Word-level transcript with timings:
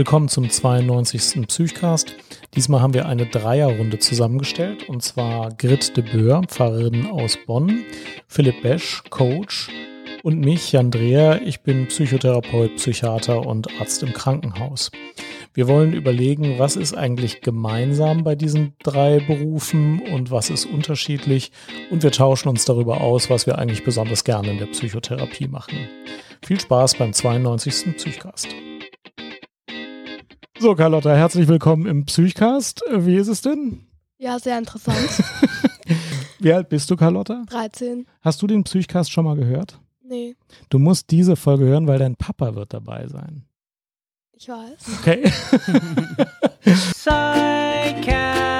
Willkommen 0.00 0.28
zum 0.28 0.48
92. 0.48 1.46
Psychcast. 1.46 2.16
Diesmal 2.54 2.80
haben 2.80 2.94
wir 2.94 3.04
eine 3.04 3.26
Dreierrunde 3.26 3.98
zusammengestellt 3.98 4.88
und 4.88 5.02
zwar 5.02 5.52
Grit 5.52 5.94
de 5.94 6.02
Boer, 6.02 6.40
Pfarrerin 6.48 7.10
aus 7.10 7.36
Bonn, 7.46 7.84
Philipp 8.26 8.62
Besch, 8.62 9.02
Coach 9.10 9.68
und 10.22 10.40
mich, 10.40 10.72
Jan 10.72 10.90
Dreher. 10.90 11.42
Ich 11.44 11.60
bin 11.60 11.86
Psychotherapeut, 11.88 12.76
Psychiater 12.76 13.46
und 13.46 13.78
Arzt 13.78 14.02
im 14.02 14.14
Krankenhaus. 14.14 14.90
Wir 15.52 15.68
wollen 15.68 15.92
überlegen, 15.92 16.58
was 16.58 16.76
ist 16.76 16.96
eigentlich 16.96 17.42
gemeinsam 17.42 18.24
bei 18.24 18.34
diesen 18.34 18.72
drei 18.82 19.20
Berufen 19.20 20.00
und 20.14 20.30
was 20.30 20.48
ist 20.48 20.64
unterschiedlich 20.64 21.52
und 21.90 22.02
wir 22.02 22.10
tauschen 22.10 22.48
uns 22.48 22.64
darüber 22.64 23.02
aus, 23.02 23.28
was 23.28 23.44
wir 23.44 23.58
eigentlich 23.58 23.84
besonders 23.84 24.24
gerne 24.24 24.50
in 24.50 24.56
der 24.56 24.66
Psychotherapie 24.68 25.48
machen. 25.48 25.76
Viel 26.42 26.58
Spaß 26.58 26.94
beim 26.94 27.12
92. 27.12 27.96
Psychcast. 27.98 28.48
So, 30.60 30.74
Carlotta, 30.74 31.14
herzlich 31.14 31.48
willkommen 31.48 31.86
im 31.86 32.04
Psychcast. 32.04 32.82
Wie 32.90 33.16
ist 33.16 33.28
es 33.28 33.40
denn? 33.40 33.86
Ja, 34.18 34.38
sehr 34.38 34.58
interessant. 34.58 34.98
Wie 36.38 36.52
alt 36.52 36.68
bist 36.68 36.90
du, 36.90 36.96
Carlotta? 36.96 37.44
13. 37.48 38.06
Hast 38.20 38.42
du 38.42 38.46
den 38.46 38.64
Psychcast 38.64 39.10
schon 39.10 39.24
mal 39.24 39.36
gehört? 39.36 39.80
Nee, 40.02 40.36
Du 40.68 40.78
musst 40.78 41.10
diese 41.10 41.36
Folge 41.36 41.64
hören, 41.64 41.86
weil 41.86 41.98
dein 41.98 42.14
Papa 42.16 42.54
wird 42.56 42.74
dabei 42.74 43.06
sein. 43.06 43.46
ich 44.34 44.48
weiß. 44.50 44.98
Okay. 45.00 45.22
Psychcast.de 46.64 48.59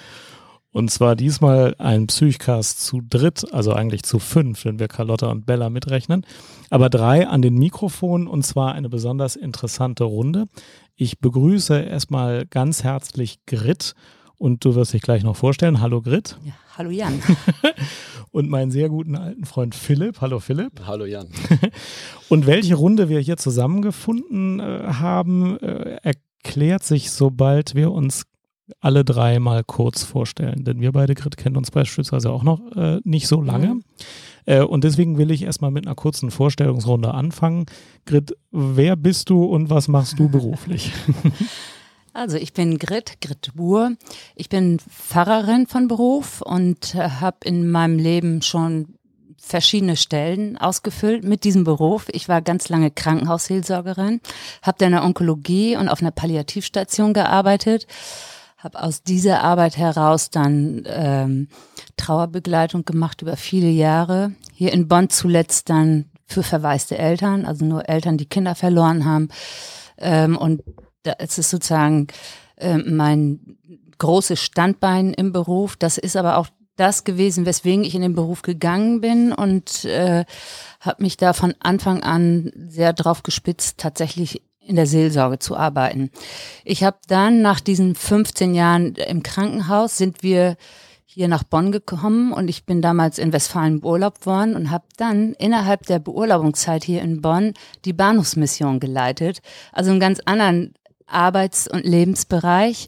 Und 0.73 0.89
zwar 0.89 1.17
diesmal 1.17 1.75
ein 1.79 2.07
Psychcast 2.07 2.85
zu 2.85 3.01
dritt, 3.01 3.53
also 3.53 3.73
eigentlich 3.73 4.03
zu 4.03 4.19
fünf, 4.19 4.63
wenn 4.63 4.79
wir 4.79 4.87
Carlotta 4.87 5.27
und 5.27 5.45
Bella 5.45 5.69
mitrechnen. 5.69 6.25
Aber 6.69 6.89
drei 6.89 7.27
an 7.27 7.41
den 7.41 7.55
Mikrofonen 7.55 8.27
und 8.27 8.45
zwar 8.45 8.73
eine 8.73 8.87
besonders 8.87 9.35
interessante 9.35 10.05
Runde. 10.05 10.45
Ich 10.95 11.19
begrüße 11.19 11.77
erstmal 11.77 12.45
ganz 12.45 12.83
herzlich 12.83 13.39
Grit 13.45 13.95
und 14.37 14.65
du 14.65 14.73
wirst 14.73 14.93
dich 14.93 15.01
gleich 15.01 15.23
noch 15.23 15.35
vorstellen. 15.35 15.81
Hallo 15.81 16.01
Grit. 16.01 16.37
Ja, 16.43 16.53
hallo 16.77 16.89
Jan. 16.89 17.21
Und 18.31 18.49
meinen 18.49 18.71
sehr 18.71 18.87
guten 18.87 19.15
alten 19.15 19.45
Freund 19.45 19.75
Philipp. 19.75 20.21
Hallo 20.21 20.39
Philipp. 20.39 20.81
Hallo 20.87 21.05
Jan. 21.05 21.27
Und 22.29 22.47
welche 22.47 22.75
Runde 22.75 23.09
wir 23.09 23.19
hier 23.19 23.35
zusammengefunden 23.35 24.59
äh, 24.61 24.93
haben, 24.93 25.59
äh, 25.59 25.97
erklärt 26.01 26.83
sich, 26.83 27.11
sobald 27.11 27.75
wir 27.75 27.91
uns 27.91 28.23
alle 28.79 29.03
drei 29.03 29.39
mal 29.39 29.63
kurz 29.63 30.03
vorstellen. 30.03 30.63
Denn 30.63 30.81
wir 30.81 30.91
beide, 30.91 31.15
Grit, 31.15 31.37
kennen 31.37 31.57
uns 31.57 31.71
beispielsweise 31.71 32.31
auch 32.31 32.43
noch 32.43 32.59
äh, 32.75 32.99
nicht 33.03 33.27
so 33.27 33.41
lange. 33.41 33.75
Mhm. 33.75 33.83
Äh, 34.45 34.61
und 34.61 34.83
deswegen 34.83 35.17
will 35.17 35.31
ich 35.31 35.43
erstmal 35.43 35.71
mit 35.71 35.85
einer 35.85 35.95
kurzen 35.95 36.31
Vorstellungsrunde 36.31 37.13
anfangen. 37.13 37.65
Grit, 38.05 38.35
wer 38.51 38.95
bist 38.95 39.29
du 39.29 39.43
und 39.43 39.69
was 39.69 39.87
machst 39.87 40.19
du 40.19 40.29
beruflich? 40.29 40.91
Also 42.13 42.35
ich 42.35 42.51
bin 42.51 42.77
Grit, 42.77 43.21
Grit 43.21 43.51
Buhr. 43.55 43.93
Ich 44.35 44.49
bin 44.49 44.79
Pfarrerin 44.79 45.65
von 45.65 45.87
Beruf 45.87 46.41
und 46.41 46.93
äh, 46.93 47.09
habe 47.09 47.37
in 47.45 47.71
meinem 47.71 47.97
Leben 47.97 48.41
schon 48.41 48.95
verschiedene 49.41 49.95
Stellen 49.95 50.57
ausgefüllt 50.57 51.23
mit 51.23 51.43
diesem 51.43 51.63
Beruf. 51.63 52.07
Ich 52.11 52.29
war 52.29 52.41
ganz 52.41 52.69
lange 52.69 52.91
Krankenhausseelsorgerin, 52.91 54.21
habe 54.61 54.77
dann 54.77 54.87
in 54.87 54.93
der 54.93 55.03
Onkologie 55.03 55.75
und 55.75 55.89
auf 55.89 56.01
einer 56.01 56.11
Palliativstation 56.11 57.13
gearbeitet, 57.13 57.87
habe 58.63 58.81
aus 58.81 59.01
dieser 59.01 59.41
Arbeit 59.43 59.75
heraus 59.77 60.29
dann 60.29 60.83
ähm, 60.85 61.47
Trauerbegleitung 61.97 62.85
gemacht 62.85 63.21
über 63.21 63.35
viele 63.35 63.69
Jahre. 63.69 64.33
Hier 64.53 64.71
in 64.71 64.87
Bonn 64.87 65.09
zuletzt 65.09 65.69
dann 65.69 66.05
für 66.27 66.43
verwaiste 66.43 66.97
Eltern, 66.97 67.45
also 67.45 67.65
nur 67.65 67.89
Eltern, 67.89 68.17
die 68.17 68.27
Kinder 68.27 68.53
verloren 68.53 69.05
haben. 69.05 69.29
Ähm, 69.97 70.37
und 70.37 70.61
da 71.03 71.13
ist 71.13 71.39
es 71.39 71.49
sozusagen 71.49 72.07
ähm, 72.57 72.95
mein 72.95 73.57
großes 73.97 74.39
Standbein 74.39 75.13
im 75.13 75.31
Beruf. 75.31 75.75
Das 75.75 75.97
ist 75.97 76.15
aber 76.15 76.37
auch 76.37 76.47
das 76.75 77.03
gewesen, 77.03 77.45
weswegen 77.45 77.83
ich 77.83 77.95
in 77.95 78.01
den 78.01 78.15
Beruf 78.15 78.43
gegangen 78.43 79.01
bin 79.01 79.33
und 79.33 79.85
äh, 79.85 80.25
habe 80.79 81.03
mich 81.03 81.17
da 81.17 81.33
von 81.33 81.55
Anfang 81.59 82.03
an 82.03 82.51
sehr 82.55 82.93
drauf 82.93 83.23
gespitzt, 83.23 83.79
tatsächlich 83.79 84.41
in 84.71 84.77
der 84.77 84.87
Seelsorge 84.87 85.37
zu 85.37 85.55
arbeiten. 85.55 86.09
Ich 86.63 86.83
habe 86.83 86.97
dann 87.07 87.41
nach 87.41 87.59
diesen 87.59 87.93
15 87.93 88.55
Jahren 88.55 88.95
im 88.95 89.21
Krankenhaus 89.21 89.97
sind 89.97 90.23
wir 90.23 90.55
hier 91.03 91.27
nach 91.27 91.43
Bonn 91.43 91.73
gekommen 91.73 92.31
und 92.31 92.49
ich 92.49 92.65
bin 92.65 92.81
damals 92.81 93.19
in 93.19 93.33
Westfalen 93.33 93.81
beurlaubt 93.81 94.25
worden 94.25 94.55
und 94.55 94.71
habe 94.71 94.85
dann 94.95 95.33
innerhalb 95.33 95.85
der 95.85 95.99
Beurlaubungszeit 95.99 96.85
hier 96.85 97.01
in 97.01 97.21
Bonn 97.21 97.53
die 97.83 97.91
Bahnhofsmission 97.91 98.79
geleitet. 98.79 99.41
Also 99.73 99.91
einen 99.91 99.99
ganz 99.99 100.21
anderen 100.23 100.73
Arbeits- 101.07 101.67
und 101.67 101.83
Lebensbereich, 101.83 102.87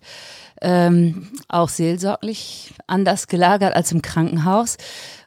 ähm, 0.62 1.32
auch 1.50 1.68
seelsorglich 1.68 2.74
anders 2.88 3.28
gelagert 3.28 3.76
als 3.76 3.92
im 3.92 4.02
Krankenhaus. 4.02 4.78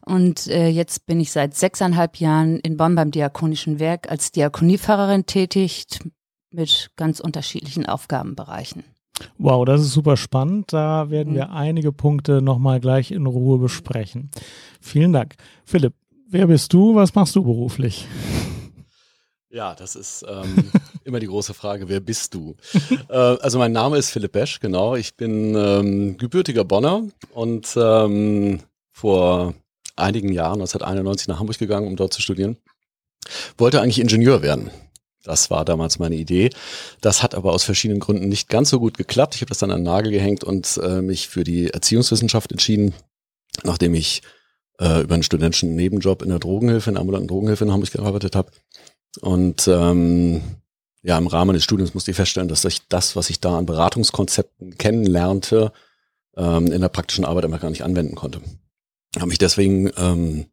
Und 0.06 0.46
äh, 0.46 0.68
jetzt 0.68 1.04
bin 1.04 1.20
ich 1.20 1.32
seit 1.32 1.54
sechseinhalb 1.54 2.16
Jahren 2.16 2.60
in 2.60 2.78
Bonn 2.78 2.94
beim 2.94 3.10
Diakonischen 3.10 3.78
Werk 3.78 4.10
als 4.10 4.32
Diakoniepfarrerin 4.32 5.26
tätig 5.26 5.84
mit 6.50 6.90
ganz 6.96 7.20
unterschiedlichen 7.20 7.86
Aufgabenbereichen. 7.86 8.84
Wow, 9.38 9.64
das 9.64 9.80
ist 9.80 9.92
super 9.92 10.16
spannend. 10.16 10.72
Da 10.72 11.10
werden 11.10 11.32
Mhm. 11.32 11.36
wir 11.36 11.50
einige 11.50 11.92
Punkte 11.92 12.42
nochmal 12.42 12.80
gleich 12.80 13.10
in 13.10 13.26
Ruhe 13.26 13.58
besprechen. 13.58 14.30
Vielen 14.80 15.12
Dank. 15.12 15.36
Philipp, 15.64 15.94
wer 16.28 16.46
bist 16.46 16.72
du? 16.72 16.94
Was 16.94 17.14
machst 17.14 17.34
du 17.34 17.42
beruflich? 17.42 18.06
Ja, 19.48 19.74
das 19.74 19.96
ist 19.96 20.24
ähm, 20.28 20.70
immer 21.04 21.18
die 21.18 21.28
große 21.28 21.54
Frage, 21.54 21.88
wer 21.88 22.00
bist 22.00 22.34
du? 22.34 22.56
äh, 23.08 23.14
also 23.14 23.58
mein 23.58 23.72
Name 23.72 23.96
ist 23.96 24.10
Philipp 24.10 24.32
Besch, 24.32 24.60
genau. 24.60 24.96
Ich 24.96 25.16
bin 25.16 25.54
ähm, 25.54 26.18
gebürtiger 26.18 26.64
Bonner 26.64 27.02
und 27.32 27.74
ähm, 27.80 28.60
vor 28.92 29.54
einigen 29.94 30.30
Jahren, 30.30 30.60
1991, 30.60 31.28
nach 31.28 31.38
Hamburg 31.38 31.58
gegangen, 31.58 31.86
um 31.86 31.96
dort 31.96 32.12
zu 32.12 32.20
studieren. 32.20 32.58
Wollte 33.56 33.80
eigentlich 33.80 33.98
Ingenieur 34.00 34.42
werden. 34.42 34.70
Das 35.26 35.50
war 35.50 35.64
damals 35.64 35.98
meine 35.98 36.14
Idee. 36.14 36.50
Das 37.00 37.22
hat 37.22 37.34
aber 37.34 37.52
aus 37.52 37.64
verschiedenen 37.64 37.98
Gründen 37.98 38.28
nicht 38.28 38.48
ganz 38.48 38.70
so 38.70 38.78
gut 38.78 38.96
geklappt. 38.96 39.34
Ich 39.34 39.40
habe 39.40 39.48
das 39.48 39.58
dann 39.58 39.72
an 39.72 39.80
den 39.80 39.84
Nagel 39.84 40.12
gehängt 40.12 40.44
und 40.44 40.78
äh, 40.82 41.02
mich 41.02 41.28
für 41.28 41.42
die 41.42 41.68
Erziehungswissenschaft 41.68 42.52
entschieden, 42.52 42.94
nachdem 43.64 43.94
ich 43.94 44.22
äh, 44.78 45.02
über 45.02 45.14
einen 45.14 45.24
studentischen 45.24 45.74
Nebenjob 45.74 46.22
in 46.22 46.28
der 46.28 46.38
Drogenhilfe, 46.38 46.90
in 46.90 46.94
der 46.94 47.00
ambulanten 47.00 47.26
Drogenhilfe 47.26 47.64
in 47.64 47.72
Hamburg 47.72 47.90
gearbeitet 47.90 48.36
habe. 48.36 48.52
Und 49.20 49.66
ähm, 49.66 50.42
ja, 51.02 51.18
im 51.18 51.26
Rahmen 51.26 51.54
des 51.54 51.64
Studiums 51.64 51.94
musste 51.94 52.12
ich 52.12 52.16
feststellen, 52.16 52.48
dass 52.48 52.64
ich 52.64 52.86
das, 52.88 53.16
was 53.16 53.28
ich 53.28 53.40
da 53.40 53.58
an 53.58 53.66
Beratungskonzepten 53.66 54.78
kennenlernte, 54.78 55.72
ähm, 56.36 56.70
in 56.70 56.80
der 56.80 56.88
praktischen 56.88 57.24
Arbeit 57.24 57.44
einfach 57.44 57.60
gar 57.60 57.70
nicht 57.70 57.84
anwenden 57.84 58.14
konnte. 58.14 58.42
Habe 59.16 59.28
mich 59.28 59.38
deswegen 59.38 59.90
ähm, 59.96 60.46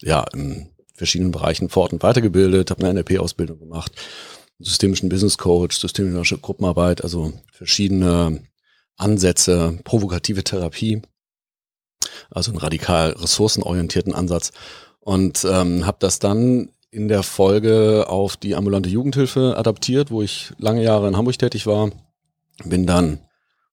ja 0.00 0.24
in 0.32 0.70
verschiedenen 1.00 1.32
Bereichen 1.32 1.70
fort 1.70 1.94
und 1.94 2.02
weitergebildet, 2.02 2.70
habe 2.70 2.86
eine 2.86 3.00
NLP-Ausbildung 3.00 3.58
gemacht, 3.58 3.92
systemischen 4.58 5.08
Business 5.08 5.38
Coach, 5.38 5.78
systemische 5.78 6.36
Gruppenarbeit, 6.36 7.02
also 7.02 7.32
verschiedene 7.50 8.42
Ansätze, 8.98 9.78
provokative 9.82 10.44
Therapie, 10.44 11.00
also 12.30 12.50
einen 12.50 12.60
radikal 12.60 13.12
ressourcenorientierten 13.12 14.14
Ansatz 14.14 14.52
und 15.00 15.42
ähm, 15.50 15.86
habe 15.86 15.96
das 16.00 16.18
dann 16.18 16.68
in 16.90 17.08
der 17.08 17.22
Folge 17.22 18.04
auf 18.08 18.36
die 18.36 18.54
ambulante 18.54 18.90
Jugendhilfe 18.90 19.56
adaptiert, 19.56 20.10
wo 20.10 20.20
ich 20.20 20.52
lange 20.58 20.82
Jahre 20.82 21.08
in 21.08 21.16
Hamburg 21.16 21.38
tätig 21.38 21.66
war. 21.66 21.92
Bin 22.62 22.86
dann 22.86 23.20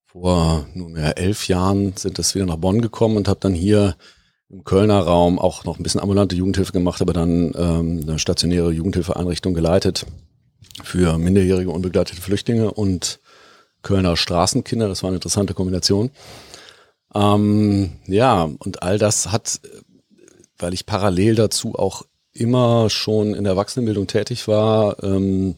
vor 0.06 0.66
nunmehr 0.74 1.18
elf 1.18 1.50
Jahren 1.50 1.98
sind 1.98 2.20
das 2.20 2.36
wieder 2.36 2.46
nach 2.46 2.56
Bonn 2.56 2.80
gekommen 2.80 3.18
und 3.18 3.28
habe 3.28 3.42
dann 3.42 3.54
hier 3.54 3.98
im 4.50 4.64
Kölner 4.64 5.00
Raum 5.00 5.40
auch 5.40 5.66
noch 5.66 5.78
ein 5.78 5.84
bisschen 5.84 6.02
ambulante 6.02 6.36
Jugendhilfe 6.36 6.72
gemacht, 6.72 7.02
aber 7.02 7.14
dann 7.14 7.54
ähm, 7.56 8.00
eine 8.04 8.20
stationäre 8.20 8.72
Jugendhilfeeinrichtung 8.72 9.54
geleitet 9.54 10.06
für 10.84 11.18
minderjährige 11.18 11.70
unbegleitete 11.70 12.22
Flüchtlinge 12.22 12.72
und 12.72 13.20
Kölner 13.82 14.16
Straßenkinder. 14.16 14.88
Das 14.88 15.04
war 15.04 15.10
eine 15.10 15.18
interessante 15.18 15.54
Kombination. 15.54 16.12
Ähm, 17.14 18.00
ja, 18.06 18.44
und 18.44 18.84
all 18.84 18.98
das 18.98 19.32
hat, 19.32 19.60
weil 20.58 20.74
ich 20.74 20.86
parallel 20.86 21.36
dazu 21.36 21.76
auch 21.76 22.04
immer 22.34 22.90
schon 22.90 23.34
in 23.34 23.44
der 23.44 23.54
Erwachsenenbildung 23.54 24.08
tätig 24.08 24.48
war, 24.48 25.04
ähm, 25.04 25.56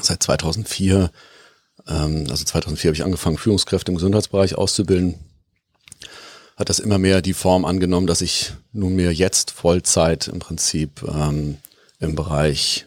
seit 0.00 0.22
2004, 0.22 1.10
ähm, 1.86 2.26
also 2.28 2.44
2004 2.44 2.88
habe 2.88 2.96
ich 2.96 3.04
angefangen, 3.04 3.38
Führungskräfte 3.38 3.92
im 3.92 3.96
Gesundheitsbereich 3.96 4.56
auszubilden. 4.56 5.14
Hat 6.60 6.68
das 6.68 6.78
immer 6.78 6.98
mehr 6.98 7.22
die 7.22 7.32
Form 7.32 7.64
angenommen, 7.64 8.06
dass 8.06 8.20
ich 8.20 8.52
nunmehr 8.72 9.12
jetzt 9.12 9.50
Vollzeit 9.50 10.28
im 10.28 10.40
Prinzip 10.40 11.02
ähm, 11.08 11.56
im 12.00 12.14
Bereich 12.14 12.84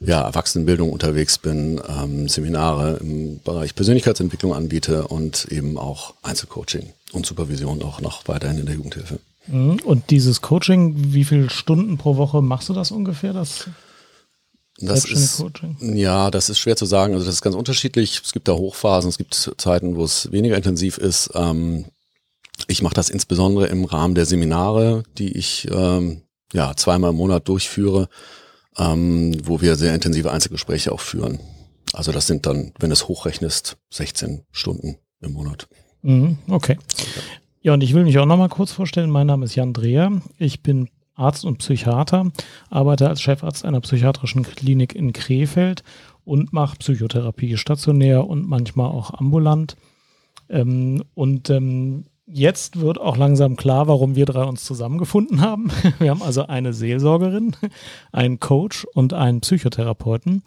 ja, 0.00 0.20
Erwachsenenbildung 0.20 0.92
unterwegs 0.92 1.38
bin, 1.38 1.80
ähm, 1.88 2.28
Seminare 2.28 2.98
im 3.00 3.40
Bereich 3.42 3.74
Persönlichkeitsentwicklung 3.74 4.52
anbiete 4.52 5.08
und 5.08 5.46
eben 5.50 5.78
auch 5.78 6.12
Einzelcoaching 6.22 6.92
und 7.12 7.24
Supervision 7.24 7.82
auch 7.82 8.02
noch 8.02 8.28
weiterhin 8.28 8.58
in 8.58 8.66
der 8.66 8.74
Jugendhilfe. 8.74 9.18
Mhm. 9.46 9.80
Und 9.82 10.10
dieses 10.10 10.42
Coaching, 10.42 11.14
wie 11.14 11.24
viele 11.24 11.48
Stunden 11.48 11.96
pro 11.96 12.18
Woche 12.18 12.42
machst 12.42 12.68
du 12.68 12.74
das 12.74 12.90
ungefähr? 12.90 13.32
Das 13.32 13.66
das 14.78 15.06
ist, 15.06 15.42
ja, 15.80 16.30
das 16.30 16.50
ist 16.50 16.58
schwer 16.58 16.76
zu 16.76 16.84
sagen. 16.84 17.14
Also 17.14 17.24
das 17.24 17.36
ist 17.36 17.40
ganz 17.40 17.56
unterschiedlich. 17.56 18.20
Es 18.22 18.32
gibt 18.32 18.46
da 18.46 18.52
Hochphasen, 18.52 19.08
es 19.08 19.16
gibt 19.16 19.54
Zeiten, 19.56 19.96
wo 19.96 20.04
es 20.04 20.30
weniger 20.32 20.54
intensiv 20.54 20.98
ist. 20.98 21.30
Ähm, 21.34 21.86
ich 22.68 22.82
mache 22.82 22.94
das 22.94 23.10
insbesondere 23.10 23.66
im 23.66 23.84
Rahmen 23.84 24.14
der 24.14 24.26
Seminare, 24.26 25.02
die 25.18 25.36
ich 25.36 25.68
ähm, 25.70 26.22
ja 26.52 26.74
zweimal 26.74 27.10
im 27.10 27.16
Monat 27.16 27.48
durchführe, 27.48 28.08
ähm, 28.78 29.36
wo 29.44 29.60
wir 29.60 29.76
sehr 29.76 29.94
intensive 29.94 30.30
Einzelgespräche 30.30 30.92
auch 30.92 31.00
führen. 31.00 31.40
Also 31.92 32.12
das 32.12 32.26
sind 32.26 32.46
dann, 32.46 32.72
wenn 32.78 32.90
es 32.90 33.08
hochrechnest, 33.08 33.76
16 33.90 34.42
Stunden 34.50 34.96
im 35.20 35.32
Monat. 35.32 35.68
Mhm, 36.02 36.38
okay. 36.48 36.78
Ja, 37.62 37.74
und 37.74 37.82
ich 37.82 37.94
will 37.94 38.04
mich 38.04 38.18
auch 38.18 38.26
noch 38.26 38.36
mal 38.36 38.48
kurz 38.48 38.72
vorstellen. 38.72 39.10
Mein 39.10 39.26
Name 39.26 39.44
ist 39.44 39.54
Jan 39.54 39.72
Dreher. 39.72 40.12
Ich 40.38 40.62
bin 40.62 40.88
Arzt 41.14 41.44
und 41.44 41.58
Psychiater, 41.58 42.30
arbeite 42.68 43.08
als 43.08 43.22
Chefarzt 43.22 43.64
einer 43.64 43.80
psychiatrischen 43.80 44.42
Klinik 44.42 44.94
in 44.94 45.12
Krefeld 45.12 45.82
und 46.24 46.52
mache 46.52 46.76
Psychotherapie 46.76 47.56
stationär 47.56 48.26
und 48.26 48.46
manchmal 48.46 48.90
auch 48.90 49.14
ambulant. 49.14 49.76
Ähm, 50.48 51.02
und 51.14 51.50
ähm, 51.50 52.04
jetzt 52.26 52.80
wird 52.80 53.00
auch 53.00 53.16
langsam 53.16 53.56
klar, 53.56 53.88
warum 53.88 54.16
wir 54.16 54.26
drei 54.26 54.44
uns 54.44 54.64
zusammengefunden 54.64 55.40
haben. 55.40 55.70
Wir 55.98 56.10
haben 56.10 56.22
also 56.22 56.46
eine 56.46 56.72
Seelsorgerin, 56.72 57.56
einen 58.12 58.40
Coach 58.40 58.86
und 58.94 59.12
einen 59.12 59.40
Psychotherapeuten. 59.40 60.42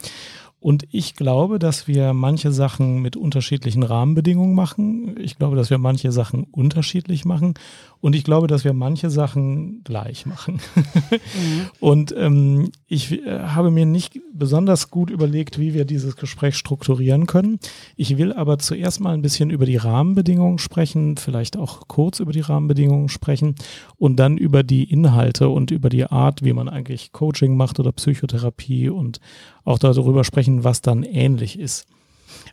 Und 0.62 0.86
ich 0.92 1.16
glaube, 1.16 1.58
dass 1.58 1.88
wir 1.88 2.12
manche 2.12 2.52
Sachen 2.52 3.02
mit 3.02 3.16
unterschiedlichen 3.16 3.82
Rahmenbedingungen 3.82 4.56
machen. 4.56 5.16
Ich 5.18 5.38
glaube, 5.38 5.56
dass 5.56 5.70
wir 5.70 5.78
manche 5.78 6.12
Sachen 6.12 6.44
unterschiedlich 6.44 7.24
machen. 7.24 7.54
Und 8.02 8.16
ich 8.16 8.24
glaube, 8.24 8.48
dass 8.48 8.64
wir 8.64 8.72
manche 8.72 9.10
Sachen 9.10 9.84
gleich 9.84 10.26
machen. 10.26 10.62
Mhm. 10.76 11.70
Und 11.82 12.16
ähm, 12.18 12.72
ich 12.88 13.12
äh, 13.26 13.40
habe 13.40 13.72
mir 13.72 13.86
nicht 13.86 14.20
besonders 14.34 14.90
gut 14.90 15.10
überlegt, 15.10 15.60
wie 15.60 15.74
wir 15.74 15.84
dieses 15.84 16.16
Gespräch 16.16 16.56
strukturieren 16.56 17.26
können. 17.26 17.60
Ich 17.98 18.18
will 18.18 18.32
aber 18.32 18.58
zuerst 18.58 19.02
mal 19.02 19.14
ein 19.14 19.22
bisschen 19.22 19.50
über 19.50 19.66
die 19.66 19.76
Rahmenbedingungen 19.76 20.60
sprechen, 20.60 21.18
vielleicht 21.18 21.58
auch 21.58 21.88
kurz 21.88 22.22
über 22.22 22.32
die 22.32 22.40
Rahmenbedingungen 22.40 23.10
sprechen 23.10 23.56
und 23.98 24.16
dann 24.16 24.38
über 24.38 24.64
die 24.64 24.86
Inhalte 24.86 25.50
und 25.50 25.72
über 25.72 25.90
die 25.90 26.06
Art, 26.06 26.44
wie 26.44 26.54
man 26.54 26.70
eigentlich 26.70 27.12
Coaching 27.12 27.58
macht 27.58 27.80
oder 27.82 27.92
Psychotherapie 27.92 28.90
und 28.90 29.20
auch 29.66 29.78
darüber 29.78 30.24
sprechen, 30.24 30.64
was 30.64 30.82
dann 30.82 31.04
ähnlich 31.04 31.60
ist. 31.60 31.86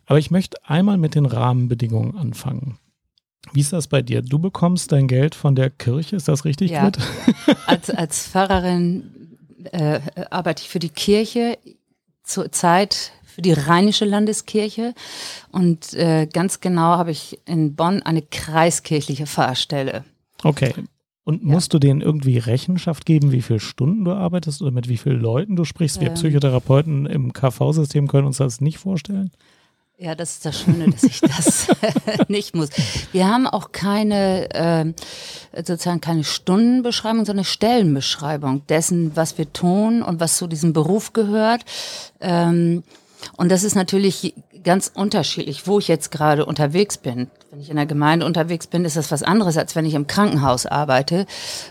Aber 0.06 0.18
ich 0.18 0.30
möchte 0.32 0.58
einmal 0.64 0.98
mit 0.98 1.14
den 1.14 1.26
Rahmenbedingungen 1.26 2.16
anfangen. 2.16 2.78
Wie 3.52 3.60
ist 3.60 3.72
das 3.72 3.86
bei 3.86 4.02
dir? 4.02 4.22
Du 4.22 4.38
bekommst 4.38 4.92
dein 4.92 5.06
Geld 5.08 5.34
von 5.34 5.54
der 5.54 5.70
Kirche, 5.70 6.16
ist 6.16 6.28
das 6.28 6.44
richtig? 6.44 6.70
Ja. 6.72 6.90
als, 7.66 7.90
als 7.90 8.28
Pfarrerin 8.28 9.38
äh, 9.72 10.00
arbeite 10.30 10.62
ich 10.62 10.68
für 10.68 10.78
die 10.78 10.88
Kirche 10.88 11.58
zurzeit 12.22 13.12
für 13.24 13.42
die 13.42 13.52
Rheinische 13.52 14.06
Landeskirche 14.06 14.94
und 15.52 15.92
äh, 15.92 16.26
ganz 16.26 16.60
genau 16.60 16.96
habe 16.96 17.10
ich 17.10 17.38
in 17.44 17.76
Bonn 17.76 18.02
eine 18.02 18.22
kreiskirchliche 18.22 19.26
Pfarrstelle. 19.26 20.04
Okay. 20.42 20.72
Und 21.24 21.42
ja. 21.42 21.48
musst 21.48 21.74
du 21.74 21.78
denen 21.78 22.00
irgendwie 22.00 22.38
Rechenschaft 22.38 23.04
geben, 23.04 23.32
wie 23.32 23.42
viele 23.42 23.60
Stunden 23.60 24.04
du 24.04 24.12
arbeitest 24.12 24.62
oder 24.62 24.70
mit 24.70 24.88
wie 24.88 24.96
vielen 24.96 25.20
Leuten 25.20 25.54
du 25.54 25.64
sprichst? 25.64 26.00
Wir 26.00 26.08
ähm. 26.08 26.14
Psychotherapeuten 26.14 27.04
im 27.04 27.32
KV-System 27.34 28.08
können 28.08 28.26
uns 28.26 28.38
das 28.38 28.62
nicht 28.62 28.78
vorstellen. 28.78 29.30
Ja, 29.98 30.14
das 30.14 30.32
ist 30.32 30.44
das 30.44 30.60
Schöne, 30.60 30.90
dass 30.90 31.04
ich 31.04 31.20
das 31.22 31.68
nicht 32.28 32.54
muss. 32.54 32.68
Wir 33.12 33.28
haben 33.28 33.46
auch 33.46 33.72
keine, 33.72 34.50
äh, 34.54 34.92
sozusagen 35.62 36.02
keine 36.02 36.22
Stundenbeschreibung, 36.22 37.24
sondern 37.24 37.46
Stellenbeschreibung 37.46 38.66
dessen, 38.66 39.16
was 39.16 39.38
wir 39.38 39.50
tun 39.54 40.02
und 40.02 40.20
was 40.20 40.36
zu 40.36 40.48
diesem 40.48 40.74
Beruf 40.74 41.14
gehört. 41.14 41.62
Ähm, 42.20 42.82
und 43.38 43.50
das 43.50 43.64
ist 43.64 43.74
natürlich 43.74 44.34
ganz 44.66 44.90
unterschiedlich, 44.92 45.66
wo 45.68 45.78
ich 45.78 45.86
jetzt 45.86 46.10
gerade 46.10 46.44
unterwegs 46.44 46.98
bin. 46.98 47.30
Wenn 47.50 47.60
ich 47.60 47.70
in 47.70 47.76
der 47.76 47.86
Gemeinde 47.86 48.26
unterwegs 48.26 48.66
bin, 48.66 48.84
ist 48.84 48.96
das 48.96 49.12
was 49.12 49.22
anderes, 49.22 49.56
als 49.56 49.76
wenn 49.76 49.86
ich 49.86 49.94
im 49.94 50.08
Krankenhaus 50.08 50.66
arbeite. 50.66 51.24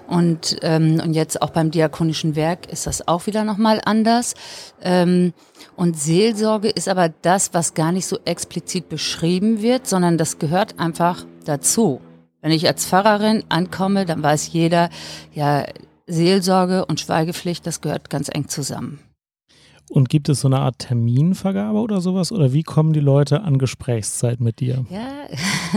Und, 0.07 0.57
ähm, 0.62 1.01
und 1.03 1.13
jetzt 1.13 1.42
auch 1.42 1.50
beim 1.50 1.71
diakonischen 1.71 2.38
Werk 2.38 2.71
ist 2.71 2.88
das 2.88 3.07
auch 3.07 3.27
wieder 3.27 3.44
nochmal 3.44 3.81
anders. 3.83 4.33
Ähm, 4.81 5.33
und 5.75 6.00
Seelsorge 6.00 6.69
ist 6.69 6.88
aber 6.88 7.09
das, 7.21 7.53
was 7.53 7.74
gar 7.74 7.92
nicht 7.92 8.07
so 8.07 8.18
explizit 8.24 8.88
beschrieben 8.88 9.62
wird, 9.62 9.88
sondern 9.88 10.18
das 10.18 10.39
gehört 10.39 10.80
einfach 10.80 11.25
dazu. 11.44 12.00
Wenn 12.42 12.51
ich 12.51 12.65
als 12.65 12.86
Pfarrerin 12.86 13.44
ankomme, 13.50 14.06
dann 14.06 14.24
weiß 14.24 14.53
jeder, 14.53 14.89
ja, 15.33 15.65
Seelsorge 16.07 16.86
und 16.86 17.01
Schweigepflicht, 17.01 17.68
das 17.68 17.81
gehört 17.81 18.09
ganz 18.09 18.30
eng 18.31 18.47
zusammen. 18.47 19.00
Und 19.89 20.09
gibt 20.09 20.29
es 20.29 20.41
so 20.41 20.47
eine 20.47 20.59
Art 20.59 20.79
Terminvergabe 20.79 21.77
oder 21.77 22.01
sowas? 22.01 22.31
Oder 22.31 22.53
wie 22.53 22.63
kommen 22.63 22.93
die 22.93 22.99
Leute 22.99 23.41
an 23.41 23.59
Gesprächszeit 23.59 24.39
mit 24.39 24.59
dir? 24.59 24.85
Ja, 24.89 25.27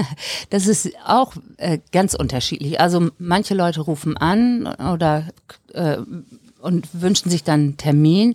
das 0.50 0.66
ist 0.66 0.90
auch 1.06 1.34
äh, 1.58 1.78
ganz 1.92 2.14
unterschiedlich. 2.14 2.80
Also 2.80 3.10
manche 3.18 3.54
Leute 3.54 3.82
rufen 3.82 4.16
an 4.16 4.66
oder 4.66 5.26
äh, 5.74 5.98
und 6.60 6.88
wünschen 6.92 7.30
sich 7.30 7.44
dann 7.44 7.60
einen 7.60 7.76
Termin. 7.76 8.34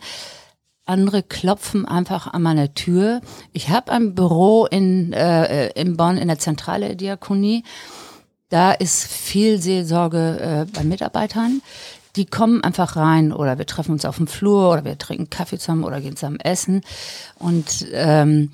Andere 0.85 1.23
klopfen 1.23 1.85
einfach 1.85 2.27
an 2.27 2.41
meine 2.41 2.73
Tür. 2.73 3.21
Ich 3.53 3.69
habe 3.69 3.91
ein 3.91 4.15
Büro 4.15 4.65
in, 4.65 5.13
äh, 5.13 5.69
in 5.79 5.95
Bonn 5.97 6.17
in 6.17 6.27
der 6.27 6.39
Zentrale 6.39 6.95
Diakonie. 6.95 7.63
Da 8.49 8.71
ist 8.71 9.07
viel 9.07 9.59
Seelsorge 9.59 10.39
äh, 10.39 10.71
bei 10.71 10.83
Mitarbeitern. 10.83 11.61
Die 12.15 12.25
kommen 12.25 12.63
einfach 12.63 12.95
rein 12.95 13.31
oder 13.31 13.57
wir 13.57 13.65
treffen 13.65 13.91
uns 13.91 14.05
auf 14.05 14.17
dem 14.17 14.27
Flur 14.27 14.71
oder 14.71 14.85
wir 14.85 14.97
trinken 14.97 15.29
Kaffee 15.29 15.57
zusammen 15.57 15.83
oder 15.83 15.99
gehen 15.99 16.15
zusammen 16.15 16.39
essen. 16.39 16.81
Und 17.39 17.87
ähm, 17.91 18.51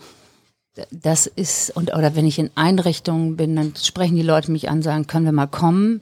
das 0.92 1.28
ist, 1.28 1.76
und 1.76 1.94
oder 1.94 2.16
wenn 2.16 2.26
ich 2.26 2.40
in 2.40 2.52
Einrichtungen 2.56 3.36
bin, 3.36 3.56
dann 3.56 3.74
sprechen 3.76 4.16
die 4.16 4.22
Leute 4.22 4.52
mich 4.52 4.70
an, 4.70 4.82
sagen, 4.82 5.08
können 5.08 5.26
wir 5.26 5.32
mal 5.32 5.48
kommen. 5.48 6.02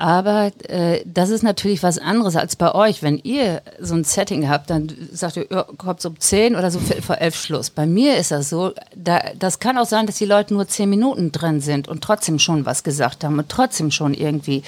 Aber 0.00 0.52
äh, 0.68 1.02
das 1.04 1.28
ist 1.28 1.42
natürlich 1.42 1.82
was 1.82 1.98
anderes 1.98 2.36
als 2.36 2.54
bei 2.54 2.72
euch. 2.72 3.02
Wenn 3.02 3.18
ihr 3.18 3.62
so 3.80 3.96
ein 3.96 4.04
Setting 4.04 4.48
habt, 4.48 4.70
dann 4.70 4.92
sagt 5.12 5.36
ihr, 5.36 5.46
kommt 5.76 6.06
um 6.06 6.20
zehn 6.20 6.54
oder 6.54 6.70
so 6.70 6.78
vor 6.78 7.18
elf 7.18 7.34
Schluss. 7.34 7.70
Bei 7.70 7.84
mir 7.84 8.16
ist 8.16 8.30
das 8.30 8.48
so, 8.48 8.72
da, 8.94 9.20
das 9.36 9.58
kann 9.58 9.76
auch 9.76 9.86
sein, 9.86 10.06
dass 10.06 10.16
die 10.16 10.24
Leute 10.24 10.54
nur 10.54 10.68
zehn 10.68 10.88
Minuten 10.88 11.32
drin 11.32 11.60
sind 11.60 11.88
und 11.88 12.04
trotzdem 12.04 12.38
schon 12.38 12.64
was 12.64 12.84
gesagt 12.84 13.24
haben 13.24 13.40
und 13.40 13.48
trotzdem 13.48 13.90
schon 13.90 14.14
irgendwie 14.14 14.62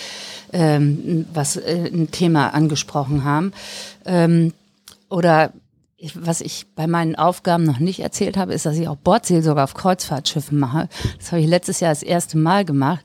ähm, 0.52 1.26
was 1.32 1.56
äh, 1.56 1.88
ein 1.92 2.10
Thema 2.10 2.52
angesprochen 2.52 3.22
haben. 3.22 3.52
Ähm, 4.06 4.52
oder 5.10 5.52
ich, 5.96 6.12
was 6.26 6.40
ich 6.40 6.66
bei 6.74 6.88
meinen 6.88 7.14
Aufgaben 7.14 7.62
noch 7.62 7.78
nicht 7.78 8.00
erzählt 8.00 8.36
habe, 8.36 8.52
ist, 8.52 8.66
dass 8.66 8.76
ich 8.76 8.88
auch 8.88 8.96
Bordseelsorge 8.96 9.62
auf 9.62 9.74
Kreuzfahrtschiffen 9.74 10.58
mache. 10.58 10.88
Das 11.18 11.30
habe 11.30 11.40
ich 11.40 11.46
letztes 11.46 11.78
Jahr 11.78 11.92
das 11.92 12.02
erste 12.02 12.36
Mal 12.36 12.64
gemacht. 12.64 13.04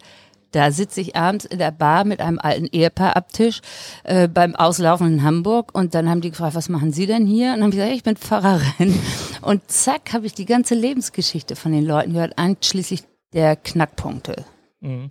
Da 0.51 0.71
sitze 0.71 1.01
ich 1.01 1.15
abends 1.15 1.45
in 1.45 1.59
der 1.59 1.71
Bar 1.71 2.05
mit 2.05 2.21
einem 2.21 2.39
alten 2.39 2.67
Ehepaar 2.67 3.15
ab 3.15 3.33
Tisch 3.33 3.61
äh, 4.03 4.27
beim 4.27 4.55
Auslaufen 4.55 5.07
in 5.07 5.23
Hamburg 5.23 5.73
und 5.73 5.93
dann 5.95 6.09
haben 6.09 6.21
die 6.21 6.29
gefragt, 6.29 6.55
was 6.55 6.69
machen 6.69 6.93
Sie 6.93 7.07
denn 7.07 7.25
hier? 7.25 7.53
Und 7.53 7.59
dann 7.59 7.63
habe 7.63 7.75
ich 7.75 7.79
gesagt, 7.79 7.95
ich 7.95 8.03
bin 8.03 8.15
Pfarrerin. 8.15 8.99
Und 9.41 9.61
zack, 9.69 10.13
habe 10.13 10.25
ich 10.25 10.33
die 10.33 10.45
ganze 10.45 10.73
Lebensgeschichte 10.73 11.55
von 11.55 11.71
den 11.71 11.85
Leuten 11.85 12.13
gehört, 12.13 12.39
einschließlich 12.39 13.03
der 13.31 13.55
Knackpunkte. 13.55 14.43
Mhm. 14.81 15.09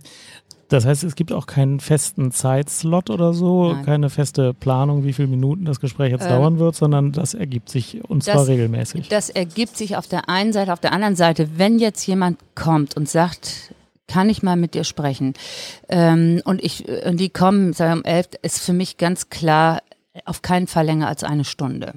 Das 0.67 0.85
heißt, 0.85 1.03
es 1.03 1.15
gibt 1.15 1.31
auch 1.31 1.45
keinen 1.45 1.79
festen 1.79 2.31
Zeitslot 2.31 3.09
oder 3.09 3.33
so, 3.33 3.71
Nein. 3.71 3.85
keine 3.85 4.09
feste 4.09 4.53
Planung, 4.53 5.03
wie 5.03 5.13
viele 5.13 5.27
Minuten 5.27 5.65
das 5.65 5.79
Gespräch 5.79 6.11
jetzt 6.11 6.23
ähm, 6.23 6.29
dauern 6.29 6.59
wird, 6.59 6.75
sondern 6.75 7.11
das 7.11 7.35
ergibt 7.35 7.69
sich 7.69 8.03
und 8.09 8.23
zwar 8.23 8.35
das, 8.35 8.47
regelmäßig. 8.47 9.07
Das 9.09 9.29
ergibt 9.29 9.77
sich 9.77 9.95
auf 9.95 10.07
der 10.07 10.27
einen 10.27 10.53
Seite, 10.53 10.73
auf 10.73 10.79
der 10.79 10.91
anderen 10.91 11.15
Seite, 11.15 11.49
wenn 11.57 11.77
jetzt 11.77 12.05
jemand 12.07 12.39
kommt 12.55 12.97
und 12.97 13.07
sagt, 13.07 13.73
kann 14.07 14.29
ich 14.29 14.43
mal 14.43 14.55
mit 14.55 14.73
dir 14.73 14.83
sprechen? 14.83 15.33
Ähm, 15.89 16.41
und 16.45 16.63
ich, 16.63 16.87
und 17.05 17.19
die 17.19 17.29
kommen, 17.29 17.73
sagen 17.73 17.99
um 17.99 18.05
elf, 18.05 18.29
ist 18.41 18.61
für 18.61 18.73
mich 18.73 18.97
ganz 18.97 19.29
klar 19.29 19.81
auf 20.23 20.41
keinen 20.41 20.67
Fall 20.67 20.85
länger 20.85 21.07
als 21.07 21.23
eine 21.23 21.43
Stunde. 21.43 21.93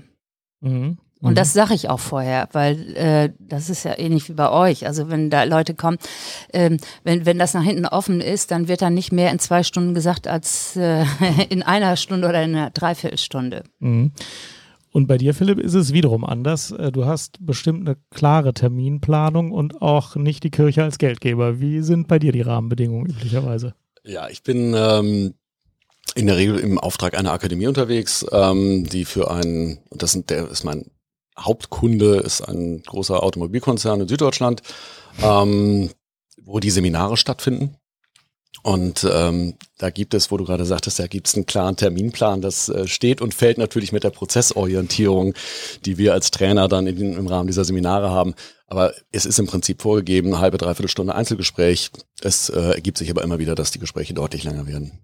Mhm. 0.61 0.99
Und 1.21 1.37
das 1.37 1.53
sage 1.53 1.75
ich 1.75 1.89
auch 1.89 1.99
vorher, 1.99 2.49
weil 2.53 2.97
äh, 2.97 3.33
das 3.41 3.71
ist 3.71 3.85
ja 3.85 3.99
ähnlich 3.99 4.29
wie 4.29 4.35
bei 4.35 4.51
euch. 4.51 4.87
Also 4.87 5.11
wenn 5.11 5.31
da 5.31 5.43
Leute 5.45 5.75
kommen, 5.75 5.99
ähm, 6.53 6.77
wenn, 7.03 7.27
wenn 7.27 7.39
das 7.39 7.55
nach 7.55 7.65
hinten 7.65 7.87
offen 7.87 8.21
ist, 8.21 8.53
dann 8.53 8.69
wird 8.69 8.83
dann 8.83 8.95
nicht 8.95 9.11
mehr 9.11 9.33
in 9.33 9.41
zwei 9.41 9.65
Stunden 9.65 9.95
gesagt 9.95 10.29
als 10.29 10.77
äh, 10.77 11.05
in 11.49 11.65
einer 11.65 11.97
Stunde 11.97 12.29
oder 12.29 12.43
in 12.43 12.55
einer 12.55 12.71
Dreiviertelstunde. 12.71 13.65
Mhm. 13.81 14.13
Und 14.91 15.07
bei 15.07 15.19
dir, 15.19 15.35
Philipp, 15.35 15.59
ist 15.59 15.75
es 15.75 15.93
wiederum 15.93 16.25
anders. 16.25 16.71
Äh, 16.71 16.91
du 16.93 17.05
hast 17.07 17.45
bestimmt 17.45 17.87
eine 17.87 17.97
klare 18.11 18.55
Terminplanung 18.55 19.53
und 19.53 19.83
auch 19.83 20.17
nicht 20.17 20.45
die 20.45 20.51
Kirche 20.51 20.83
als 20.83 20.99
Geldgeber. 20.99 21.61
Wie 21.61 21.81
sind 21.83 22.09
bei 22.09 22.19
dir 22.19 22.33
die 22.33 22.41
Rahmenbedingungen 22.41 23.07
üblicherweise? 23.07 23.75
Ja, 24.05 24.29
ich 24.29 24.43
bin 24.43 24.75
ähm, 24.77 25.35
in 26.15 26.27
der 26.27 26.37
Regel 26.37 26.59
im 26.59 26.79
Auftrag 26.79 27.17
einer 27.17 27.33
Akademie 27.33 27.67
unterwegs, 27.67 28.25
ähm, 28.33 28.85
die 28.89 29.05
für 29.05 29.31
einen, 29.31 29.79
und 29.91 30.03
das 30.03 30.13
sind, 30.13 30.31
der 30.31 30.49
ist 30.49 30.65
mein 30.65 30.87
Hauptkunde, 31.39 32.17
ist 32.17 32.41
ein 32.41 32.83
großer 32.83 33.23
Automobilkonzern 33.23 34.01
in 34.01 34.09
Süddeutschland, 34.09 34.63
ähm, 35.23 35.91
wo 36.43 36.61
die 36.61 36.71
Seminare 36.71 37.17
stattfinden. 37.17 37.77
Und 38.63 39.07
ähm, 39.11 39.55
da 39.79 39.91
gibt 39.91 40.15
es, 40.15 40.31
wo 40.31 40.37
du 40.37 40.45
gerade 40.45 40.65
sagtest, 40.65 40.99
da 40.99 41.07
gibt 41.07 41.29
es 41.29 41.35
einen 41.35 41.47
klaren 41.47 41.77
Terminplan. 41.77 42.41
Das 42.41 42.69
äh, 42.69 42.87
steht 42.87 43.21
und 43.21 43.35
fällt 43.35 43.59
natürlich 43.59 43.93
mit 43.93 44.05
der 44.05 44.11
Prozessorientierung, 44.11 45.35
die 45.85 45.97
wir 45.99 46.13
als 46.13 46.31
Trainer 46.31 46.69
dann 46.69 46.87
in, 46.87 47.15
im 47.15 47.27
Rahmen 47.27 47.47
dieser 47.47 47.65
Seminare 47.65 48.11
haben. 48.11 48.35
Aber 48.67 48.93
es 49.13 49.27
ist 49.27 49.39
im 49.39 49.47
Prinzip 49.47 49.81
vorgegeben, 49.81 50.29
eine 50.29 50.41
halbe, 50.41 50.59
dreiviertel 50.59 50.91
Stunde 50.91 51.15
Einzelgespräch. 51.15 51.91
Es 52.21 52.51
äh, 52.51 52.75
ergibt 52.75 52.99
sich 52.99 53.11
aber 53.11 53.23
immer 53.23 53.39
wieder, 53.39 53.55
dass 53.55 53.71
die 53.71 53.79
Gespräche 53.79 54.15
deutlich 54.15 54.45
länger 54.45 54.67
werden. 54.67 54.99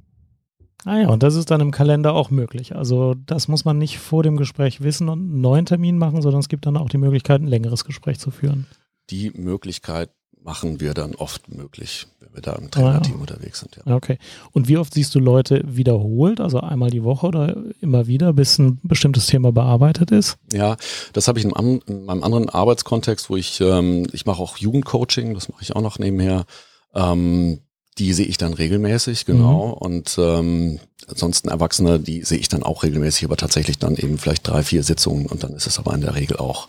Ah 0.84 0.98
ja, 0.98 1.08
und 1.08 1.22
das 1.22 1.34
ist 1.34 1.50
dann 1.50 1.62
im 1.62 1.70
Kalender 1.70 2.12
auch 2.12 2.30
möglich. 2.30 2.76
Also 2.76 3.14
das 3.14 3.48
muss 3.48 3.64
man 3.64 3.78
nicht 3.78 3.98
vor 3.98 4.22
dem 4.22 4.36
Gespräch 4.36 4.82
wissen 4.82 5.08
und 5.08 5.20
einen 5.20 5.40
neuen 5.40 5.64
Termin 5.64 5.96
machen, 5.96 6.20
sondern 6.20 6.40
es 6.40 6.48
gibt 6.48 6.66
dann 6.66 6.76
auch 6.76 6.90
die 6.90 6.98
Möglichkeit, 6.98 7.40
ein 7.40 7.46
längeres 7.46 7.86
Gespräch 7.86 8.18
zu 8.18 8.30
führen. 8.30 8.66
Die 9.08 9.30
Möglichkeit 9.30 10.10
machen 10.42 10.80
wir 10.80 10.94
dann 10.94 11.14
oft 11.14 11.54
möglich, 11.54 12.06
wenn 12.20 12.34
wir 12.34 12.42
da 12.42 12.52
im 12.52 12.70
Trainerteam 12.70 13.16
ah, 13.16 13.20
unterwegs 13.20 13.60
sind. 13.60 13.76
Ja. 13.84 13.94
Okay. 13.94 14.18
Und 14.52 14.68
wie 14.68 14.76
oft 14.76 14.94
siehst 14.94 15.14
du 15.14 15.18
Leute 15.18 15.62
wiederholt, 15.66 16.40
also 16.40 16.60
einmal 16.60 16.90
die 16.90 17.04
Woche 17.04 17.26
oder 17.26 17.56
immer 17.80 18.06
wieder, 18.06 18.32
bis 18.32 18.58
ein 18.58 18.80
bestimmtes 18.82 19.26
Thema 19.26 19.52
bearbeitet 19.52 20.10
ist? 20.10 20.36
Ja, 20.52 20.76
das 21.12 21.28
habe 21.28 21.38
ich 21.38 21.44
in, 21.44 21.80
in, 21.86 22.04
meinem 22.04 22.22
anderen 22.22 22.48
Arbeitskontext, 22.48 23.30
wo 23.30 23.36
ich, 23.36 23.60
ähm, 23.60 24.06
ich 24.12 24.26
mache 24.26 24.42
auch 24.42 24.56
Jugendcoaching, 24.56 25.34
das 25.34 25.48
mache 25.48 25.62
ich 25.62 25.74
auch 25.74 25.82
noch 25.82 25.98
nebenher. 25.98 26.44
Ähm, 26.94 27.60
die 27.98 28.12
sehe 28.12 28.26
ich 28.26 28.38
dann 28.38 28.54
regelmäßig, 28.54 29.24
genau. 29.24 29.68
Mhm. 29.68 29.72
Und 29.74 30.16
ähm, 30.18 30.80
ansonsten 31.06 31.48
Erwachsene, 31.48 32.00
die 32.00 32.22
sehe 32.22 32.38
ich 32.38 32.48
dann 32.48 32.62
auch 32.62 32.82
regelmäßig, 32.82 33.24
aber 33.24 33.36
tatsächlich 33.36 33.78
dann 33.78 33.96
eben 33.96 34.18
vielleicht 34.18 34.46
drei, 34.48 34.62
vier 34.62 34.82
Sitzungen 34.82 35.26
und 35.26 35.44
dann 35.44 35.52
ist 35.54 35.66
es 35.66 35.78
aber 35.78 35.94
in 35.94 36.00
der 36.00 36.14
Regel 36.14 36.38
auch, 36.38 36.68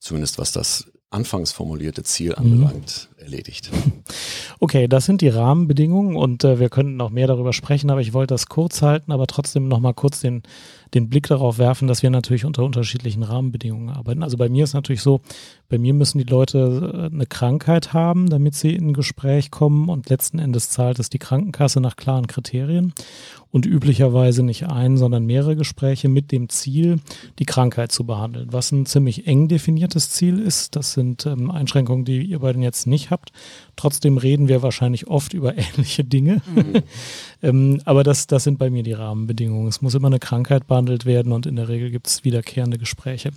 zumindest 0.00 0.38
was 0.38 0.52
das 0.52 0.86
anfangs 1.14 1.52
formulierte 1.52 2.02
Ziel 2.02 2.30
mhm. 2.32 2.36
anbelangt, 2.36 3.08
mhm. 3.16 3.24
erledigt. 3.24 3.70
Okay, 4.60 4.88
das 4.88 5.04
sind 5.04 5.20
die 5.20 5.28
Rahmenbedingungen 5.28 6.16
und 6.16 6.44
äh, 6.44 6.58
wir 6.58 6.70
könnten 6.70 6.96
noch 6.96 7.10
mehr 7.10 7.26
darüber 7.26 7.52
sprechen, 7.52 7.90
aber 7.90 8.00
ich 8.00 8.12
wollte 8.12 8.34
das 8.34 8.46
kurz 8.46 8.82
halten, 8.82 9.12
aber 9.12 9.26
trotzdem 9.26 9.68
nochmal 9.68 9.94
kurz 9.94 10.20
den, 10.20 10.42
den 10.94 11.08
Blick 11.08 11.26
darauf 11.26 11.58
werfen, 11.58 11.88
dass 11.88 12.02
wir 12.02 12.10
natürlich 12.10 12.44
unter 12.44 12.64
unterschiedlichen 12.64 13.22
Rahmenbedingungen 13.22 13.90
arbeiten. 13.90 14.22
Also 14.22 14.36
bei 14.36 14.48
mir 14.48 14.64
ist 14.64 14.72
natürlich 14.72 15.02
so, 15.02 15.20
bei 15.68 15.78
mir 15.78 15.92
müssen 15.92 16.18
die 16.18 16.24
Leute 16.24 17.10
äh, 17.10 17.14
eine 17.14 17.26
Krankheit 17.26 17.92
haben, 17.92 18.30
damit 18.30 18.54
sie 18.54 18.74
in 18.74 18.88
ein 18.88 18.94
Gespräch 18.94 19.50
kommen 19.50 19.88
und 19.88 20.08
letzten 20.08 20.38
Endes 20.38 20.70
zahlt 20.70 20.98
es 20.98 21.10
die 21.10 21.18
Krankenkasse 21.18 21.80
nach 21.80 21.96
klaren 21.96 22.26
Kriterien 22.26 22.94
und 23.54 23.66
üblicherweise 23.66 24.42
nicht 24.42 24.66
ein, 24.66 24.96
sondern 24.96 25.26
mehrere 25.26 25.54
Gespräche 25.54 26.08
mit 26.08 26.32
dem 26.32 26.48
Ziel, 26.48 26.98
die 27.38 27.44
Krankheit 27.44 27.92
zu 27.92 28.04
behandeln, 28.04 28.48
was 28.50 28.72
ein 28.72 28.84
ziemlich 28.84 29.28
eng 29.28 29.46
definiertes 29.46 30.10
Ziel 30.10 30.40
ist. 30.40 30.74
Das 30.74 30.92
sind 30.92 31.24
ähm, 31.24 31.52
Einschränkungen, 31.52 32.04
die 32.04 32.20
ihr 32.22 32.40
beiden 32.40 32.62
jetzt 32.62 32.88
nicht 32.88 33.12
habt. 33.12 33.30
Trotzdem 33.76 34.18
reden 34.18 34.48
wir 34.48 34.62
wahrscheinlich 34.62 35.06
oft 35.06 35.34
über 35.34 35.56
ähnliche 35.56 36.02
Dinge. 36.02 36.42
Mhm. 36.52 36.82
ähm, 37.44 37.80
aber 37.84 38.02
das, 38.02 38.26
das 38.26 38.42
sind 38.42 38.58
bei 38.58 38.70
mir 38.70 38.82
die 38.82 38.92
Rahmenbedingungen. 38.92 39.68
Es 39.68 39.80
muss 39.80 39.94
immer 39.94 40.08
eine 40.08 40.18
Krankheit 40.18 40.66
behandelt 40.66 41.06
werden 41.06 41.30
und 41.30 41.46
in 41.46 41.54
der 41.54 41.68
Regel 41.68 41.92
gibt 41.92 42.08
es 42.08 42.24
wiederkehrende 42.24 42.78
Gespräche. 42.78 43.30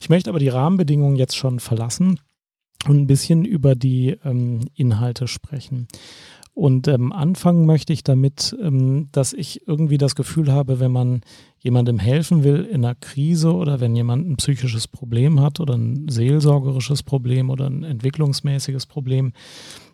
Ich 0.00 0.08
möchte 0.08 0.30
aber 0.30 0.38
die 0.38 0.48
Rahmenbedingungen 0.48 1.16
jetzt 1.16 1.36
schon 1.36 1.60
verlassen 1.60 2.18
und 2.86 2.96
ein 2.96 3.06
bisschen 3.06 3.44
über 3.44 3.74
die 3.74 4.16
ähm, 4.24 4.60
Inhalte 4.76 5.28
sprechen. 5.28 5.88
Und 6.58 6.88
ähm, 6.88 7.12
anfangen 7.12 7.66
möchte 7.66 7.92
ich 7.92 8.02
damit, 8.02 8.56
ähm, 8.60 9.10
dass 9.12 9.32
ich 9.32 9.68
irgendwie 9.68 9.96
das 9.96 10.16
Gefühl 10.16 10.50
habe, 10.50 10.80
wenn 10.80 10.90
man 10.90 11.20
jemandem 11.60 12.00
helfen 12.00 12.42
will 12.42 12.64
in 12.64 12.84
einer 12.84 12.96
Krise 12.96 13.54
oder 13.54 13.78
wenn 13.78 13.94
jemand 13.94 14.28
ein 14.28 14.34
psychisches 14.38 14.88
Problem 14.88 15.40
hat 15.40 15.60
oder 15.60 15.74
ein 15.74 16.08
seelsorgerisches 16.08 17.04
Problem 17.04 17.48
oder 17.50 17.70
ein 17.70 17.84
entwicklungsmäßiges 17.84 18.86
Problem, 18.86 19.34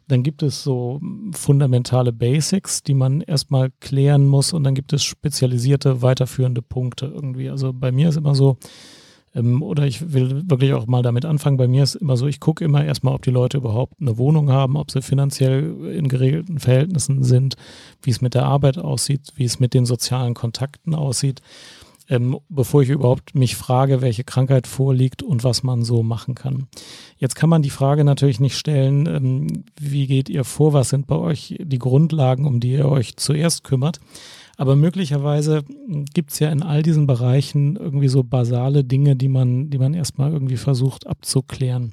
dann 0.09 0.23
gibt 0.23 0.43
es 0.43 0.63
so 0.63 1.03
fundamentale 1.33 2.15
Basics, 2.15 2.83
die 2.83 2.95
man 2.95 3.21
erstmal 3.21 3.71
klären 3.81 4.27
muss 4.27 4.55
und 4.55 4.65
dann 4.65 4.75
gibt 4.75 4.95
es 4.95 5.05
spezialisierte 5.05 6.01
weiterführende 6.01 6.63
Punkte 6.63 7.13
irgendwie. 7.15 7.51
Also 7.51 7.75
bei 7.75 7.93
mir 7.93 8.09
ist 8.09 8.17
immer 8.17 8.35
so, 8.35 8.57
ähm, 9.35 9.63
oder 9.63 9.87
ich 9.87 10.13
will 10.13 10.43
wirklich 10.49 10.73
auch 10.73 10.87
mal 10.87 11.03
damit 11.03 11.25
anfangen. 11.25 11.57
Bei 11.57 11.69
mir 11.69 11.83
ist 11.83 11.97
immer 11.97 12.17
so, 12.17 12.27
ich 12.27 12.41
gucke 12.41 12.65
immer 12.65 12.85
erstmal, 12.85 13.15
ob 13.15 13.23
die 13.23 13.31
Leute 13.31 13.59
überhaupt 13.59 14.01
eine 14.01 14.17
Wohnung 14.19 14.51
haben, 14.51 14.77
ob 14.77 14.91
sie 14.91 15.03
finanziell 15.03 15.93
in 15.93 16.09
geregelten 16.09 16.59
Verhältnissen 16.59 17.23
sind, 17.25 17.57
wie 18.03 18.11
es 18.11 18.21
mit 18.21 18.35
der 18.35 18.45
Arbeit 18.45 18.79
aussieht, 18.79 19.33
wie 19.37 19.45
es 19.45 19.61
mit 19.61 19.75
den 19.75 19.87
sozialen 19.87 20.35
Kontakten 20.35 20.95
aussieht. 20.95 21.41
Ähm, 22.07 22.39
bevor 22.51 22.83
ich 22.83 22.91
überhaupt 22.91 23.35
mich 23.35 23.57
frage, 23.57 24.03
welche 24.03 24.25
Krankheit 24.25 24.67
vorliegt 24.67 25.23
und 25.23 25.43
was 25.43 25.63
man 25.63 25.85
so 25.85 26.03
machen 26.03 26.35
kann. 26.35 26.67
Jetzt 27.17 27.35
kann 27.35 27.49
man 27.49 27.63
die 27.63 27.71
Frage 27.71 28.05
natürlich 28.05 28.41
nicht 28.41 28.59
stellen, 28.59 29.07
ähm, 29.07 29.65
wie 29.81 30.07
geht 30.07 30.29
ihr 30.29 30.45
vor, 30.45 30.75
was 30.75 30.91
sind 30.91 31.07
bei 31.07 31.17
euch 31.17 31.57
die 31.59 31.79
Grundlagen, 31.79 32.47
um 32.47 32.61
die 32.61 32.73
ihr 32.73 32.91
euch 32.91 33.17
zuerst 33.17 33.65
kümmert. 33.65 34.01
Aber 34.57 34.77
möglicherweise 34.77 35.65
gibt 36.13 36.33
es 36.33 36.39
ja 36.39 36.51
in 36.51 36.63
all 36.63 36.83
diesen 36.83 37.07
Bereichen 37.07 37.77
irgendwie 37.77 38.09
so 38.09 38.23
basale 38.23 38.85
Dinge, 38.85 39.17
die 39.17 39.29
man, 39.29 39.71
die 39.71 39.79
man 39.79 39.95
erstmal 39.95 40.33
irgendwie 40.33 40.57
versucht 40.57 41.07
abzuklären. 41.07 41.93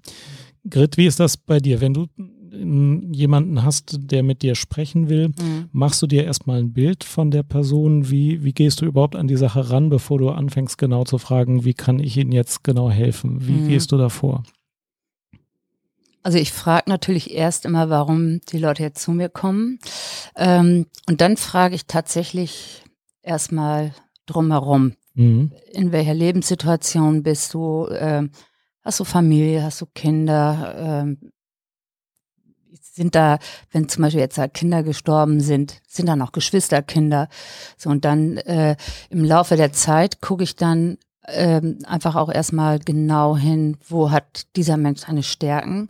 Grit, 0.69 0.97
wie 0.97 1.07
ist 1.07 1.19
das 1.19 1.37
bei 1.37 1.59
dir? 1.59 1.81
Wenn 1.81 1.93
du 1.93 2.07
jemanden 2.53 3.63
hast, 3.63 3.97
der 4.11 4.23
mit 4.23 4.41
dir 4.41 4.55
sprechen 4.55 5.09
will, 5.09 5.29
mhm. 5.29 5.69
machst 5.71 6.01
du 6.01 6.07
dir 6.07 6.25
erstmal 6.25 6.59
ein 6.59 6.73
Bild 6.73 7.03
von 7.03 7.31
der 7.31 7.43
Person? 7.43 8.11
Wie, 8.11 8.43
wie 8.43 8.51
gehst 8.51 8.81
du 8.81 8.85
überhaupt 8.85 9.15
an 9.15 9.27
die 9.27 9.37
Sache 9.37 9.69
ran, 9.69 9.89
bevor 9.89 10.19
du 10.19 10.29
anfängst 10.29 10.77
genau 10.77 11.05
zu 11.05 11.17
fragen, 11.17 11.63
wie 11.63 11.73
kann 11.73 11.99
ich 11.99 12.17
Ihnen 12.17 12.33
jetzt 12.33 12.63
genau 12.63 12.89
helfen? 12.91 13.47
Wie 13.47 13.53
mhm. 13.53 13.67
gehst 13.69 13.91
du 13.91 13.97
davor? 13.97 14.43
Also 16.23 16.37
ich 16.37 16.51
frage 16.51 16.89
natürlich 16.89 17.31
erst 17.31 17.65
immer, 17.65 17.89
warum 17.89 18.41
die 18.41 18.59
Leute 18.59 18.83
jetzt 18.83 19.01
zu 19.01 19.11
mir 19.11 19.29
kommen. 19.29 19.79
Ähm, 20.35 20.85
und 21.07 21.21
dann 21.21 21.37
frage 21.37 21.75
ich 21.75 21.87
tatsächlich 21.87 22.83
erstmal 23.21 23.93
drumherum. 24.25 24.93
Mhm. 25.15 25.51
In 25.71 25.91
welcher 25.91 26.13
Lebenssituation 26.13 27.23
bist 27.23 27.53
du? 27.53 27.87
Ähm, 27.91 28.31
hast 28.81 28.99
du 28.99 29.03
Familie? 29.03 29.63
Hast 29.63 29.81
du 29.81 29.85
Kinder? 29.87 30.75
Ähm, 30.77 31.31
sind 32.93 33.15
da, 33.15 33.39
wenn 33.71 33.89
zum 33.89 34.03
Beispiel 34.03 34.19
jetzt 34.19 34.37
halt 34.37 34.53
Kinder 34.53 34.83
gestorben 34.83 35.39
sind, 35.39 35.81
sind 35.87 36.07
da 36.07 36.15
noch 36.15 36.33
Geschwisterkinder? 36.33 37.29
So 37.77 37.89
und 37.89 38.05
dann 38.05 38.37
äh, 38.37 38.75
im 39.09 39.23
Laufe 39.23 39.55
der 39.55 39.71
Zeit 39.71 40.21
gucke 40.21 40.43
ich 40.43 40.55
dann, 40.55 40.97
ähm, 41.27 41.79
einfach 41.85 42.15
auch 42.15 42.29
erstmal 42.29 42.79
genau 42.79 43.37
hin, 43.37 43.77
wo 43.87 44.11
hat 44.11 44.47
dieser 44.55 44.77
Mensch 44.77 45.01
seine 45.01 45.23
Stärken. 45.23 45.89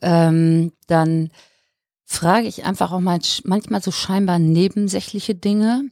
Ähm, 0.00 0.72
dann 0.86 1.30
frage 2.04 2.46
ich 2.46 2.64
einfach 2.64 2.92
auch 2.92 3.00
mal, 3.00 3.18
manchmal 3.44 3.82
so 3.82 3.90
scheinbar 3.90 4.38
nebensächliche 4.38 5.34
Dinge 5.34 5.90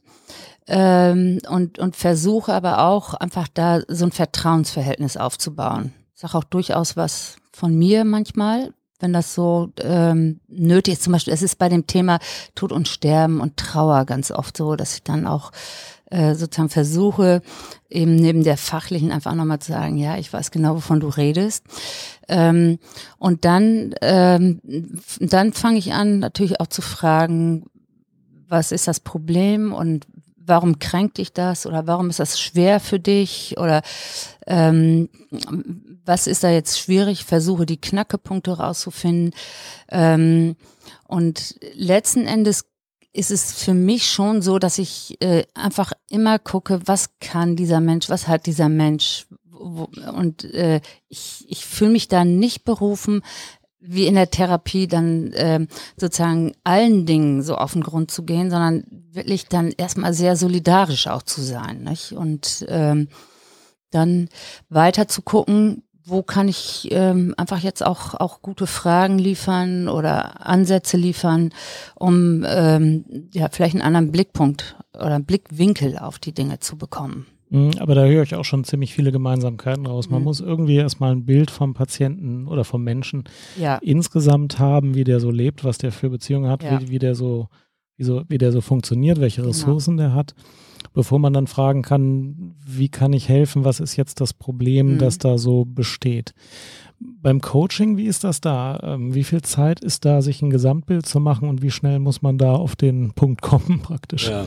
ähm, 0.67 1.39
und, 1.49 1.79
und 1.79 1.95
versuche 1.95 2.53
aber 2.53 2.79
auch 2.85 3.13
einfach 3.13 3.47
da 3.53 3.81
so 3.87 4.05
ein 4.05 4.11
Vertrauensverhältnis 4.11 5.17
aufzubauen. 5.17 5.93
Ich 6.13 6.21
sage 6.21 6.37
auch 6.37 6.43
durchaus 6.43 6.95
was 6.95 7.37
von 7.51 7.77
mir 7.77 8.05
manchmal, 8.05 8.73
wenn 8.99 9.13
das 9.13 9.33
so 9.33 9.71
ähm, 9.79 10.39
nötig 10.47 10.93
ist. 10.93 11.03
Zum 11.03 11.13
Beispiel, 11.13 11.33
es 11.33 11.41
ist 11.41 11.57
bei 11.57 11.69
dem 11.69 11.87
Thema 11.87 12.19
Tod 12.53 12.71
und 12.71 12.87
Sterben 12.87 13.41
und 13.41 13.57
Trauer 13.57 14.05
ganz 14.05 14.31
oft 14.31 14.55
so, 14.55 14.75
dass 14.75 14.93
ich 14.93 15.03
dann 15.03 15.25
auch 15.25 15.51
äh, 16.11 16.35
sozusagen 16.35 16.69
versuche, 16.69 17.41
eben 17.89 18.15
neben 18.15 18.43
der 18.43 18.57
fachlichen 18.57 19.11
einfach 19.11 19.33
nochmal 19.33 19.59
zu 19.59 19.71
sagen, 19.71 19.97
ja, 19.97 20.17
ich 20.17 20.31
weiß 20.31 20.51
genau, 20.51 20.75
wovon 20.75 20.99
du 20.99 21.07
redest. 21.07 21.65
Ähm, 22.27 22.79
und 23.17 23.45
dann, 23.45 23.95
ähm, 24.01 24.61
dann 25.19 25.53
fange 25.53 25.79
ich 25.79 25.93
an, 25.93 26.19
natürlich 26.19 26.59
auch 26.59 26.67
zu 26.67 26.81
fragen, 26.81 27.65
was 28.47 28.71
ist 28.71 28.87
das 28.87 28.99
Problem 28.99 29.73
und 29.73 30.05
warum 30.45 30.79
kränkt 30.79 31.17
dich 31.17 31.33
das 31.33 31.65
oder 31.65 31.87
warum 31.87 32.09
ist 32.09 32.19
das 32.19 32.39
schwer 32.39 32.79
für 32.79 32.99
dich 32.99 33.55
oder 33.57 33.81
ähm, 34.47 35.09
was 36.03 36.27
ist 36.27 36.43
da 36.43 36.49
jetzt 36.49 36.79
schwierig? 36.79 37.23
Versuche 37.23 37.65
die 37.65 37.79
Knackepunkte 37.79 38.57
rauszufinden. 38.57 39.33
Ähm, 39.89 40.55
und 41.07 41.55
letzten 41.73 42.25
Endes 42.25 42.65
ist 43.13 43.31
es 43.31 43.53
für 43.53 43.73
mich 43.73 44.09
schon 44.09 44.41
so, 44.41 44.59
dass 44.59 44.77
ich 44.77 45.17
äh, 45.21 45.43
einfach 45.53 45.91
immer 46.09 46.39
gucke, 46.39 46.81
was 46.85 47.09
kann 47.19 47.55
dieser 47.55 47.81
Mensch, 47.81 48.09
was 48.09 48.27
hat 48.27 48.45
dieser 48.45 48.69
Mensch. 48.69 49.27
Und 49.51 50.45
äh, 50.45 50.81
ich, 51.07 51.45
ich 51.47 51.65
fühle 51.65 51.91
mich 51.91 52.07
da 52.07 52.23
nicht 52.23 52.63
berufen, 52.63 53.21
wie 53.79 54.05
in 54.05 54.15
der 54.15 54.29
Therapie 54.29 54.87
dann 54.87 55.33
äh, 55.33 55.65
sozusagen 55.97 56.53
allen 56.63 57.05
Dingen 57.05 57.41
so 57.41 57.55
auf 57.55 57.73
den 57.73 57.83
Grund 57.83 58.11
zu 58.11 58.23
gehen, 58.23 58.49
sondern 58.49 58.85
wirklich 59.11 59.47
dann 59.47 59.71
erstmal 59.71 60.13
sehr 60.13 60.35
solidarisch 60.35 61.07
auch 61.07 61.23
zu 61.23 61.41
sein. 61.41 61.83
Nicht? 61.83 62.13
Und 62.13 62.65
ähm, 62.69 63.09
dann 63.89 64.29
weiter 64.69 65.07
zu 65.07 65.21
gucken, 65.21 65.83
wo 66.05 66.23
kann 66.23 66.47
ich 66.47 66.87
ähm, 66.91 67.33
einfach 67.37 67.59
jetzt 67.59 67.85
auch, 67.85 68.15
auch 68.15 68.41
gute 68.41 68.67
Fragen 68.67 69.19
liefern 69.19 69.87
oder 69.87 70.45
Ansätze 70.45 70.97
liefern, 70.97 71.51
um 71.95 72.45
ähm, 72.47 73.05
ja 73.33 73.49
vielleicht 73.51 73.75
einen 73.75 73.83
anderen 73.83 74.11
Blickpunkt 74.11 74.75
oder 74.93 75.19
Blickwinkel 75.19 75.97
auf 75.97 76.19
die 76.19 76.33
Dinge 76.33 76.59
zu 76.59 76.77
bekommen. 76.77 77.27
Mhm, 77.51 77.71
aber 77.79 77.95
da 77.95 78.05
höre 78.05 78.23
ich 78.23 78.33
auch 78.35 78.45
schon 78.45 78.63
ziemlich 78.63 78.93
viele 78.93 79.11
Gemeinsamkeiten 79.11 79.85
raus. 79.85 80.09
Man 80.09 80.21
mhm. 80.21 80.25
muss 80.25 80.39
irgendwie 80.39 80.77
erstmal 80.77 81.11
ein 81.11 81.25
Bild 81.25 81.51
vom 81.51 81.73
Patienten 81.73 82.47
oder 82.47 82.63
vom 82.63 82.81
Menschen 82.83 83.25
ja. 83.59 83.77
insgesamt 83.81 84.57
haben, 84.57 84.95
wie 84.95 85.03
der 85.03 85.19
so 85.19 85.31
lebt, 85.31 85.65
was 85.65 85.77
der 85.77 85.91
für 85.91 86.09
Beziehungen 86.09 86.49
hat, 86.49 86.63
ja. 86.63 86.79
wie, 86.79 86.89
wie, 86.89 86.99
der 86.99 87.13
so, 87.13 87.49
wie, 87.97 88.05
so, 88.05 88.23
wie 88.29 88.37
der 88.37 88.53
so 88.53 88.61
funktioniert, 88.61 89.19
welche 89.19 89.41
genau. 89.41 89.49
Ressourcen 89.49 89.97
genau. 89.97 90.09
der 90.09 90.15
hat, 90.15 90.33
bevor 90.93 91.19
man 91.19 91.33
dann 91.33 91.47
fragen 91.47 91.81
kann, 91.81 92.55
wie 92.65 92.89
kann 92.89 93.13
ich 93.13 93.29
helfen, 93.29 93.65
was 93.65 93.79
ist 93.79 93.95
jetzt 93.95 94.21
das 94.21 94.33
Problem, 94.33 94.93
mhm. 94.93 94.97
das 94.99 95.17
da 95.17 95.37
so 95.37 95.65
besteht 95.65 96.33
beim 97.21 97.41
Coaching, 97.41 97.97
wie 97.97 98.05
ist 98.05 98.23
das 98.23 98.41
da? 98.41 98.79
Ähm, 98.83 99.13
wie 99.13 99.23
viel 99.23 99.41
Zeit 99.41 99.79
ist 99.79 100.05
da, 100.05 100.21
sich 100.21 100.41
ein 100.41 100.49
Gesamtbild 100.49 101.05
zu 101.05 101.19
machen 101.19 101.49
und 101.49 101.61
wie 101.61 101.71
schnell 101.71 101.99
muss 101.99 102.21
man 102.21 102.37
da 102.37 102.53
auf 102.53 102.75
den 102.75 103.13
Punkt 103.13 103.41
kommen 103.41 103.79
praktisch? 103.83 104.27
Ja, 104.27 104.45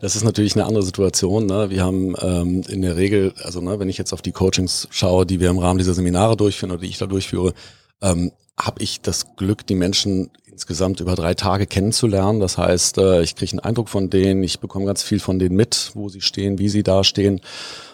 das 0.00 0.16
ist 0.16 0.24
natürlich 0.24 0.54
eine 0.54 0.66
andere 0.66 0.82
Situation. 0.82 1.46
Ne? 1.46 1.70
Wir 1.70 1.84
haben 1.84 2.14
ähm, 2.20 2.62
in 2.68 2.82
der 2.82 2.96
Regel, 2.96 3.34
also 3.42 3.60
ne, 3.60 3.78
wenn 3.78 3.88
ich 3.88 3.98
jetzt 3.98 4.12
auf 4.12 4.22
die 4.22 4.32
Coachings 4.32 4.88
schaue, 4.90 5.26
die 5.26 5.40
wir 5.40 5.50
im 5.50 5.58
Rahmen 5.58 5.78
dieser 5.78 5.94
Seminare 5.94 6.36
durchführen 6.36 6.72
oder 6.72 6.82
die 6.82 6.88
ich 6.88 6.98
da 6.98 7.06
durchführe, 7.06 7.52
ähm, 8.00 8.32
habe 8.58 8.82
ich 8.82 9.00
das 9.00 9.36
Glück, 9.36 9.66
die 9.66 9.74
Menschen 9.74 10.30
insgesamt 10.58 10.98
über 10.98 11.14
drei 11.14 11.34
Tage 11.34 11.68
kennenzulernen. 11.68 12.40
Das 12.40 12.58
heißt, 12.58 12.98
äh, 12.98 13.22
ich 13.22 13.36
kriege 13.36 13.52
einen 13.52 13.60
Eindruck 13.60 13.88
von 13.88 14.10
denen, 14.10 14.42
ich 14.42 14.58
bekomme 14.58 14.86
ganz 14.86 15.04
viel 15.04 15.20
von 15.20 15.38
denen 15.38 15.54
mit, 15.54 15.92
wo 15.94 16.08
sie 16.08 16.20
stehen, 16.20 16.58
wie 16.58 16.68
sie 16.68 16.82
da 16.82 17.04
stehen. 17.04 17.40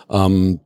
Ähm, 0.09 0.61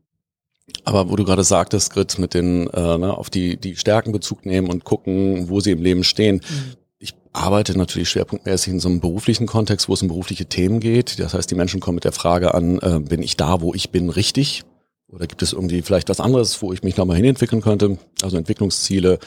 aber 0.85 1.11
wo 1.11 1.17
du 1.17 1.25
gerade 1.25 1.43
sagtest, 1.43 1.93
Grit, 1.93 2.17
mit 2.21 2.35
den 2.35 2.69
äh, 2.69 2.99
ne, 2.99 3.17
auf 3.17 3.31
die 3.31 3.57
die 3.57 3.75
Stärken 3.75 4.13
Bezug 4.13 4.47
nehmen 4.47 4.71
und 4.71 4.85
gucken, 4.85 5.49
wo 5.49 5.59
sie 5.59 5.73
im 5.73 5.83
Leben 5.83 6.05
stehen. 6.05 6.37
Mhm. 6.37 6.77
Ich 7.01 7.15
arbeite 7.33 7.77
natürlich 7.77 8.11
schwerpunktmäßig 8.11 8.75
in 8.75 8.81
so 8.81 8.89
einem 8.89 9.01
beruflichen 9.01 9.49
Kontext, 9.49 9.89
wo 9.89 9.95
es 9.95 10.03
um 10.03 10.09
berufliche 10.09 10.47
Themen 10.47 10.79
geht. 10.79 11.19
Das 11.19 11.35
heißt, 11.35 11.51
die 11.51 11.57
Menschen 11.57 11.81
kommen 11.81 11.97
mit 11.97 12.05
der 12.05 12.13
Frage 12.13 12.55
an, 12.55 12.79
äh, 12.79 13.01
bin 13.01 13.23
ich 13.23 13.37
da, 13.37 13.61
wo 13.61 13.75
ich 13.75 13.91
bin, 13.91 14.09
richtig? 14.09 14.63
Oder 15.09 15.27
gibt 15.27 15.43
es 15.43 15.53
irgendwie 15.53 15.83
vielleicht 15.83 16.11
was 16.11 16.21
anderes, 16.21 16.63
wo 16.63 16.73
ich 16.73 16.85
mich 16.85 16.97
nochmal 16.97 17.17
hinentwickeln 17.17 17.61
könnte? 17.61 17.99
Also 18.23 18.37
Entwicklungsziele, 18.37 19.19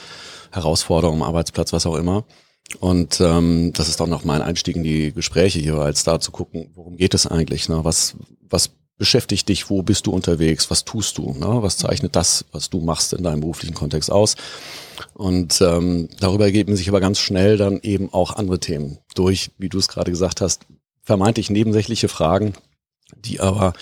Herausforderungen, 0.52 1.24
Arbeitsplatz, 1.24 1.74
was 1.74 1.86
auch 1.86 1.96
immer. 1.96 2.24
Und 2.80 3.20
ähm, 3.22 3.74
das 3.74 3.90
ist 3.90 4.02
auch 4.02 4.24
mein 4.24 4.42
Einstieg 4.42 4.76
in 4.76 4.84
die 4.84 5.12
Gespräche 5.14 5.60
jeweils, 5.60 6.04
da 6.04 6.20
zu 6.20 6.32
gucken, 6.32 6.72
worum 6.76 6.98
geht 6.98 7.14
es 7.14 7.28
eigentlich? 7.28 7.70
Ne? 7.70 7.84
Was, 7.84 8.16
was 8.50 8.72
beschäftigt 8.98 9.50
dich, 9.50 9.70
wo 9.70 9.82
bist 9.82 10.06
du 10.06 10.12
unterwegs, 10.12 10.70
was 10.70 10.86
tust 10.86 11.18
du, 11.18 11.34
ne? 11.34 11.64
was 11.64 11.78
zeichnet 11.78 12.16
das, 12.16 12.46
was 12.52 12.70
du 12.70 12.82
machst 12.82 13.14
in 13.14 13.24
deinem 13.24 13.42
beruflichen 13.42 13.74
Kontext 13.74 14.12
aus. 14.12 14.36
Und 15.14 15.60
ähm, 15.62 16.08
darüber 16.20 16.46
ergeben 16.46 16.76
sich 16.76 16.88
aber 16.88 17.00
ganz 17.00 17.18
schnell 17.18 17.58
dann 17.58 17.80
eben 17.82 18.14
auch 18.14 18.36
andere 18.36 18.60
Themen 18.60 19.00
durch, 19.16 19.50
wie 19.58 19.70
du 19.70 19.80
es 19.80 19.88
gerade 19.88 20.12
gesagt 20.12 20.40
hast, 20.40 20.68
vermeintlich 21.02 21.50
nebensächliche 21.50 22.10
Fragen, 22.10 22.54
die 23.18 23.40
aber 23.40 23.74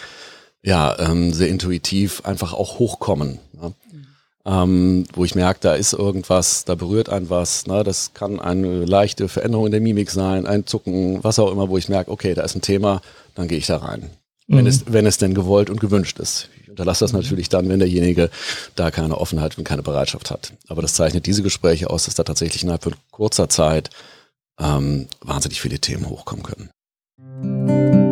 ja 0.64 0.98
ähm, 1.00 1.34
sehr 1.34 1.50
intuitiv 1.50 2.22
einfach 2.24 2.54
auch 2.54 2.80
hochkommen. 2.80 3.40
Ne? 3.52 3.74
Ähm, 4.46 5.06
wo 5.14 5.26
ich 5.26 5.36
merke, 5.36 5.60
da 5.62 5.76
ist 5.76 5.94
irgendwas, 5.94 6.64
da 6.66 6.76
berührt 6.76 7.10
ein 7.10 7.30
was, 7.30 7.68
ne? 7.68 7.84
das 7.84 8.14
kann 8.14 8.40
eine 8.40 8.86
leichte 8.86 9.28
Veränderung 9.28 9.66
in 9.66 9.72
der 9.72 9.82
Mimik 9.82 10.10
sein, 10.10 10.48
ein 10.48 10.66
Zucken, 10.66 11.24
was 11.24 11.40
auch 11.40 11.52
immer, 11.52 11.70
wo 11.70 11.78
ich 11.78 11.90
merke, 11.90 12.10
okay, 12.10 12.34
da 12.34 12.44
ist 12.44 12.56
ein 12.56 12.62
Thema, 12.62 13.02
dann 13.36 13.48
gehe 13.48 13.58
ich 13.58 13.68
da 13.68 13.78
rein 13.78 14.10
wenn, 14.50 14.62
mhm. 14.62 14.68
es, 14.68 14.84
wenn 14.88 15.06
es 15.06 15.18
denn 15.18 15.34
gewollt 15.34 15.70
und 15.70 15.80
gewünscht 15.80 16.20
ist. 16.20 16.50
Ich 16.62 16.70
unterlasse 16.70 17.06
das 17.06 17.14
natürlich 17.14 17.50
dann, 17.50 17.70
wenn 17.70 17.80
derjenige 17.80 18.30
da 18.76 18.92
keine 18.92 19.18
Offenheit 19.18 19.58
und 19.58 19.64
keine 19.64 19.84
Bereitschaft 19.84 20.32
hat. 20.32 20.54
Aber 20.68 20.82
das 20.82 20.96
zeichnet 20.96 21.26
diese 21.26 21.44
Gespräche 21.44 21.90
aus, 21.90 22.06
dass 22.06 22.16
da 22.16 22.24
tatsächlich 22.24 22.64
innerhalb 22.64 22.84
von 22.84 22.96
kurzer 23.12 23.48
Zeit 23.48 23.92
ähm, 24.60 25.08
wahnsinnig 25.22 25.62
viele 25.62 25.80
Themen 25.80 26.10
hochkommen 26.10 26.44
können. 26.44 28.09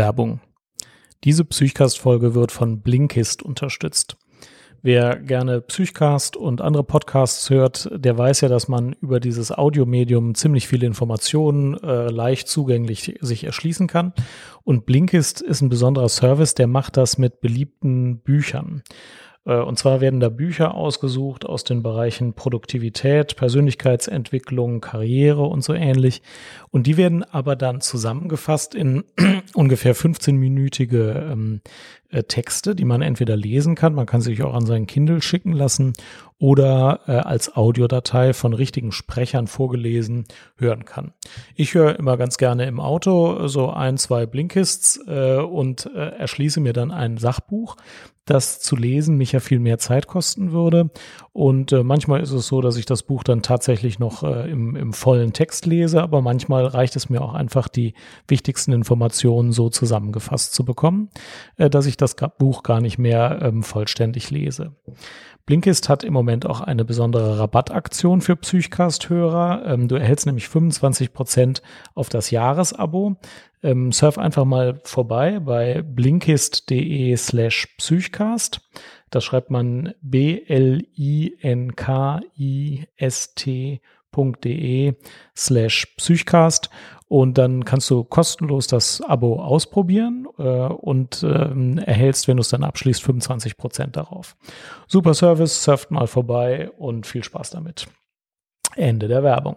Werbung. 0.00 0.40
Diese 1.24 1.44
Psychcast-Folge 1.44 2.34
wird 2.34 2.52
von 2.52 2.80
Blinkist 2.80 3.42
unterstützt. 3.42 4.16
Wer 4.80 5.16
gerne 5.16 5.60
Psychcast 5.60 6.38
und 6.38 6.62
andere 6.62 6.84
Podcasts 6.84 7.50
hört, 7.50 7.90
der 7.92 8.16
weiß 8.16 8.40
ja, 8.40 8.48
dass 8.48 8.66
man 8.66 8.94
über 8.94 9.20
dieses 9.20 9.52
Audiomedium 9.52 10.34
ziemlich 10.34 10.68
viele 10.68 10.86
Informationen 10.86 11.74
äh, 11.82 12.06
leicht 12.06 12.48
zugänglich 12.48 13.18
sich 13.20 13.44
erschließen 13.44 13.88
kann. 13.88 14.14
Und 14.64 14.86
Blinkist 14.86 15.42
ist 15.42 15.60
ein 15.60 15.68
besonderer 15.68 16.08
Service, 16.08 16.54
der 16.54 16.66
macht 16.66 16.96
das 16.96 17.18
mit 17.18 17.42
beliebten 17.42 18.20
Büchern. 18.20 18.82
Äh, 19.44 19.56
und 19.56 19.78
zwar 19.78 20.00
werden 20.00 20.20
da 20.20 20.28
Bücher 20.28 20.74
ausgesucht 20.74 21.46
aus 21.46 21.64
den 21.64 21.82
Bereichen 21.82 22.34
Produktivität, 22.34 23.36
Persönlichkeitsentwicklung, 23.36 24.80
Karriere 24.80 25.42
und 25.42 25.62
so 25.62 25.74
ähnlich. 25.74 26.22
Und 26.70 26.86
die 26.86 26.96
werden 26.96 27.24
aber 27.24 27.56
dann 27.56 27.80
zusammengefasst 27.80 28.74
in 28.74 29.04
ungefähr 29.54 29.96
15-minütige 29.96 31.32
ähm, 31.32 31.60
äh, 32.10 32.24
Texte, 32.24 32.74
die 32.74 32.84
man 32.84 33.02
entweder 33.02 33.36
lesen 33.36 33.74
kann, 33.74 33.94
man 33.94 34.06
kann 34.06 34.20
sich 34.20 34.42
auch 34.42 34.54
an 34.54 34.66
seinen 34.66 34.86
Kindle 34.86 35.22
schicken 35.22 35.52
lassen 35.52 35.92
oder 36.38 37.00
äh, 37.06 37.12
als 37.12 37.54
Audiodatei 37.54 38.32
von 38.32 38.52
richtigen 38.52 38.92
Sprechern 38.92 39.46
vorgelesen 39.46 40.24
hören 40.56 40.84
kann. 40.84 41.12
Ich 41.54 41.74
höre 41.74 41.98
immer 41.98 42.16
ganz 42.16 42.38
gerne 42.38 42.66
im 42.66 42.80
Auto 42.80 43.46
so 43.46 43.70
ein, 43.70 43.96
zwei 43.96 44.26
Blinkists 44.26 45.00
äh, 45.06 45.36
und 45.36 45.86
äh, 45.94 46.16
erschließe 46.16 46.60
mir 46.60 46.72
dann 46.72 46.90
ein 46.90 47.18
Sachbuch 47.18 47.76
das 48.30 48.60
zu 48.60 48.76
lesen 48.76 49.16
mich 49.16 49.32
ja 49.32 49.40
viel 49.40 49.58
mehr 49.58 49.78
Zeit 49.78 50.06
kosten 50.06 50.52
würde. 50.52 50.90
Und 51.32 51.72
äh, 51.72 51.82
manchmal 51.82 52.20
ist 52.20 52.30
es 52.30 52.46
so, 52.46 52.60
dass 52.60 52.76
ich 52.76 52.86
das 52.86 53.02
Buch 53.02 53.24
dann 53.24 53.42
tatsächlich 53.42 53.98
noch 53.98 54.22
äh, 54.22 54.50
im, 54.50 54.76
im 54.76 54.92
vollen 54.92 55.32
Text 55.32 55.66
lese, 55.66 56.02
aber 56.02 56.22
manchmal 56.22 56.64
reicht 56.64 56.96
es 56.96 57.10
mir 57.10 57.20
auch 57.20 57.34
einfach, 57.34 57.68
die 57.68 57.94
wichtigsten 58.28 58.72
Informationen 58.72 59.52
so 59.52 59.68
zusammengefasst 59.68 60.54
zu 60.54 60.64
bekommen, 60.64 61.10
äh, 61.56 61.68
dass 61.68 61.86
ich 61.86 61.96
das 61.96 62.14
Buch 62.38 62.62
gar 62.62 62.80
nicht 62.80 62.98
mehr 62.98 63.40
ähm, 63.42 63.62
vollständig 63.62 64.30
lese. 64.30 64.72
Blinkist 65.46 65.88
hat 65.88 66.04
im 66.04 66.12
Moment 66.12 66.46
auch 66.46 66.60
eine 66.60 66.84
besondere 66.84 67.40
Rabattaktion 67.40 68.20
für 68.20 68.36
Psychcast-Hörer. 68.36 69.64
Ähm, 69.66 69.88
du 69.88 69.96
erhältst 69.96 70.26
nämlich 70.26 70.48
25 70.48 71.12
Prozent 71.12 71.62
auf 71.94 72.08
das 72.08 72.30
Jahresabo. 72.30 73.16
Ähm, 73.62 73.92
surf 73.92 74.18
einfach 74.18 74.44
mal 74.44 74.80
vorbei 74.84 75.38
bei 75.40 75.82
blinkist.de 75.82 77.14
slash 77.16 77.66
Psychcast. 77.76 78.60
Das 79.10 79.24
schreibt 79.24 79.50
man 79.50 79.92
B-L-I-N-K-I-S-T.de 80.00 80.94
slash 85.36 85.86
Psychcast 85.96 86.70
und 87.08 87.38
dann 87.38 87.64
kannst 87.64 87.90
du 87.90 88.04
kostenlos 88.04 88.68
das 88.68 89.00
Abo 89.02 89.42
ausprobieren 89.42 90.28
äh, 90.38 90.42
und 90.42 91.24
äh, 91.24 91.80
erhältst, 91.80 92.28
wenn 92.28 92.36
du 92.36 92.42
es 92.42 92.50
dann 92.50 92.62
abschließt, 92.62 93.02
25 93.02 93.56
Prozent 93.56 93.96
darauf. 93.96 94.36
Super 94.86 95.14
Service, 95.14 95.64
surft 95.64 95.90
mal 95.90 96.06
vorbei 96.06 96.70
und 96.78 97.06
viel 97.06 97.24
Spaß 97.24 97.50
damit. 97.50 97.88
Ende 98.76 99.08
der 99.08 99.24
Werbung. 99.24 99.56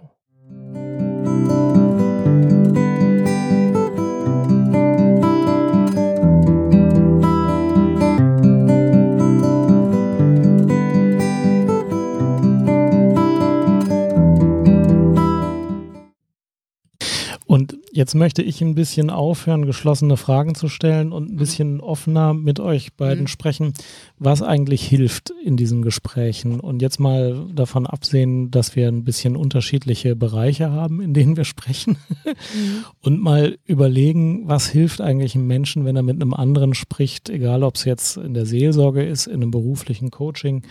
Jetzt 18.03 18.15
möchte 18.15 18.41
ich 18.41 18.59
ein 18.59 18.75
bisschen 18.75 19.09
aufhören, 19.09 19.65
geschlossene 19.65 20.17
Fragen 20.17 20.55
zu 20.55 20.67
stellen 20.67 21.13
und 21.13 21.31
ein 21.31 21.37
bisschen 21.37 21.79
offener 21.79 22.33
mit 22.33 22.59
euch 22.59 22.91
beiden 22.95 23.23
mhm. 23.23 23.27
sprechen, 23.27 23.73
was 24.19 24.41
eigentlich 24.41 24.85
hilft 24.85 25.31
in 25.45 25.55
diesen 25.55 25.81
Gesprächen. 25.81 26.59
Und 26.59 26.81
jetzt 26.81 26.99
mal 26.99 27.45
davon 27.55 27.87
absehen, 27.87 28.51
dass 28.51 28.75
wir 28.75 28.89
ein 28.89 29.05
bisschen 29.05 29.37
unterschiedliche 29.37 30.17
Bereiche 30.17 30.69
haben, 30.69 30.99
in 30.99 31.13
denen 31.13 31.37
wir 31.37 31.45
sprechen. 31.45 31.95
Mhm. 32.25 32.83
Und 32.99 33.21
mal 33.21 33.57
überlegen, 33.63 34.49
was 34.49 34.67
hilft 34.67 34.99
eigentlich 34.99 35.35
einem 35.35 35.47
Menschen, 35.47 35.85
wenn 35.85 35.95
er 35.95 36.03
mit 36.03 36.21
einem 36.21 36.33
anderen 36.33 36.73
spricht, 36.73 37.29
egal 37.29 37.63
ob 37.63 37.75
es 37.75 37.85
jetzt 37.85 38.17
in 38.17 38.33
der 38.33 38.45
Seelsorge 38.45 39.01
ist, 39.01 39.27
in 39.27 39.35
einem 39.35 39.51
beruflichen 39.51 40.11
Coaching 40.11 40.63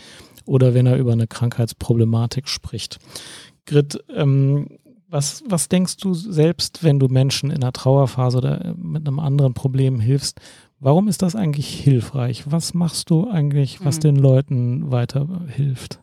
oder 0.44 0.74
wenn 0.74 0.84
er 0.84 0.98
über 0.98 1.12
eine 1.12 1.28
Krankheitsproblematik 1.28 2.46
spricht. 2.46 2.98
Grit, 3.64 4.04
ähm, 4.14 4.66
was, 5.12 5.44
was 5.46 5.68
denkst 5.68 5.98
du 5.98 6.14
selbst, 6.14 6.82
wenn 6.82 6.98
du 6.98 7.08
Menschen 7.08 7.50
in 7.50 7.62
einer 7.62 7.72
Trauerphase 7.72 8.38
oder 8.38 8.74
mit 8.76 9.06
einem 9.06 9.18
anderen 9.18 9.54
Problem 9.54 10.00
hilfst? 10.00 10.40
Warum 10.80 11.06
ist 11.06 11.22
das 11.22 11.36
eigentlich 11.36 11.68
hilfreich? 11.68 12.44
Was 12.50 12.74
machst 12.74 13.10
du 13.10 13.30
eigentlich, 13.30 13.84
was 13.84 13.96
Mhm. 13.98 14.00
den 14.00 14.16
Leuten 14.16 14.90
weiterhilft? 14.90 16.00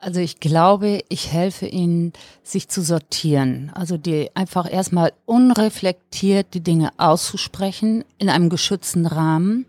Also 0.00 0.20
ich 0.20 0.40
glaube, 0.40 1.00
ich 1.08 1.32
helfe 1.32 1.66
ihnen, 1.66 2.12
sich 2.42 2.68
zu 2.68 2.82
sortieren. 2.82 3.70
Also 3.74 3.96
die 3.96 4.30
einfach 4.34 4.70
erstmal 4.72 5.12
unreflektiert 5.26 6.54
die 6.54 6.62
Dinge 6.62 6.90
auszusprechen 6.98 8.04
in 8.18 8.28
einem 8.28 8.48
geschützten 8.48 9.06
Rahmen, 9.06 9.66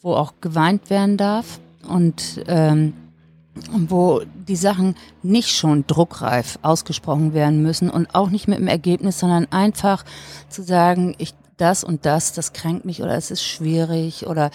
wo 0.00 0.14
auch 0.14 0.34
geweint 0.40 0.90
werden 0.90 1.16
darf 1.16 1.60
und 1.88 2.42
ähm, 2.46 2.94
wo 3.70 4.22
die 4.48 4.56
Sachen 4.56 4.94
nicht 5.22 5.50
schon 5.50 5.86
druckreif 5.86 6.58
ausgesprochen 6.62 7.34
werden 7.34 7.62
müssen 7.62 7.90
und 7.90 8.14
auch 8.14 8.30
nicht 8.30 8.48
mit 8.48 8.58
dem 8.58 8.68
Ergebnis, 8.68 9.18
sondern 9.18 9.46
einfach 9.50 10.04
zu 10.48 10.62
sagen, 10.62 11.14
ich 11.18 11.34
das 11.58 11.84
und 11.84 12.06
das, 12.06 12.32
das 12.32 12.52
kränkt 12.52 12.84
mich 12.84 13.02
oder 13.02 13.14
es 13.14 13.30
ist 13.30 13.44
schwierig 13.44 14.26
oder 14.26 14.50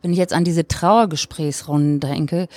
wenn 0.00 0.12
ich 0.12 0.18
jetzt 0.18 0.32
an 0.32 0.44
diese 0.44 0.66
Trauergesprächsrunden 0.66 2.00
denke, 2.00 2.48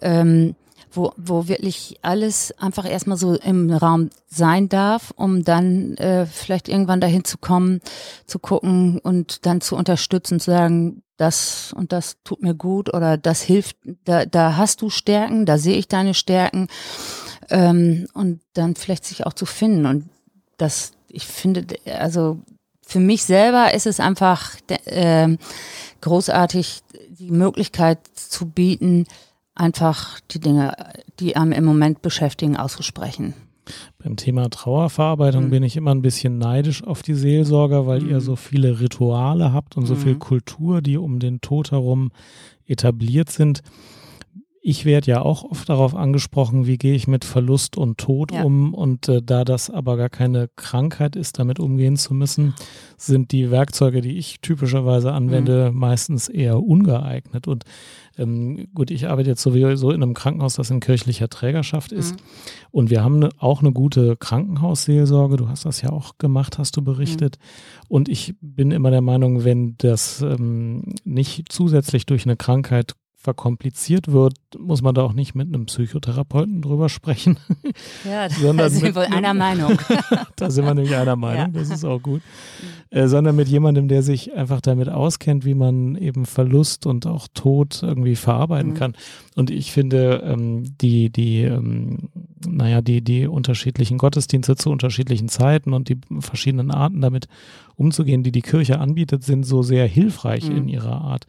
ähm, 0.00 0.56
wo, 0.92 1.12
wo 1.16 1.48
wirklich 1.48 1.98
alles 2.02 2.52
einfach 2.58 2.88
erstmal 2.88 3.16
so 3.16 3.34
im 3.34 3.70
Raum 3.70 4.10
sein 4.26 4.68
darf, 4.68 5.12
um 5.16 5.44
dann 5.44 5.96
äh, 5.96 6.26
vielleicht 6.26 6.68
irgendwann 6.68 7.00
dahin 7.00 7.24
zu 7.24 7.38
kommen, 7.38 7.80
zu 8.26 8.38
gucken 8.38 8.98
und 8.98 9.46
dann 9.46 9.60
zu 9.60 9.76
unterstützen, 9.76 10.40
zu 10.40 10.50
sagen, 10.50 11.02
das 11.16 11.74
und 11.76 11.92
das 11.92 12.16
tut 12.24 12.42
mir 12.42 12.54
gut 12.54 12.94
oder 12.94 13.16
das 13.16 13.42
hilft, 13.42 13.76
da, 14.04 14.24
da 14.24 14.56
hast 14.56 14.82
du 14.82 14.88
Stärken, 14.88 15.46
da 15.46 15.58
sehe 15.58 15.76
ich 15.76 15.88
deine 15.88 16.14
Stärken 16.14 16.68
ähm, 17.50 18.06
und 18.14 18.40
dann 18.54 18.76
vielleicht 18.76 19.04
sich 19.04 19.26
auch 19.26 19.32
zu 19.32 19.44
finden. 19.44 19.84
Und 19.84 20.08
das, 20.56 20.92
ich 21.08 21.26
finde, 21.26 21.66
also 21.98 22.40
für 22.82 23.00
mich 23.00 23.24
selber 23.24 23.74
ist 23.74 23.86
es 23.86 24.00
einfach 24.00 24.56
äh, 24.86 25.36
großartig, 26.00 26.82
die 27.10 27.30
Möglichkeit 27.30 27.98
zu 28.14 28.46
bieten, 28.46 29.06
einfach 29.58 30.20
die 30.30 30.40
Dinge, 30.40 30.72
die 31.20 31.36
einem 31.36 31.52
im 31.52 31.64
Moment 31.64 32.02
beschäftigen, 32.02 32.56
auszusprechen. 32.56 33.34
Beim 34.02 34.16
Thema 34.16 34.48
Trauerverarbeitung 34.48 35.46
Mhm. 35.46 35.50
bin 35.50 35.62
ich 35.62 35.76
immer 35.76 35.90
ein 35.94 36.00
bisschen 36.00 36.38
neidisch 36.38 36.82
auf 36.84 37.02
die 37.02 37.12
Seelsorger, 37.14 37.86
weil 37.86 38.02
ihr 38.02 38.16
Mhm. 38.16 38.20
so 38.20 38.36
viele 38.36 38.80
Rituale 38.80 39.52
habt 39.52 39.76
und 39.76 39.84
so 39.84 39.94
Mhm. 39.94 39.98
viel 39.98 40.14
Kultur, 40.16 40.80
die 40.80 40.96
um 40.96 41.18
den 41.18 41.40
Tod 41.42 41.70
herum 41.70 42.10
etabliert 42.66 43.30
sind. 43.30 43.60
Ich 44.70 44.84
werde 44.84 45.10
ja 45.10 45.22
auch 45.22 45.44
oft 45.44 45.66
darauf 45.70 45.94
angesprochen, 45.94 46.66
wie 46.66 46.76
gehe 46.76 46.94
ich 46.94 47.08
mit 47.08 47.24
Verlust 47.24 47.78
und 47.78 47.96
Tod 47.96 48.32
Ja. 48.32 48.42
um. 48.42 48.74
Und 48.74 49.08
äh, 49.08 49.22
da 49.22 49.44
das 49.46 49.70
aber 49.70 49.96
gar 49.96 50.10
keine 50.10 50.50
Krankheit 50.56 51.16
ist, 51.16 51.38
damit 51.38 51.58
umgehen 51.58 51.96
zu 51.96 52.12
müssen, 52.12 52.52
sind 52.98 53.32
die 53.32 53.50
Werkzeuge, 53.50 54.02
die 54.02 54.18
ich 54.18 54.42
typischerweise 54.42 55.12
anwende, 55.12 55.70
Mhm. 55.72 55.78
meistens 55.78 56.28
eher 56.28 56.62
ungeeignet. 56.62 57.48
Und 57.48 57.64
ähm, 58.18 58.68
gut, 58.74 58.90
ich 58.90 59.08
arbeite 59.08 59.30
jetzt 59.30 59.40
sowieso 59.40 59.90
in 59.90 60.02
einem 60.02 60.12
Krankenhaus, 60.12 60.56
das 60.56 60.68
in 60.70 60.80
kirchlicher 60.80 61.30
Trägerschaft 61.30 61.90
ist. 61.90 62.16
Mhm. 62.16 62.18
Und 62.70 62.90
wir 62.90 63.02
haben 63.02 63.20
ne, 63.20 63.30
auch 63.38 63.60
eine 63.62 63.72
gute 63.72 64.16
Krankenhausseelsorge. 64.18 65.38
Du 65.38 65.48
hast 65.48 65.64
das 65.64 65.80
ja 65.80 65.90
auch 65.90 66.18
gemacht, 66.18 66.58
hast 66.58 66.76
du 66.76 66.82
berichtet. 66.82 67.38
Und 67.88 68.10
ich 68.10 68.34
bin 68.42 68.70
immer 68.70 68.90
der 68.90 69.00
Meinung, 69.00 69.44
wenn 69.44 69.76
das 69.78 70.20
ähm, 70.20 70.82
nicht 71.04 71.44
zusätzlich 71.50 72.04
durch 72.04 72.26
eine 72.26 72.36
Krankheit 72.36 72.92
verkompliziert 73.28 74.10
wird, 74.10 74.32
muss 74.58 74.80
man 74.80 74.94
da 74.94 75.02
auch 75.02 75.12
nicht 75.12 75.34
mit 75.34 75.48
einem 75.48 75.66
Psychotherapeuten 75.66 76.62
drüber 76.62 76.88
sprechen. 76.88 77.36
Ja, 78.08 78.26
da 78.26 78.68
sind 78.70 78.82
wir 78.84 78.94
wohl 78.94 79.02
einer 79.04 79.34
Meinung. 79.34 79.78
da 80.36 80.48
sind 80.50 80.64
wir 80.64 80.72
nämlich 80.72 80.96
einer 80.96 81.14
Meinung, 81.14 81.52
Ja. 81.54 81.60
das 81.60 81.68
ist 81.68 81.84
auch 81.84 82.00
gut. 82.00 82.22
Äh, 82.88 83.06
sondern 83.08 83.36
mit 83.36 83.48
jemandem, 83.48 83.86
der 83.86 84.02
sich 84.02 84.32
einfach 84.32 84.62
damit 84.62 84.88
auskennt, 84.88 85.44
wie 85.44 85.52
man 85.52 85.94
eben 85.96 86.24
Verlust 86.24 86.86
und 86.86 87.06
auch 87.06 87.28
Tod 87.34 87.82
irgendwie 87.82 88.16
verarbeiten 88.16 88.70
Mhm. 88.70 88.74
kann. 88.76 88.92
Und 89.36 89.50
ich 89.50 89.72
finde, 89.72 90.22
ähm, 90.24 90.64
die, 90.80 91.10
die, 91.10 91.42
ähm, 91.42 92.08
naja, 92.46 92.80
die, 92.80 93.02
die 93.02 93.26
unterschiedlichen 93.26 93.98
Gottesdienste 93.98 94.56
zu 94.56 94.70
unterschiedlichen 94.70 95.28
Zeiten 95.28 95.74
und 95.74 95.90
die 95.90 95.98
verschiedenen 96.20 96.70
Arten 96.70 97.02
damit 97.02 97.28
umzugehen, 97.76 98.22
die 98.22 98.32
die 98.32 98.40
Kirche 98.40 98.80
anbietet, 98.80 99.22
sind 99.22 99.44
so 99.44 99.62
sehr 99.62 99.86
hilfreich 99.86 100.48
Mhm. 100.48 100.56
in 100.56 100.68
ihrer 100.70 101.02
Art. 101.02 101.26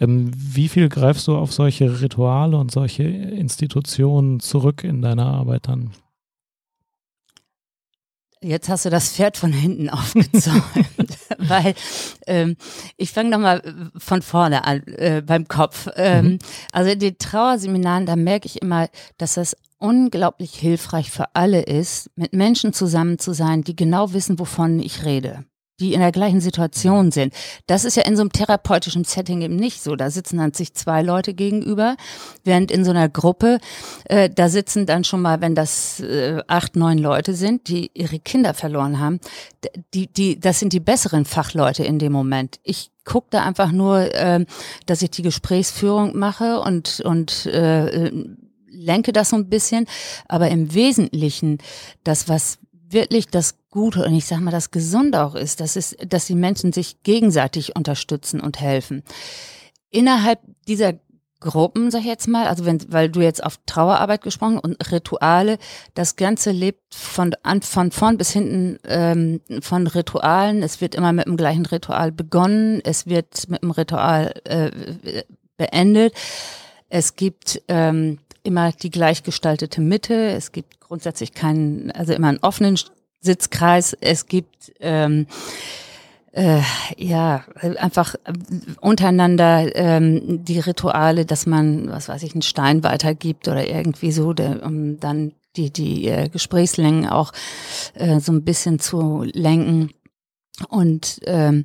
Ähm, 0.00 0.30
wie 0.34 0.68
viel 0.68 0.88
greifst 0.88 1.26
du 1.26 1.36
auf 1.36 1.52
solche 1.52 2.00
Rituale 2.00 2.56
und 2.56 2.70
solche 2.70 3.02
Institutionen 3.02 4.40
zurück 4.40 4.84
in 4.84 5.02
deiner 5.02 5.26
Arbeit 5.26 5.68
dann? 5.68 5.92
Jetzt 8.40 8.68
hast 8.68 8.84
du 8.84 8.90
das 8.90 9.12
Pferd 9.12 9.36
von 9.36 9.52
hinten 9.52 9.90
aufgezäumt, 9.90 10.62
weil 11.38 11.74
ähm, 12.26 12.56
ich 12.96 13.12
fange 13.12 13.30
nochmal 13.30 13.90
von 13.96 14.22
vorne 14.22 14.64
an, 14.64 14.82
äh, 14.86 15.22
beim 15.24 15.48
Kopf. 15.48 15.88
Ähm, 15.96 16.18
Mhm. 16.18 16.38
Also 16.72 16.90
in 16.90 16.98
den 17.00 17.18
Trauerseminaren, 17.18 18.06
da 18.06 18.16
merke 18.16 18.46
ich 18.46 18.62
immer, 18.62 18.88
dass 19.18 19.34
das 19.34 19.56
unglaublich 19.78 20.54
hilfreich 20.54 21.10
für 21.10 21.34
alle 21.34 21.62
ist, 21.62 22.10
mit 22.16 22.32
Menschen 22.32 22.72
zusammen 22.72 23.18
zu 23.18 23.32
sein, 23.32 23.62
die 23.62 23.76
genau 23.76 24.12
wissen, 24.12 24.38
wovon 24.38 24.80
ich 24.80 25.04
rede 25.04 25.44
die 25.80 25.94
in 25.94 26.00
der 26.00 26.12
gleichen 26.12 26.40
Situation 26.40 27.12
sind. 27.12 27.32
Das 27.66 27.84
ist 27.84 27.96
ja 27.96 28.04
in 28.04 28.16
so 28.16 28.22
einem 28.22 28.32
therapeutischen 28.32 29.04
Setting 29.04 29.42
eben 29.42 29.56
nicht 29.56 29.82
so. 29.82 29.96
Da 29.96 30.10
sitzen 30.10 30.38
dann 30.38 30.52
sich 30.52 30.74
zwei 30.74 31.02
Leute 31.02 31.34
gegenüber, 31.34 31.96
während 32.44 32.70
in 32.70 32.84
so 32.84 32.90
einer 32.90 33.08
Gruppe, 33.08 33.58
äh, 34.06 34.28
da 34.28 34.48
sitzen 34.48 34.86
dann 34.86 35.04
schon 35.04 35.22
mal, 35.22 35.40
wenn 35.40 35.54
das 35.54 36.00
äh, 36.00 36.42
acht, 36.46 36.76
neun 36.76 36.98
Leute 36.98 37.34
sind, 37.34 37.68
die 37.68 37.90
ihre 37.94 38.18
Kinder 38.18 38.54
verloren 38.54 38.98
haben, 38.98 39.20
die, 39.94 40.06
die, 40.06 40.38
das 40.38 40.58
sind 40.60 40.72
die 40.72 40.80
besseren 40.80 41.24
Fachleute 41.24 41.84
in 41.84 41.98
dem 41.98 42.12
Moment. 42.12 42.58
Ich 42.62 42.90
gucke 43.04 43.28
da 43.30 43.44
einfach 43.44 43.72
nur, 43.72 44.14
ähm, 44.14 44.46
dass 44.86 45.02
ich 45.02 45.10
die 45.10 45.22
Gesprächsführung 45.22 46.16
mache 46.16 46.60
und, 46.60 47.00
und 47.00 47.46
äh, 47.46 48.06
äh, 48.06 48.28
lenke 48.70 49.12
das 49.12 49.30
so 49.30 49.36
ein 49.36 49.48
bisschen. 49.48 49.86
Aber 50.28 50.48
im 50.48 50.74
Wesentlichen, 50.74 51.58
das, 52.04 52.28
was 52.28 52.58
wirklich 52.90 53.28
das 53.28 53.58
Gute 53.70 54.04
und 54.04 54.14
ich 54.14 54.26
sage 54.26 54.42
mal 54.42 54.50
das 54.50 54.70
Gesunde 54.70 55.22
auch 55.22 55.34
ist, 55.34 55.60
das 55.60 55.76
ist, 55.76 55.96
dass 56.06 56.26
die 56.26 56.34
Menschen 56.34 56.72
sich 56.72 57.02
gegenseitig 57.02 57.76
unterstützen 57.76 58.40
und 58.40 58.60
helfen. 58.60 59.02
Innerhalb 59.90 60.40
dieser 60.66 60.94
Gruppen, 61.40 61.90
sag 61.90 62.00
ich 62.00 62.06
jetzt 62.06 62.26
mal, 62.26 62.48
also 62.48 62.64
wenn, 62.64 62.80
weil 62.92 63.08
du 63.08 63.20
jetzt 63.20 63.44
auf 63.44 63.60
Trauerarbeit 63.64 64.22
gesprochen 64.22 64.58
und 64.58 64.76
Rituale, 64.90 65.58
das 65.94 66.16
Ganze 66.16 66.50
lebt 66.50 66.94
von, 66.94 67.34
an, 67.44 67.62
von 67.62 67.92
vorn 67.92 68.18
bis 68.18 68.30
hinten 68.30 68.78
ähm, 68.84 69.40
von 69.60 69.86
Ritualen. 69.86 70.64
Es 70.64 70.80
wird 70.80 70.96
immer 70.96 71.12
mit 71.12 71.26
dem 71.26 71.36
gleichen 71.36 71.66
Ritual 71.66 72.10
begonnen, 72.10 72.80
es 72.82 73.06
wird 73.06 73.48
mit 73.48 73.62
dem 73.62 73.70
Ritual 73.70 74.34
äh, 74.44 74.70
beendet. 75.56 76.12
Es 76.88 77.14
gibt 77.14 77.62
ähm, 77.68 78.18
immer 78.48 78.72
die 78.72 78.90
gleichgestaltete 78.90 79.80
Mitte. 79.80 80.14
Es 80.14 80.50
gibt 80.50 80.80
grundsätzlich 80.80 81.34
keinen, 81.34 81.90
also 81.92 82.14
immer 82.14 82.28
einen 82.28 82.38
offenen 82.38 82.78
Sitzkreis. 83.20 83.96
Es 84.00 84.26
gibt 84.26 84.72
ähm, 84.80 85.26
äh, 86.32 86.62
ja 86.96 87.44
einfach 87.60 88.14
untereinander 88.80 89.74
ähm, 89.76 90.44
die 90.44 90.58
Rituale, 90.58 91.26
dass 91.26 91.46
man, 91.46 91.90
was 91.90 92.08
weiß 92.08 92.22
ich, 92.22 92.32
einen 92.32 92.42
Stein 92.42 92.82
weitergibt 92.82 93.48
oder 93.48 93.68
irgendwie 93.68 94.12
so, 94.12 94.32
der, 94.32 94.64
um 94.64 94.98
dann 94.98 95.32
die 95.56 95.70
die 95.70 96.08
äh, 96.08 96.28
Gesprächslängen 96.28 97.06
auch 97.06 97.32
äh, 97.94 98.20
so 98.20 98.32
ein 98.32 98.44
bisschen 98.44 98.78
zu 98.78 99.24
lenken. 99.24 99.90
Und, 100.68 101.20
ähm, 101.24 101.64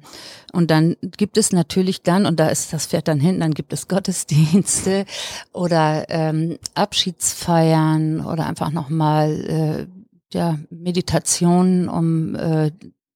und 0.51 0.69
dann 0.69 0.95
gibt 1.01 1.37
es 1.37 1.51
natürlich 1.51 2.03
dann, 2.03 2.25
und 2.25 2.39
da 2.39 2.47
ist 2.47 2.73
das 2.73 2.87
Pferd 2.87 3.07
dann 3.07 3.19
hinten, 3.19 3.41
dann 3.41 3.53
gibt 3.53 3.73
es 3.73 3.87
Gottesdienste 3.87 5.05
oder 5.51 6.05
ähm, 6.09 6.59
Abschiedsfeiern 6.75 8.25
oder 8.25 8.45
einfach 8.45 8.71
nochmal 8.71 9.31
äh, 9.31 9.87
ja, 10.33 10.59
Meditationen, 10.69 11.89
um 11.89 12.35
äh, 12.35 12.71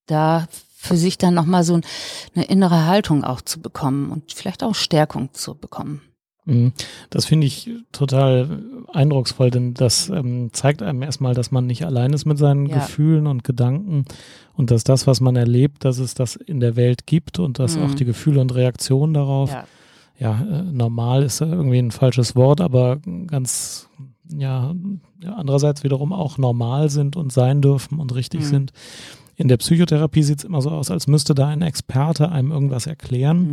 da 0.07 0.47
für 0.77 0.97
sich 0.97 1.17
dann 1.17 1.33
nochmal 1.33 1.63
so 1.63 1.79
eine 2.35 2.45
innere 2.45 2.85
Haltung 2.85 3.23
auch 3.23 3.41
zu 3.41 3.59
bekommen 3.59 4.11
und 4.11 4.33
vielleicht 4.33 4.63
auch 4.63 4.75
Stärkung 4.75 5.33
zu 5.33 5.55
bekommen. 5.55 6.01
Mhm. 6.47 6.71
Das 7.09 7.25
finde 7.25 7.45
ich 7.45 7.69
total 7.91 8.63
eindrucksvoll, 8.93 9.51
denn 9.51 9.73
das 9.73 10.09
ähm, 10.09 10.49
zeigt 10.53 10.81
einem 10.81 11.03
erstmal, 11.03 11.33
dass 11.35 11.51
man 11.51 11.67
nicht 11.67 11.85
allein 11.85 12.13
ist 12.13 12.25
mit 12.25 12.37
seinen 12.37 12.65
Ja. 12.65 12.75
Gefühlen 12.77 13.27
und 13.27 13.43
Gedanken 13.43 14.05
und 14.55 14.71
dass 14.71 14.83
das, 14.83 15.05
was 15.05 15.21
man 15.21 15.35
erlebt, 15.35 15.85
dass 15.85 15.99
es 15.99 16.13
das 16.15 16.35
in 16.37 16.59
der 16.59 16.75
Welt 16.75 17.05
gibt 17.05 17.37
und 17.37 17.59
dass 17.59 17.75
Mhm. 17.77 17.83
auch 17.83 17.93
die 17.93 18.05
Gefühle 18.05 18.41
und 18.41 18.55
Reaktionen 18.55 19.13
darauf, 19.13 19.51
Ja. 19.51 19.65
ja, 20.17 20.41
äh, 20.41 20.63
normal 20.63 21.23
ist 21.23 21.41
ja 21.41 21.47
irgendwie 21.47 21.79
ein 21.79 21.91
falsches 21.91 22.35
Wort, 22.35 22.61
aber 22.61 22.97
ganz, 23.27 23.89
ja, 24.31 24.73
ja, 25.23 25.33
andererseits 25.33 25.83
wiederum 25.83 26.13
auch 26.13 26.37
normal 26.37 26.89
sind 26.89 27.15
und 27.17 27.31
sein 27.33 27.61
dürfen 27.61 27.99
und 27.99 28.15
richtig 28.15 28.41
Mhm. 28.41 28.45
sind. 28.45 28.71
In 29.35 29.49
der 29.49 29.57
Psychotherapie 29.57 30.23
sieht 30.23 30.39
es 30.39 30.45
immer 30.45 30.61
so 30.63 30.71
aus, 30.71 30.89
als 30.89 31.05
müsste 31.05 31.35
da 31.35 31.47
ein 31.47 31.61
Experte 31.61 32.31
einem 32.31 32.51
irgendwas 32.51 32.87
erklären. 32.87 33.47
Mhm. 33.47 33.51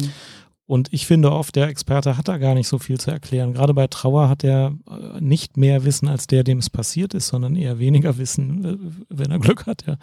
Und 0.67 0.91
ich 0.95 1.07
finde 1.07 1.31
oft, 1.31 1.57
der 1.57 1.69
Experte 1.69 2.17
hat 2.17 2.27
da 2.27 2.39
gar 2.39 2.55
nicht 2.55 2.69
so 2.69 2.79
viel 2.79 2.99
zu 2.99 3.11
erklären. 3.11 3.53
Gerade 3.53 3.75
bei 3.75 3.87
Trauer 3.87 4.31
hat 4.31 4.45
er 4.45 4.73
äh, 4.89 5.21
nicht 5.21 5.59
mehr 5.59 5.85
Wissen 5.85 6.09
als 6.09 6.27
der, 6.27 6.43
dem 6.43 6.59
es 6.59 6.71
passiert 6.71 7.13
ist, 7.13 7.29
sondern 7.29 7.55
eher 7.55 7.79
weniger 7.79 8.17
Wissen, 8.17 9.05
wenn 9.11 9.31
er 9.31 9.39
Glück 9.39 9.67
hat. 9.67 9.87
Ja. 9.87 9.95
Mhm. 9.95 9.99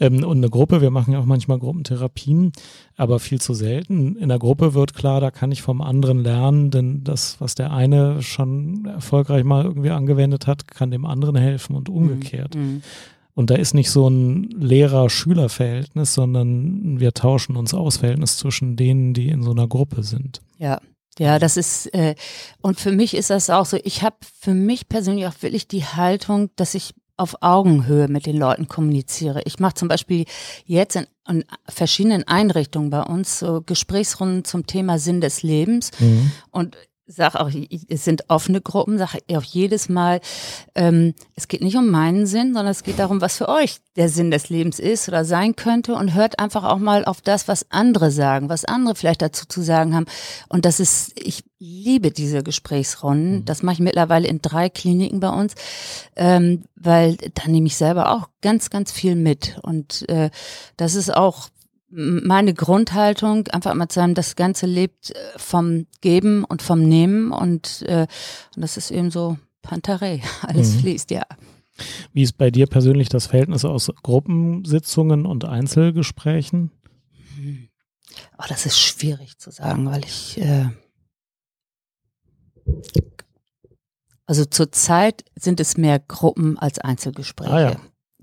Ähm, 0.00 0.24
und 0.24 0.36
eine 0.36 0.50
Gruppe, 0.50 0.82
wir 0.82 0.90
machen 0.90 1.14
ja 1.14 1.20
auch 1.20 1.24
manchmal 1.24 1.58
Gruppentherapien, 1.58 2.52
aber 2.96 3.18
viel 3.18 3.40
zu 3.40 3.54
selten. 3.54 4.16
In 4.16 4.28
der 4.28 4.38
Gruppe 4.38 4.74
wird 4.74 4.92
klar, 4.92 5.22
da 5.22 5.30
kann 5.30 5.50
ich 5.50 5.62
vom 5.62 5.80
anderen 5.80 6.18
lernen, 6.18 6.70
denn 6.70 7.02
das, 7.02 7.40
was 7.40 7.54
der 7.54 7.72
eine 7.72 8.20
schon 8.20 8.84
erfolgreich 8.84 9.42
mal 9.42 9.64
irgendwie 9.64 9.90
angewendet 9.90 10.46
hat, 10.46 10.68
kann 10.68 10.90
dem 10.90 11.06
anderen 11.06 11.36
helfen 11.36 11.74
und 11.76 11.88
umgekehrt. 11.88 12.56
Mhm. 12.56 12.82
Und 13.34 13.50
da 13.50 13.56
ist 13.56 13.74
nicht 13.74 13.90
so 13.90 14.08
ein 14.08 14.50
Lehrer-Schüler-Verhältnis, 14.50 16.14
sondern 16.14 17.00
wir 17.00 17.12
tauschen 17.12 17.56
uns 17.56 17.74
aus, 17.74 17.96
Verhältnis 17.96 18.36
zwischen 18.38 18.76
denen, 18.76 19.12
die 19.12 19.28
in 19.28 19.42
so 19.42 19.50
einer 19.50 19.66
Gruppe 19.66 20.04
sind. 20.04 20.40
Ja, 20.58 20.80
ja, 21.18 21.38
das 21.38 21.56
ist, 21.56 21.92
äh, 21.94 22.14
und 22.60 22.80
für 22.80 22.92
mich 22.92 23.14
ist 23.14 23.30
das 23.30 23.50
auch 23.50 23.66
so, 23.66 23.78
ich 23.84 24.02
habe 24.02 24.16
für 24.40 24.54
mich 24.54 24.88
persönlich 24.88 25.26
auch 25.26 25.42
wirklich 25.42 25.68
die 25.68 25.84
Haltung, 25.84 26.50
dass 26.56 26.74
ich 26.74 26.94
auf 27.16 27.36
Augenhöhe 27.42 28.08
mit 28.08 28.26
den 28.26 28.36
Leuten 28.36 28.66
kommuniziere. 28.66 29.42
Ich 29.44 29.60
mache 29.60 29.74
zum 29.74 29.86
Beispiel 29.86 30.24
jetzt 30.64 30.96
in, 30.96 31.06
in, 31.28 31.44
verschiedenen 31.68 32.26
Einrichtungen 32.26 32.90
bei 32.90 33.02
uns 33.02 33.38
so 33.38 33.62
Gesprächsrunden 33.64 34.44
zum 34.44 34.66
Thema 34.66 34.98
Sinn 34.98 35.20
des 35.20 35.44
Lebens. 35.44 35.92
Mhm. 36.00 36.32
Und 36.50 36.76
sage 37.06 37.40
auch, 37.40 37.50
es 37.88 38.04
sind 38.04 38.24
offene 38.28 38.60
Gruppen, 38.60 38.98
sage 38.98 39.18
ich 39.26 39.36
auch 39.36 39.42
jedes 39.42 39.88
Mal, 39.88 40.20
ähm, 40.74 41.14
es 41.34 41.48
geht 41.48 41.62
nicht 41.62 41.76
um 41.76 41.90
meinen 41.90 42.26
Sinn, 42.26 42.54
sondern 42.54 42.68
es 42.68 42.82
geht 42.82 42.98
darum, 42.98 43.20
was 43.20 43.36
für 43.36 43.48
euch 43.48 43.80
der 43.96 44.08
Sinn 44.08 44.30
des 44.30 44.48
Lebens 44.48 44.78
ist 44.78 45.08
oder 45.08 45.24
sein 45.24 45.54
könnte 45.54 45.94
und 45.94 46.14
hört 46.14 46.38
einfach 46.38 46.64
auch 46.64 46.78
mal 46.78 47.04
auf 47.04 47.20
das, 47.20 47.46
was 47.46 47.70
andere 47.70 48.10
sagen, 48.10 48.48
was 48.48 48.64
andere 48.64 48.94
vielleicht 48.94 49.22
dazu 49.22 49.46
zu 49.46 49.60
sagen 49.62 49.94
haben. 49.94 50.06
Und 50.48 50.64
das 50.64 50.80
ist, 50.80 51.12
ich 51.20 51.44
liebe 51.58 52.10
diese 52.10 52.42
Gesprächsrunden. 52.42 53.36
Mhm. 53.36 53.44
Das 53.44 53.62
mache 53.62 53.74
ich 53.74 53.80
mittlerweile 53.80 54.28
in 54.28 54.42
drei 54.42 54.68
Kliniken 54.68 55.20
bei 55.20 55.30
uns, 55.30 55.54
ähm, 56.16 56.64
weil 56.76 57.16
da 57.16 57.48
nehme 57.48 57.66
ich 57.66 57.76
selber 57.76 58.10
auch 58.12 58.28
ganz, 58.40 58.70
ganz 58.70 58.92
viel 58.92 59.14
mit. 59.14 59.58
Und 59.62 60.08
äh, 60.08 60.30
das 60.76 60.94
ist 60.94 61.14
auch 61.14 61.48
meine 61.94 62.54
Grundhaltung, 62.54 63.48
einfach 63.48 63.74
mal 63.74 63.88
zu 63.88 63.96
sagen, 63.96 64.14
das 64.14 64.36
Ganze 64.36 64.66
lebt 64.66 65.10
äh, 65.10 65.14
vom 65.36 65.86
Geben 66.00 66.44
und 66.44 66.62
vom 66.62 66.80
Nehmen 66.80 67.30
und, 67.30 67.82
äh, 67.82 68.06
und 68.54 68.62
das 68.62 68.76
ist 68.76 68.90
eben 68.90 69.10
so 69.10 69.38
Pantarei, 69.62 70.22
alles 70.42 70.74
mhm. 70.74 70.80
fließt, 70.80 71.10
ja. 71.10 71.22
Wie 72.12 72.22
ist 72.22 72.38
bei 72.38 72.50
dir 72.50 72.66
persönlich 72.66 73.08
das 73.08 73.26
Verhältnis 73.26 73.64
aus 73.64 73.90
Gruppensitzungen 74.02 75.26
und 75.26 75.44
Einzelgesprächen? 75.44 76.70
Oh, 78.38 78.44
das 78.48 78.64
ist 78.66 78.78
schwierig 78.78 79.38
zu 79.38 79.50
sagen, 79.50 79.86
weil 79.90 80.04
ich 80.04 80.40
äh, 80.40 80.66
also 84.26 84.44
zurzeit 84.44 85.24
sind 85.36 85.60
es 85.60 85.76
mehr 85.76 85.98
Gruppen 85.98 86.58
als 86.58 86.78
Einzelgespräche. 86.78 87.52
Ah, 87.52 87.60
ja. 87.60 87.76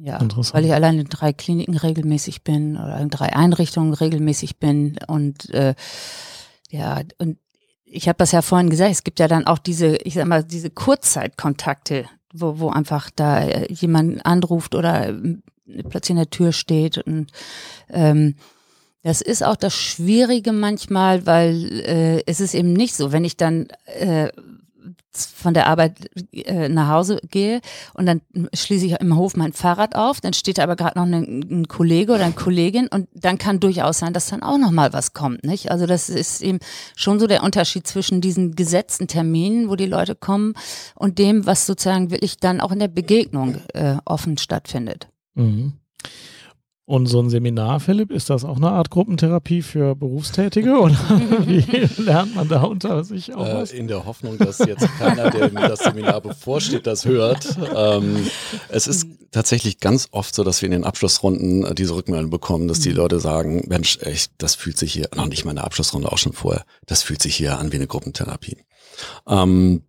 Ja, 0.03 0.19
weil 0.53 0.65
ich 0.65 0.73
allein 0.73 0.97
in 0.97 1.09
drei 1.09 1.31
Kliniken 1.31 1.77
regelmäßig 1.77 2.43
bin 2.43 2.75
oder 2.75 2.99
in 2.99 3.09
drei 3.09 3.35
Einrichtungen 3.35 3.93
regelmäßig 3.93 4.57
bin 4.57 4.97
und 5.05 5.51
äh, 5.51 5.75
ja, 6.71 7.01
und 7.19 7.37
ich 7.85 8.07
habe 8.07 8.17
das 8.17 8.31
ja 8.31 8.41
vorhin 8.41 8.71
gesagt, 8.71 8.91
es 8.91 9.03
gibt 9.03 9.19
ja 9.19 9.27
dann 9.27 9.45
auch 9.45 9.59
diese, 9.59 9.97
ich 9.97 10.15
sag 10.15 10.25
mal, 10.25 10.43
diese 10.43 10.71
Kurzzeitkontakte, 10.71 12.05
wo, 12.33 12.57
wo 12.57 12.69
einfach 12.69 13.11
da 13.15 13.41
äh, 13.43 13.71
jemand 13.71 14.25
anruft 14.25 14.73
oder 14.73 15.09
äh, 15.09 15.37
plötzlich 15.87 16.11
in 16.11 16.15
der 16.15 16.31
Tür 16.31 16.51
steht 16.51 16.97
und 16.97 17.27
ähm, 17.89 18.35
das 19.03 19.21
ist 19.21 19.43
auch 19.43 19.55
das 19.55 19.75
Schwierige 19.75 20.51
manchmal, 20.51 21.27
weil 21.27 21.81
äh, 21.85 22.23
es 22.25 22.39
ist 22.39 22.55
eben 22.55 22.73
nicht 22.73 22.95
so, 22.95 23.11
wenn 23.11 23.25
ich 23.25 23.37
dann 23.37 23.67
äh, 23.85 24.29
von 25.13 25.53
der 25.53 25.67
Arbeit 25.67 26.09
äh, 26.31 26.69
nach 26.69 26.89
Hause 26.89 27.19
gehe 27.29 27.61
und 27.93 28.05
dann 28.05 28.21
schließe 28.53 28.85
ich 28.85 28.93
im 28.93 29.15
Hof 29.15 29.35
mein 29.35 29.53
Fahrrad 29.53 29.95
auf, 29.95 30.21
dann 30.21 30.33
steht 30.33 30.57
da 30.57 30.63
aber 30.63 30.75
gerade 30.75 30.97
noch 30.97 31.05
ein, 31.05 31.45
ein, 31.49 31.67
Kollege 31.67 32.13
oder 32.13 32.25
eine 32.25 32.33
Kollegin 32.33 32.87
und 32.87 33.07
dann 33.13 33.37
kann 33.37 33.59
durchaus 33.59 33.99
sein, 33.99 34.13
dass 34.13 34.27
dann 34.27 34.43
auch 34.43 34.57
noch 34.57 34.71
mal 34.71 34.93
was 34.93 35.13
kommt, 35.13 35.43
nicht? 35.43 35.71
Also 35.71 35.85
das 35.85 36.09
ist 36.09 36.41
eben 36.41 36.59
schon 36.95 37.19
so 37.19 37.27
der 37.27 37.43
Unterschied 37.43 37.85
zwischen 37.87 38.21
diesen 38.21 38.55
gesetzten 38.55 39.07
Terminen, 39.07 39.69
wo 39.69 39.75
die 39.75 39.85
Leute 39.85 40.15
kommen 40.15 40.53
und 40.95 41.19
dem, 41.19 41.45
was 41.45 41.65
sozusagen 41.65 42.11
wirklich 42.11 42.37
dann 42.37 42.61
auch 42.61 42.71
in 42.71 42.79
der 42.79 42.87
Begegnung 42.87 43.57
äh, 43.73 43.97
offen 44.05 44.37
stattfindet. 44.37 45.09
Mhm. 45.35 45.73
Und 46.85 47.05
so 47.05 47.21
ein 47.21 47.29
Seminar, 47.29 47.79
Philipp, 47.79 48.11
ist 48.11 48.29
das 48.29 48.43
auch 48.43 48.57
eine 48.57 48.71
Art 48.71 48.89
Gruppentherapie 48.89 49.61
für 49.61 49.95
Berufstätige 49.95 50.79
oder 50.79 50.97
wie 51.45 51.61
lernt 52.01 52.35
man 52.35 52.49
da 52.49 52.63
unter 52.63 53.03
sich 53.03 53.33
auch 53.33 53.45
was? 53.45 53.71
Äh, 53.71 53.77
in 53.77 53.87
der 53.87 54.05
Hoffnung, 54.05 54.37
dass 54.37 54.59
jetzt 54.59 54.87
keiner, 54.97 55.29
der 55.29 55.51
mir 55.51 55.69
das 55.69 55.79
Seminar 55.79 56.21
bevorsteht, 56.21 56.87
das 56.87 57.05
hört. 57.05 57.55
Ähm, 57.75 58.27
es 58.69 58.87
ist 58.87 59.07
tatsächlich 59.31 59.79
ganz 59.79 60.09
oft 60.11 60.33
so, 60.35 60.43
dass 60.43 60.61
wir 60.61 60.65
in 60.65 60.71
den 60.71 60.83
Abschlussrunden 60.83 61.63
äh, 61.63 61.75
diese 61.75 61.95
Rückmeldung 61.95 62.31
bekommen, 62.31 62.67
dass 62.67 62.79
die 62.79 62.89
mhm. 62.89 62.97
Leute 62.97 63.19
sagen, 63.19 63.63
Mensch, 63.67 63.99
echt, 64.01 64.33
das 64.39 64.55
fühlt 64.55 64.77
sich 64.77 64.91
hier, 64.91 65.07
noch 65.15 65.27
nicht 65.27 65.45
meine 65.45 65.63
Abschlussrunde, 65.63 66.11
auch 66.11 66.17
schon 66.17 66.33
vorher, 66.33 66.65
das 66.87 67.03
fühlt 67.03 67.21
sich 67.21 67.35
hier 67.35 67.59
an 67.59 67.71
wie 67.71 67.77
eine 67.77 67.87
Gruppentherapie. 67.87 68.57
Ähm, 69.27 69.83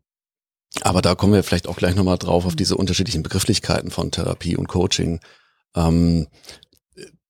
aber 0.83 1.03
da 1.03 1.15
kommen 1.15 1.33
wir 1.33 1.43
vielleicht 1.43 1.69
auch 1.69 1.77
gleich 1.77 1.97
nochmal 1.97 2.19
drauf 2.19 2.47
auf 2.47 2.57
diese 2.57 2.77
unterschiedlichen 2.77 3.23
Begrifflichkeiten 3.23 3.91
von 3.91 4.11
Therapie 4.11 4.57
und 4.57 4.69
Coaching. 4.69 5.21
Ähm, 5.75 6.29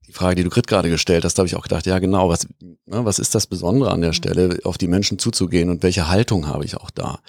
die 0.06 0.12
Frage, 0.12 0.36
die 0.36 0.44
du 0.44 0.50
gerade 0.50 0.90
gestellt 0.90 1.24
hast, 1.24 1.38
habe 1.38 1.46
ich 1.46 1.56
auch 1.56 1.62
gedacht, 1.62 1.86
ja 1.86 1.98
genau, 1.98 2.28
was, 2.28 2.46
ne, 2.60 3.04
was 3.04 3.18
ist 3.18 3.34
das 3.34 3.46
Besondere 3.46 3.90
an 3.90 4.00
der 4.00 4.10
mhm. 4.10 4.14
Stelle, 4.14 4.58
auf 4.64 4.78
die 4.78 4.88
Menschen 4.88 5.18
zuzugehen 5.18 5.70
und 5.70 5.82
welche 5.82 6.08
Haltung 6.08 6.46
habe 6.46 6.64
ich 6.64 6.76
auch 6.76 6.90
da? 6.90 7.20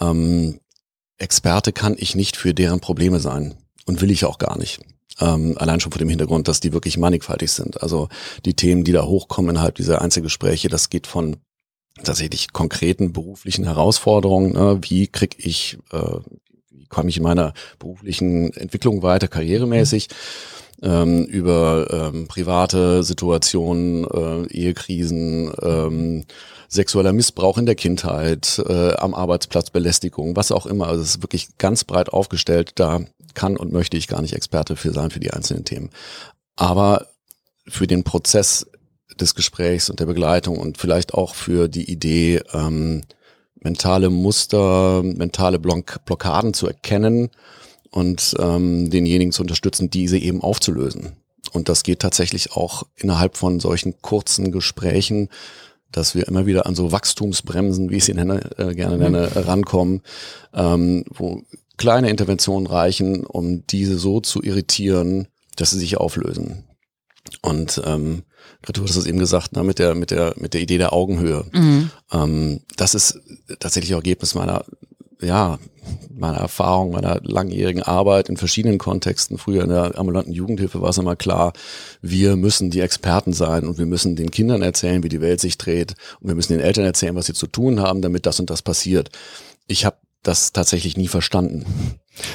Ähm, 0.00 0.60
Experte 1.18 1.72
kann 1.72 1.96
ich 1.98 2.14
nicht 2.14 2.36
für 2.36 2.52
deren 2.54 2.80
Probleme 2.80 3.20
sein 3.20 3.54
und 3.86 4.00
will 4.00 4.10
ich 4.10 4.24
auch 4.24 4.38
gar 4.38 4.58
nicht. 4.58 4.80
Ähm, 5.18 5.56
allein 5.56 5.80
schon 5.80 5.92
vor 5.92 5.98
dem 5.98 6.10
Hintergrund, 6.10 6.46
dass 6.48 6.60
die 6.60 6.72
wirklich 6.72 6.98
mannigfaltig 6.98 7.50
sind. 7.50 7.82
Also 7.82 8.08
die 8.44 8.54
Themen, 8.54 8.84
die 8.84 8.92
da 8.92 9.04
hochkommen 9.04 9.50
innerhalb 9.50 9.76
dieser 9.76 10.02
Einzelgespräche, 10.02 10.68
das 10.68 10.90
geht 10.90 11.06
von 11.06 11.36
tatsächlich 12.04 12.52
konkreten 12.52 13.12
beruflichen 13.12 13.64
Herausforderungen. 13.64 14.52
Ne? 14.52 14.78
Wie 14.82 15.06
krieg 15.06 15.36
ich, 15.38 15.78
äh, 15.92 16.18
wie 16.86 16.88
komme 16.88 17.08
ich 17.08 17.16
in 17.16 17.22
meiner 17.22 17.52
beruflichen 17.78 18.52
Entwicklung 18.54 19.02
weiter, 19.02 19.28
karrieremäßig? 19.28 20.08
Ähm, 20.82 21.24
über 21.24 21.88
ähm, 21.90 22.28
private 22.28 23.02
Situationen, 23.02 24.04
äh, 24.04 24.46
Ehekrisen, 24.52 25.50
ähm, 25.62 26.26
sexueller 26.68 27.14
Missbrauch 27.14 27.56
in 27.56 27.64
der 27.64 27.76
Kindheit, 27.76 28.62
äh, 28.68 28.92
am 28.92 29.14
Arbeitsplatz 29.14 29.70
Belästigung, 29.70 30.36
was 30.36 30.52
auch 30.52 30.66
immer. 30.66 30.88
Also 30.88 31.02
es 31.02 31.16
ist 31.16 31.22
wirklich 31.22 31.56
ganz 31.56 31.84
breit 31.84 32.10
aufgestellt. 32.10 32.72
Da 32.74 33.00
kann 33.32 33.56
und 33.56 33.72
möchte 33.72 33.96
ich 33.96 34.06
gar 34.06 34.20
nicht 34.20 34.34
Experte 34.34 34.76
für 34.76 34.92
sein 34.92 35.10
für 35.10 35.20
die 35.20 35.32
einzelnen 35.32 35.64
Themen. 35.64 35.90
Aber 36.56 37.06
für 37.66 37.86
den 37.86 38.04
Prozess 38.04 38.66
des 39.18 39.34
Gesprächs 39.34 39.88
und 39.88 39.98
der 40.00 40.06
Begleitung 40.06 40.58
und 40.58 40.76
vielleicht 40.76 41.14
auch 41.14 41.34
für 41.34 41.68
die 41.68 41.90
Idee, 41.90 42.42
ähm, 42.52 43.02
mentale 43.60 44.10
Muster, 44.10 45.02
mentale 45.02 45.58
Block 45.58 46.04
Blockaden 46.04 46.54
zu 46.54 46.66
erkennen 46.66 47.30
und 47.90 48.34
ähm, 48.38 48.90
denjenigen 48.90 49.32
zu 49.32 49.42
unterstützen, 49.42 49.90
diese 49.90 50.18
eben 50.18 50.42
aufzulösen. 50.42 51.16
Und 51.52 51.68
das 51.68 51.82
geht 51.82 52.00
tatsächlich 52.00 52.52
auch 52.52 52.84
innerhalb 52.96 53.36
von 53.36 53.60
solchen 53.60 54.00
kurzen 54.02 54.52
Gesprächen, 54.52 55.28
dass 55.92 56.14
wir 56.14 56.28
immer 56.28 56.46
wieder 56.46 56.66
an 56.66 56.74
so 56.74 56.92
Wachstumsbremsen, 56.92 57.90
wie 57.90 57.96
ich 57.96 58.04
sie 58.04 58.14
nenne, 58.14 58.50
äh, 58.58 58.74
gerne 58.74 58.98
nenne, 58.98 59.30
mhm. 59.34 59.40
rankommen, 59.40 60.02
ähm, 60.52 61.04
wo 61.08 61.42
kleine 61.76 62.10
Interventionen 62.10 62.66
reichen, 62.66 63.24
um 63.24 63.66
diese 63.66 63.98
so 63.98 64.20
zu 64.20 64.42
irritieren, 64.42 65.28
dass 65.56 65.70
sie 65.70 65.78
sich 65.78 65.96
auflösen. 65.96 66.64
Und 67.42 67.80
ähm, 67.86 68.24
du 68.72 68.82
hast 68.82 68.96
es 68.96 69.06
eben 69.06 69.18
gesagt, 69.18 69.54
ne, 69.54 69.62
mit 69.62 69.78
der 69.78 69.94
mit 69.94 70.10
der 70.10 70.34
mit 70.36 70.54
der 70.54 70.60
Idee 70.60 70.78
der 70.78 70.92
Augenhöhe. 70.92 71.44
Mhm. 71.52 71.90
Ähm, 72.12 72.60
das 72.76 72.94
ist 72.94 73.20
tatsächlich 73.58 73.94
auch 73.94 73.98
Ergebnis 73.98 74.34
meiner 74.34 74.64
ja, 75.20 75.58
meiner 76.10 76.38
Erfahrung, 76.38 76.92
meiner 76.92 77.20
langjährigen 77.22 77.82
Arbeit 77.82 78.28
in 78.28 78.36
verschiedenen 78.36 78.78
Kontexten, 78.78 79.38
früher 79.38 79.62
in 79.62 79.70
der 79.70 79.98
ambulanten 79.98 80.32
Jugendhilfe 80.32 80.80
war 80.80 80.90
es 80.90 80.98
immer 80.98 81.16
klar, 81.16 81.52
wir 82.02 82.36
müssen 82.36 82.70
die 82.70 82.80
Experten 82.80 83.32
sein 83.32 83.64
und 83.66 83.78
wir 83.78 83.86
müssen 83.86 84.16
den 84.16 84.30
Kindern 84.30 84.62
erzählen, 84.62 85.02
wie 85.02 85.08
die 85.08 85.20
Welt 85.20 85.40
sich 85.40 85.58
dreht 85.58 85.94
und 86.20 86.28
wir 86.28 86.34
müssen 86.34 86.52
den 86.52 86.60
Eltern 86.60 86.84
erzählen, 86.84 87.14
was 87.14 87.26
sie 87.26 87.34
zu 87.34 87.46
tun 87.46 87.80
haben, 87.80 88.02
damit 88.02 88.26
das 88.26 88.40
und 88.40 88.50
das 88.50 88.62
passiert. 88.62 89.10
Ich 89.66 89.84
habe 89.84 89.96
das 90.22 90.52
tatsächlich 90.52 90.96
nie 90.96 91.08
verstanden. 91.08 91.64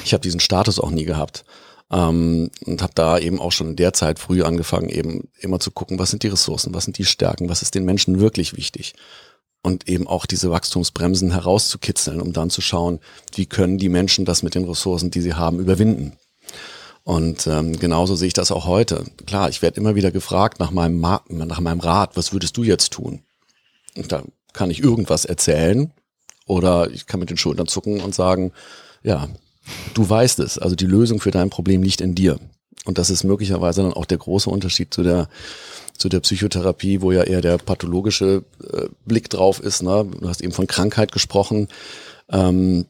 Ich 0.04 0.12
habe 0.12 0.22
diesen 0.22 0.40
Status 0.40 0.80
auch 0.80 0.90
nie 0.90 1.04
gehabt. 1.04 1.44
Ähm, 1.92 2.50
und 2.64 2.82
habe 2.82 2.92
da 2.94 3.18
eben 3.18 3.40
auch 3.40 3.52
schon 3.52 3.70
in 3.70 3.76
der 3.76 3.92
Zeit 3.92 4.18
früh 4.18 4.42
angefangen, 4.42 4.88
eben 4.88 5.28
immer 5.38 5.60
zu 5.60 5.70
gucken, 5.70 5.98
was 5.98 6.10
sind 6.10 6.22
die 6.22 6.28
Ressourcen, 6.28 6.74
was 6.74 6.84
sind 6.84 6.98
die 6.98 7.04
Stärken, 7.04 7.48
was 7.48 7.62
ist 7.62 7.74
den 7.74 7.84
Menschen 7.84 8.18
wirklich 8.18 8.56
wichtig 8.56 8.94
und 9.62 9.88
eben 9.88 10.08
auch 10.08 10.26
diese 10.26 10.50
Wachstumsbremsen 10.50 11.30
herauszukitzeln, 11.30 12.20
um 12.20 12.32
dann 12.32 12.50
zu 12.50 12.60
schauen, 12.60 12.98
wie 13.34 13.46
können 13.46 13.78
die 13.78 13.88
Menschen 13.88 14.24
das 14.24 14.42
mit 14.42 14.54
den 14.54 14.64
Ressourcen, 14.64 15.10
die 15.10 15.20
sie 15.20 15.34
haben, 15.34 15.60
überwinden. 15.60 16.16
Und 17.04 17.46
ähm, 17.46 17.78
genauso 17.78 18.14
sehe 18.16 18.28
ich 18.28 18.34
das 18.34 18.52
auch 18.52 18.66
heute. 18.66 19.04
Klar, 19.26 19.48
ich 19.48 19.62
werde 19.62 19.80
immer 19.80 19.94
wieder 19.94 20.10
gefragt 20.10 20.60
nach 20.60 20.70
meinem, 20.70 21.00
Ma 21.00 21.22
nach 21.28 21.60
meinem 21.60 21.80
Rat, 21.80 22.16
was 22.16 22.32
würdest 22.32 22.56
du 22.56 22.64
jetzt 22.64 22.92
tun? 22.92 23.22
Und 23.96 24.12
da 24.12 24.22
kann 24.52 24.70
ich 24.70 24.82
irgendwas 24.82 25.24
erzählen 25.24 25.92
oder 26.46 26.90
ich 26.90 27.06
kann 27.06 27.20
mit 27.20 27.30
den 27.30 27.36
Schultern 27.36 27.66
zucken 27.66 28.00
und 28.00 28.14
sagen, 28.14 28.52
ja, 29.02 29.28
du 29.94 30.08
weißt 30.08 30.38
es. 30.40 30.58
Also 30.58 30.76
die 30.76 30.86
Lösung 30.86 31.20
für 31.20 31.30
dein 31.30 31.50
Problem 31.50 31.82
liegt 31.82 32.00
in 32.00 32.14
dir. 32.14 32.38
Und 32.84 32.98
das 32.98 33.10
ist 33.10 33.24
möglicherweise 33.24 33.82
dann 33.82 33.92
auch 33.92 34.06
der 34.06 34.18
große 34.18 34.50
Unterschied 34.50 34.92
zu 34.92 35.02
der 35.02 35.28
zu 35.98 36.08
der 36.08 36.20
Psychotherapie, 36.20 37.00
wo 37.00 37.12
ja 37.12 37.22
eher 37.22 37.42
der 37.42 37.58
pathologische 37.58 38.42
äh, 38.72 38.86
Blick 39.04 39.30
drauf 39.30 39.60
ist. 39.60 39.82
Ne? 39.82 40.08
Du 40.20 40.28
hast 40.28 40.40
eben 40.40 40.52
von 40.52 40.66
Krankheit 40.66 41.12
gesprochen. 41.12 41.68
Ähm, 42.28 42.86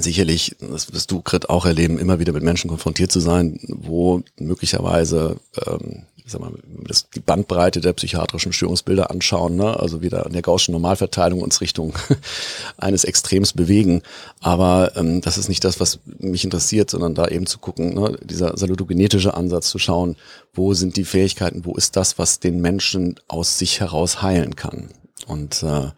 sicherlich, 0.00 0.56
das 0.60 0.92
wirst 0.92 1.10
du, 1.10 1.22
Grit, 1.22 1.48
auch 1.48 1.64
erleben, 1.64 1.98
immer 1.98 2.18
wieder 2.18 2.32
mit 2.32 2.42
Menschen 2.42 2.68
konfrontiert 2.68 3.12
zu 3.12 3.20
sein, 3.20 3.58
wo 3.68 4.22
möglicherweise 4.38 5.36
ähm, 5.66 6.02
ich 6.24 6.32
sag 6.32 6.40
mal, 6.40 6.52
das, 6.86 7.10
die 7.10 7.20
Bandbreite 7.20 7.80
der 7.80 7.92
psychiatrischen 7.94 8.52
Störungsbilder 8.52 9.10
anschauen, 9.10 9.56
ne? 9.56 9.78
also 9.78 10.02
wieder 10.02 10.24
in 10.26 10.32
der 10.32 10.42
gaußschen 10.42 10.72
Normalverteilung 10.72 11.42
uns 11.42 11.60
Richtung 11.60 11.94
eines 12.76 13.04
Extrems 13.04 13.52
bewegen. 13.52 14.02
Aber 14.40 14.92
ähm, 14.96 15.20
das 15.20 15.36
ist 15.36 15.48
nicht 15.48 15.64
das, 15.64 15.80
was 15.80 15.98
mich 16.18 16.44
interessiert, 16.44 16.90
sondern 16.90 17.14
da 17.14 17.26
eben 17.26 17.46
zu 17.46 17.58
gucken, 17.58 17.94
ne? 17.94 18.16
dieser 18.22 18.56
salutogenetische 18.56 19.34
Ansatz 19.34 19.68
zu 19.68 19.78
schauen, 19.78 20.16
wo 20.54 20.74
sind 20.74 20.96
die 20.96 21.04
Fähigkeiten, 21.04 21.64
wo 21.64 21.74
ist 21.74 21.96
das, 21.96 22.18
was 22.18 22.38
den 22.38 22.60
Menschen 22.60 23.16
aus 23.26 23.58
sich 23.58 23.80
heraus 23.80 24.22
heilen 24.22 24.54
kann. 24.54 24.90
Und 25.26 25.62
äh, 25.62 25.90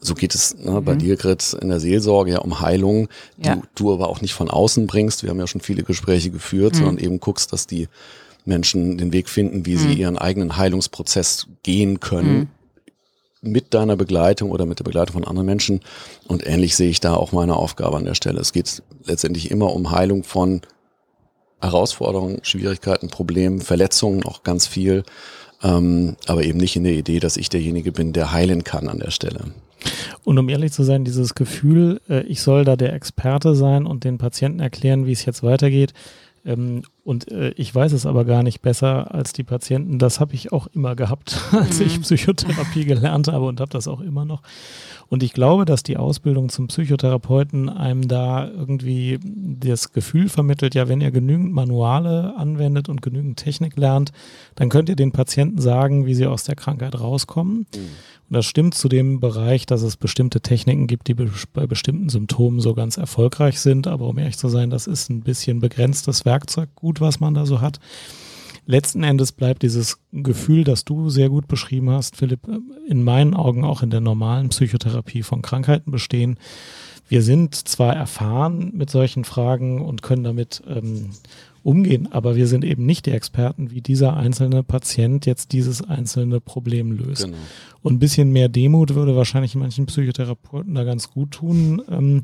so 0.00 0.14
geht 0.14 0.34
es 0.34 0.56
ne, 0.56 0.80
bei 0.82 0.94
mhm. 0.94 0.98
dir, 0.98 1.16
Grit, 1.16 1.56
in 1.60 1.68
der 1.68 1.80
Seelsorge 1.80 2.32
ja 2.32 2.38
um 2.38 2.60
Heilung, 2.60 3.08
die 3.38 3.48
ja. 3.48 3.62
du 3.74 3.92
aber 3.92 4.08
auch 4.08 4.20
nicht 4.20 4.34
von 4.34 4.50
außen 4.50 4.86
bringst. 4.86 5.22
Wir 5.22 5.30
haben 5.30 5.38
ja 5.38 5.46
schon 5.46 5.62
viele 5.62 5.82
Gespräche 5.82 6.30
geführt, 6.30 6.74
mhm. 6.74 6.78
sondern 6.78 6.98
eben 6.98 7.20
guckst, 7.20 7.52
dass 7.52 7.66
die 7.66 7.88
Menschen 8.44 8.98
den 8.98 9.12
Weg 9.12 9.28
finden, 9.28 9.66
wie 9.66 9.74
mhm. 9.74 9.78
sie 9.78 9.92
ihren 9.94 10.18
eigenen 10.18 10.56
Heilungsprozess 10.56 11.46
gehen 11.62 12.00
können. 12.00 12.38
Mhm. 12.38 12.48
Mit 13.46 13.74
deiner 13.74 13.96
Begleitung 13.96 14.50
oder 14.50 14.64
mit 14.64 14.78
der 14.78 14.84
Begleitung 14.84 15.14
von 15.14 15.24
anderen 15.24 15.44
Menschen. 15.44 15.80
Und 16.26 16.46
ähnlich 16.46 16.76
sehe 16.76 16.88
ich 16.88 17.00
da 17.00 17.14
auch 17.14 17.32
meine 17.32 17.56
Aufgabe 17.56 17.98
an 17.98 18.06
der 18.06 18.14
Stelle. 18.14 18.40
Es 18.40 18.54
geht 18.54 18.82
letztendlich 19.04 19.50
immer 19.50 19.74
um 19.74 19.90
Heilung 19.90 20.24
von 20.24 20.62
Herausforderungen, 21.60 22.38
Schwierigkeiten, 22.42 23.08
Problemen, 23.08 23.60
Verletzungen, 23.60 24.24
auch 24.24 24.44
ganz 24.44 24.66
viel. 24.66 25.02
Ähm, 25.62 26.16
aber 26.26 26.44
eben 26.44 26.58
nicht 26.58 26.76
in 26.76 26.84
der 26.84 26.94
Idee, 26.94 27.20
dass 27.20 27.36
ich 27.36 27.48
derjenige 27.48 27.92
bin, 27.92 28.12
der 28.12 28.32
heilen 28.32 28.64
kann 28.64 28.88
an 28.88 28.98
der 28.98 29.10
Stelle. 29.10 29.40
Und 30.24 30.38
um 30.38 30.48
ehrlich 30.48 30.72
zu 30.72 30.82
sein, 30.82 31.04
dieses 31.04 31.34
Gefühl, 31.34 32.00
äh, 32.08 32.22
ich 32.22 32.40
soll 32.42 32.64
da 32.64 32.76
der 32.76 32.92
Experte 32.92 33.54
sein 33.54 33.86
und 33.86 34.04
den 34.04 34.18
Patienten 34.18 34.60
erklären, 34.60 35.06
wie 35.06 35.12
es 35.12 35.24
jetzt 35.24 35.42
weitergeht, 35.42 35.92
ähm, 36.44 36.82
und 37.04 37.30
äh, 37.30 37.50
ich 37.56 37.74
weiß 37.74 37.92
es 37.92 38.06
aber 38.06 38.24
gar 38.24 38.42
nicht 38.42 38.60
besser 38.60 39.14
als 39.14 39.32
die 39.32 39.44
Patienten. 39.44 39.98
Das 39.98 40.20
habe 40.20 40.34
ich 40.34 40.52
auch 40.52 40.66
immer 40.68 40.94
gehabt, 40.94 41.38
als 41.52 41.80
ich 41.80 41.98
mhm. 41.98 42.02
Psychotherapie 42.02 42.84
gelernt 42.84 43.28
habe 43.28 43.46
und 43.46 43.60
habe 43.60 43.70
das 43.70 43.88
auch 43.88 44.00
immer 44.00 44.24
noch. 44.24 44.42
Und 45.08 45.22
ich 45.22 45.32
glaube, 45.32 45.64
dass 45.64 45.82
die 45.82 45.96
Ausbildung 45.96 46.48
zum 46.48 46.68
Psychotherapeuten 46.68 47.68
einem 47.68 48.08
da 48.08 48.48
irgendwie 48.48 49.18
das 49.22 49.92
Gefühl 49.92 50.28
vermittelt, 50.28 50.74
ja, 50.74 50.88
wenn 50.88 51.00
ihr 51.00 51.10
genügend 51.10 51.52
Manuale 51.52 52.34
anwendet 52.36 52.88
und 52.88 53.02
genügend 53.02 53.38
Technik 53.38 53.76
lernt, 53.76 54.12
dann 54.54 54.68
könnt 54.68 54.88
ihr 54.88 54.96
den 54.96 55.12
Patienten 55.12 55.60
sagen, 55.60 56.06
wie 56.06 56.14
sie 56.14 56.26
aus 56.26 56.44
der 56.44 56.56
Krankheit 56.56 56.98
rauskommen. 56.98 57.66
Mhm. 57.74 57.80
Und 58.30 58.38
das 58.38 58.46
stimmt 58.46 58.74
zu 58.74 58.88
dem 58.88 59.20
Bereich, 59.20 59.66
dass 59.66 59.82
es 59.82 59.96
bestimmte 59.96 60.40
Techniken 60.40 60.86
gibt, 60.86 61.08
die 61.08 61.14
bei 61.14 61.66
bestimmten 61.66 62.08
Symptomen 62.08 62.60
so 62.60 62.74
ganz 62.74 62.96
erfolgreich 62.96 63.60
sind. 63.60 63.86
Aber 63.86 64.08
um 64.08 64.18
ehrlich 64.18 64.38
zu 64.38 64.48
sein, 64.48 64.70
das 64.70 64.86
ist 64.86 65.10
ein 65.10 65.20
bisschen 65.20 65.60
begrenztes 65.60 66.24
Werkzeuggut, 66.24 67.00
was 67.00 67.20
man 67.20 67.34
da 67.34 67.44
so 67.44 67.60
hat. 67.60 67.80
Letzten 68.66 69.02
Endes 69.02 69.32
bleibt 69.32 69.62
dieses 69.62 69.98
Gefühl, 70.12 70.64
das 70.64 70.84
du 70.84 71.10
sehr 71.10 71.28
gut 71.28 71.48
beschrieben 71.48 71.90
hast, 71.90 72.16
Philipp, 72.16 72.40
in 72.88 73.02
meinen 73.02 73.34
Augen 73.34 73.64
auch 73.64 73.82
in 73.82 73.90
der 73.90 74.00
normalen 74.00 74.48
Psychotherapie 74.48 75.22
von 75.22 75.42
Krankheiten 75.42 75.90
bestehen. 75.90 76.38
Wir 77.08 77.22
sind 77.22 77.54
zwar 77.54 77.94
erfahren 77.94 78.72
mit 78.74 78.88
solchen 78.90 79.24
Fragen 79.24 79.82
und 79.82 80.02
können 80.02 80.24
damit 80.24 80.62
ähm, 80.66 81.10
umgehen. 81.64 82.08
Aber 82.12 82.36
wir 82.36 82.46
sind 82.46 82.64
eben 82.64 82.86
nicht 82.86 83.06
die 83.06 83.10
Experten, 83.10 83.70
wie 83.70 83.80
dieser 83.80 84.16
einzelne 84.16 84.62
Patient 84.62 85.26
jetzt 85.26 85.52
dieses 85.52 85.82
einzelne 85.82 86.40
Problem 86.40 86.92
löst. 86.92 87.24
Genau. 87.24 87.36
Und 87.82 87.94
ein 87.94 87.98
bisschen 87.98 88.32
mehr 88.32 88.48
Demut 88.48 88.94
würde 88.94 89.16
wahrscheinlich 89.16 89.54
manchen 89.54 89.86
Psychotherapeuten 89.86 90.74
da 90.74 90.84
ganz 90.84 91.10
gut 91.10 91.32
tun. 91.32 91.82
Ähm, 91.90 92.22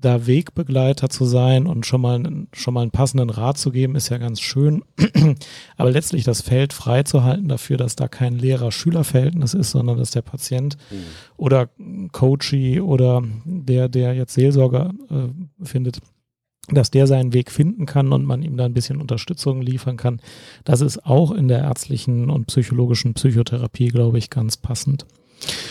da 0.00 0.26
Wegbegleiter 0.26 1.10
zu 1.10 1.24
sein 1.24 1.66
und 1.66 1.86
schon 1.86 2.00
mal, 2.00 2.22
schon 2.52 2.74
mal 2.74 2.82
einen 2.82 2.90
passenden 2.90 3.30
Rat 3.30 3.58
zu 3.58 3.70
geben, 3.70 3.96
ist 3.96 4.08
ja 4.08 4.18
ganz 4.18 4.40
schön. 4.40 4.82
Aber 5.76 5.90
letztlich 5.90 6.24
das 6.24 6.40
Feld 6.40 6.72
freizuhalten 6.72 7.48
dafür, 7.48 7.76
dass 7.76 7.96
da 7.96 8.08
kein 8.08 8.38
Lehrer-Schüler-Verhältnis 8.38 9.54
ist, 9.54 9.70
sondern 9.70 9.98
dass 9.98 10.10
der 10.10 10.22
Patient 10.22 10.76
mhm. 10.90 11.04
oder 11.36 11.68
Coachie 12.12 12.80
oder 12.80 13.22
der, 13.44 13.88
der 13.88 14.14
jetzt 14.14 14.34
Seelsorger 14.34 14.92
äh, 15.10 15.64
findet, 15.64 16.00
dass 16.68 16.90
der 16.90 17.06
seinen 17.06 17.32
Weg 17.32 17.50
finden 17.50 17.86
kann 17.86 18.12
und 18.12 18.24
man 18.24 18.42
ihm 18.42 18.56
da 18.56 18.64
ein 18.64 18.74
bisschen 18.74 19.00
Unterstützung 19.00 19.60
liefern 19.60 19.96
kann. 19.96 20.20
Das 20.64 20.80
ist 20.80 21.04
auch 21.04 21.32
in 21.32 21.48
der 21.48 21.60
ärztlichen 21.60 22.30
und 22.30 22.46
psychologischen 22.46 23.14
Psychotherapie, 23.14 23.88
glaube 23.88 24.18
ich, 24.18 24.30
ganz 24.30 24.56
passend. 24.56 25.04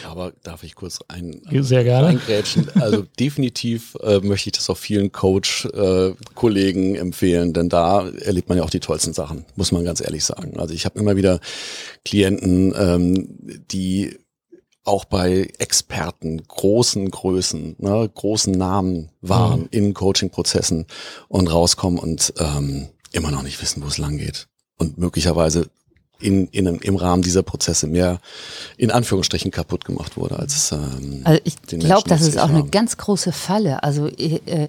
Aber 0.08 0.34
darf 0.44 0.64
ich 0.64 0.76
kurz 0.76 1.00
ein 1.08 1.42
Sehr 1.62 1.84
gerne. 1.84 2.08
eingrätschen? 2.08 2.70
Also 2.76 3.06
definitiv 3.20 3.96
äh, 4.02 4.20
möchte 4.20 4.50
ich 4.50 4.54
das 4.54 4.70
auch 4.70 4.78
vielen 4.78 5.12
Coach-Kollegen 5.12 6.96
äh, 6.96 7.00
empfehlen, 7.00 7.54
denn 7.54 7.70
da 7.70 8.08
erlebt 8.08 8.50
man 8.50 8.58
ja 8.58 8.64
auch 8.64 8.70
die 8.70 8.80
tollsten 8.80 9.14
Sachen, 9.14 9.46
muss 9.56 9.72
man 9.72 9.84
ganz 9.84 10.02
ehrlich 10.02 10.26
sagen. 10.26 10.60
Also 10.60 10.74
ich 10.74 10.86
habe 10.86 11.00
immer 11.00 11.16
wieder 11.16 11.40
Klienten, 12.04 12.74
ähm, 12.78 13.28
die 13.72 14.18
auch 14.84 15.06
bei 15.06 15.52
Experten, 15.60 16.42
großen 16.48 17.12
Größen, 17.12 17.76
ne, 17.78 18.10
großen 18.14 18.54
Namen 18.54 19.10
waren 19.22 19.62
mhm. 19.62 19.68
in 19.72 19.94
Coaching-Prozessen 19.94 20.88
und 21.28 21.52
rauskommen 21.52 22.00
und 22.00 22.34
ähm, 22.40 22.88
immer 23.12 23.32
noch 23.32 23.44
nicht 23.44 23.62
wissen, 23.62 23.84
wo 23.84 23.88
es 23.88 23.98
lang 23.98 24.18
geht. 24.18 24.48
Und 24.78 24.98
möglicherweise 24.98 25.68
in, 26.20 26.48
in, 26.48 26.68
im 26.68 26.96
Rahmen 26.96 27.24
dieser 27.24 27.44
Prozesse 27.44 27.88
mehr 27.88 28.20
in 28.78 28.92
Anführungsstrichen 28.92 29.52
kaputt 29.52 29.86
gemacht 29.86 30.18
wurde, 30.18 30.40
als 30.40 30.72
ähm, 30.72 31.22
Also 31.24 31.42
ich 31.44 31.56
glaube, 31.62 32.10
das 32.10 32.22
ist 32.22 32.38
auch 32.38 32.50
haben. 32.50 32.56
eine 32.56 32.70
ganz 32.70 32.98
große 32.98 33.32
Falle. 33.32 33.84
Also 33.84 34.08
äh, 34.08 34.68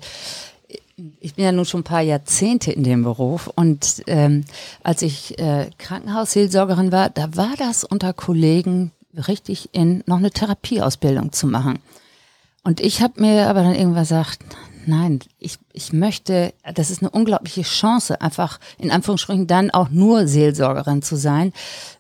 ich 1.21 1.35
bin 1.35 1.45
ja 1.45 1.53
nun 1.53 1.65
schon 1.65 1.81
ein 1.81 1.85
paar 1.85 2.03
Jahrzehnte 2.03 2.73
in 2.73 2.85
dem 2.85 3.03
Beruf 3.03 3.49
und 3.55 4.03
ähm, 4.07 4.45
als 4.83 5.03
ich 5.03 5.39
äh, 5.39 5.71
Krankenhausseelsorgerin 5.79 6.93
war, 6.93 7.11
da 7.11 7.35
war 7.37 7.55
das 7.59 7.85
unter 7.85 8.13
Kollegen 8.13 8.93
richtig 9.15 9.71
in 9.73 10.03
noch 10.07 10.19
eine 10.19 10.31
Therapieausbildung 10.31 11.33
zu 11.33 11.47
machen. 11.47 11.79
Und 12.63 12.81
ich 12.81 13.01
habe 13.01 13.21
mir 13.21 13.49
aber 13.49 13.63
dann 13.63 13.75
irgendwann 13.75 14.03
gesagt, 14.03 14.41
nein, 14.91 15.21
ich, 15.39 15.59
ich 15.73 15.93
möchte, 15.93 16.53
das 16.75 16.91
ist 16.91 17.03
eine 17.03 17.11
unglaubliche 17.11 17.63
Chance, 17.63 18.21
einfach 18.21 18.61
in 18.79 18.91
Anführungsstrichen 18.91 19.47
dann 19.47 19.71
auch 19.71 19.89
nur 19.89 20.27
Seelsorgerin 20.27 21.03
zu 21.03 21.17
sein, 21.17 21.53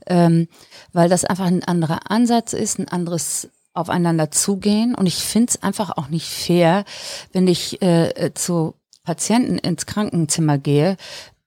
ähm, 0.06 0.48
weil 0.92 1.08
das 1.08 1.24
einfach 1.24 1.46
ein 1.46 1.64
anderer 1.64 2.10
Ansatz 2.10 2.52
ist, 2.52 2.78
ein 2.78 2.88
anderes 2.88 3.48
aufeinander 3.72 4.30
zugehen. 4.30 4.94
Und 4.94 5.06
ich 5.06 5.16
finde 5.16 5.50
es 5.50 5.62
einfach 5.62 5.96
auch 5.96 6.08
nicht 6.08 6.26
fair, 6.26 6.84
wenn 7.32 7.48
ich 7.48 7.80
äh, 7.80 8.32
zu 8.34 8.74
Patienten 9.04 9.58
ins 9.58 9.86
Krankenzimmer 9.86 10.58
gehe 10.58 10.96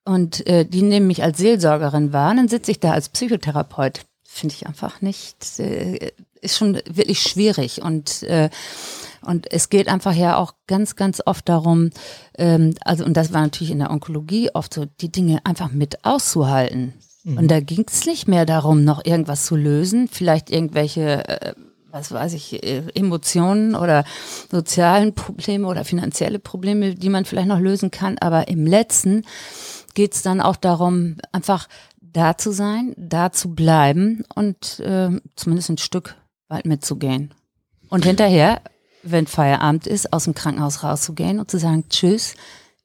und 0.06 0.47
äh, 0.47 0.65
die 0.65 0.82
nehmen 0.82 1.08
mich 1.08 1.21
als 1.23 1.38
Seelsorgerin 1.38 2.13
wahr, 2.13 2.34
dann 2.34 2.47
sitze 2.47 2.71
ich 2.71 2.79
da 2.79 2.91
als 2.91 3.10
Psychotherapeut 3.10 4.06
finde 4.34 4.56
ich 4.56 4.65
einfach 4.65 5.01
nicht, 5.01 5.60
äh, 5.60 6.12
ist 6.41 6.58
schon 6.58 6.82
wirklich 6.89 7.21
schwierig 7.21 7.82
und 7.82 8.23
äh, 8.23 8.49
und 9.25 9.51
es 9.51 9.69
geht 9.69 9.88
einfach 9.88 10.13
ja 10.13 10.38
auch 10.38 10.53
ganz, 10.67 10.95
ganz 10.95 11.21
oft 11.25 11.47
darum, 11.49 11.89
ähm, 12.38 12.75
also 12.83 13.05
und 13.05 13.15
das 13.15 13.33
war 13.33 13.41
natürlich 13.41 13.71
in 13.71 13.79
der 13.79 13.91
Onkologie 13.91 14.51
oft 14.53 14.73
so, 14.73 14.86
die 14.86 15.12
Dinge 15.12 15.39
einfach 15.43 15.71
mit 15.71 16.05
auszuhalten. 16.05 16.93
Mhm. 17.23 17.38
Und 17.38 17.51
da 17.51 17.59
ging 17.59 17.86
es 17.88 18.05
nicht 18.05 18.27
mehr 18.27 18.45
darum, 18.45 18.83
noch 18.83 19.05
irgendwas 19.05 19.45
zu 19.45 19.55
lösen, 19.55 20.07
vielleicht 20.07 20.49
irgendwelche 20.49 21.27
äh, 21.27 21.53
was 21.93 22.12
weiß 22.12 22.33
ich, 22.33 22.63
äh, 22.63 22.83
Emotionen 22.95 23.75
oder 23.75 24.03
sozialen 24.51 25.13
Probleme 25.13 25.67
oder 25.67 25.86
finanzielle 25.86 26.39
Probleme, 26.39 26.95
die 26.95 27.09
man 27.09 27.23
vielleicht 27.23 27.47
noch 27.47 27.59
lösen 27.59 27.91
kann. 27.91 28.17
Aber 28.17 28.47
im 28.47 28.65
letzten 28.65 29.23
geht 29.93 30.15
es 30.15 30.23
dann 30.23 30.41
auch 30.41 30.55
darum, 30.55 31.17
einfach 31.31 31.69
da 32.01 32.36
zu 32.38 32.51
sein, 32.51 32.93
da 32.97 33.31
zu 33.31 33.53
bleiben 33.53 34.23
und 34.33 34.79
äh, 34.79 35.09
zumindest 35.36 35.69
ein 35.69 35.77
Stück 35.77 36.15
weit 36.47 36.65
mitzugehen. 36.65 37.33
Und 37.89 38.05
hinterher, 38.05 38.62
wenn 39.03 39.27
Feierabend 39.27 39.87
ist, 39.87 40.13
aus 40.13 40.23
dem 40.25 40.34
Krankenhaus 40.34 40.84
rauszugehen 40.84 41.39
und 41.39 41.51
zu 41.51 41.59
sagen, 41.59 41.86
tschüss, 41.89 42.36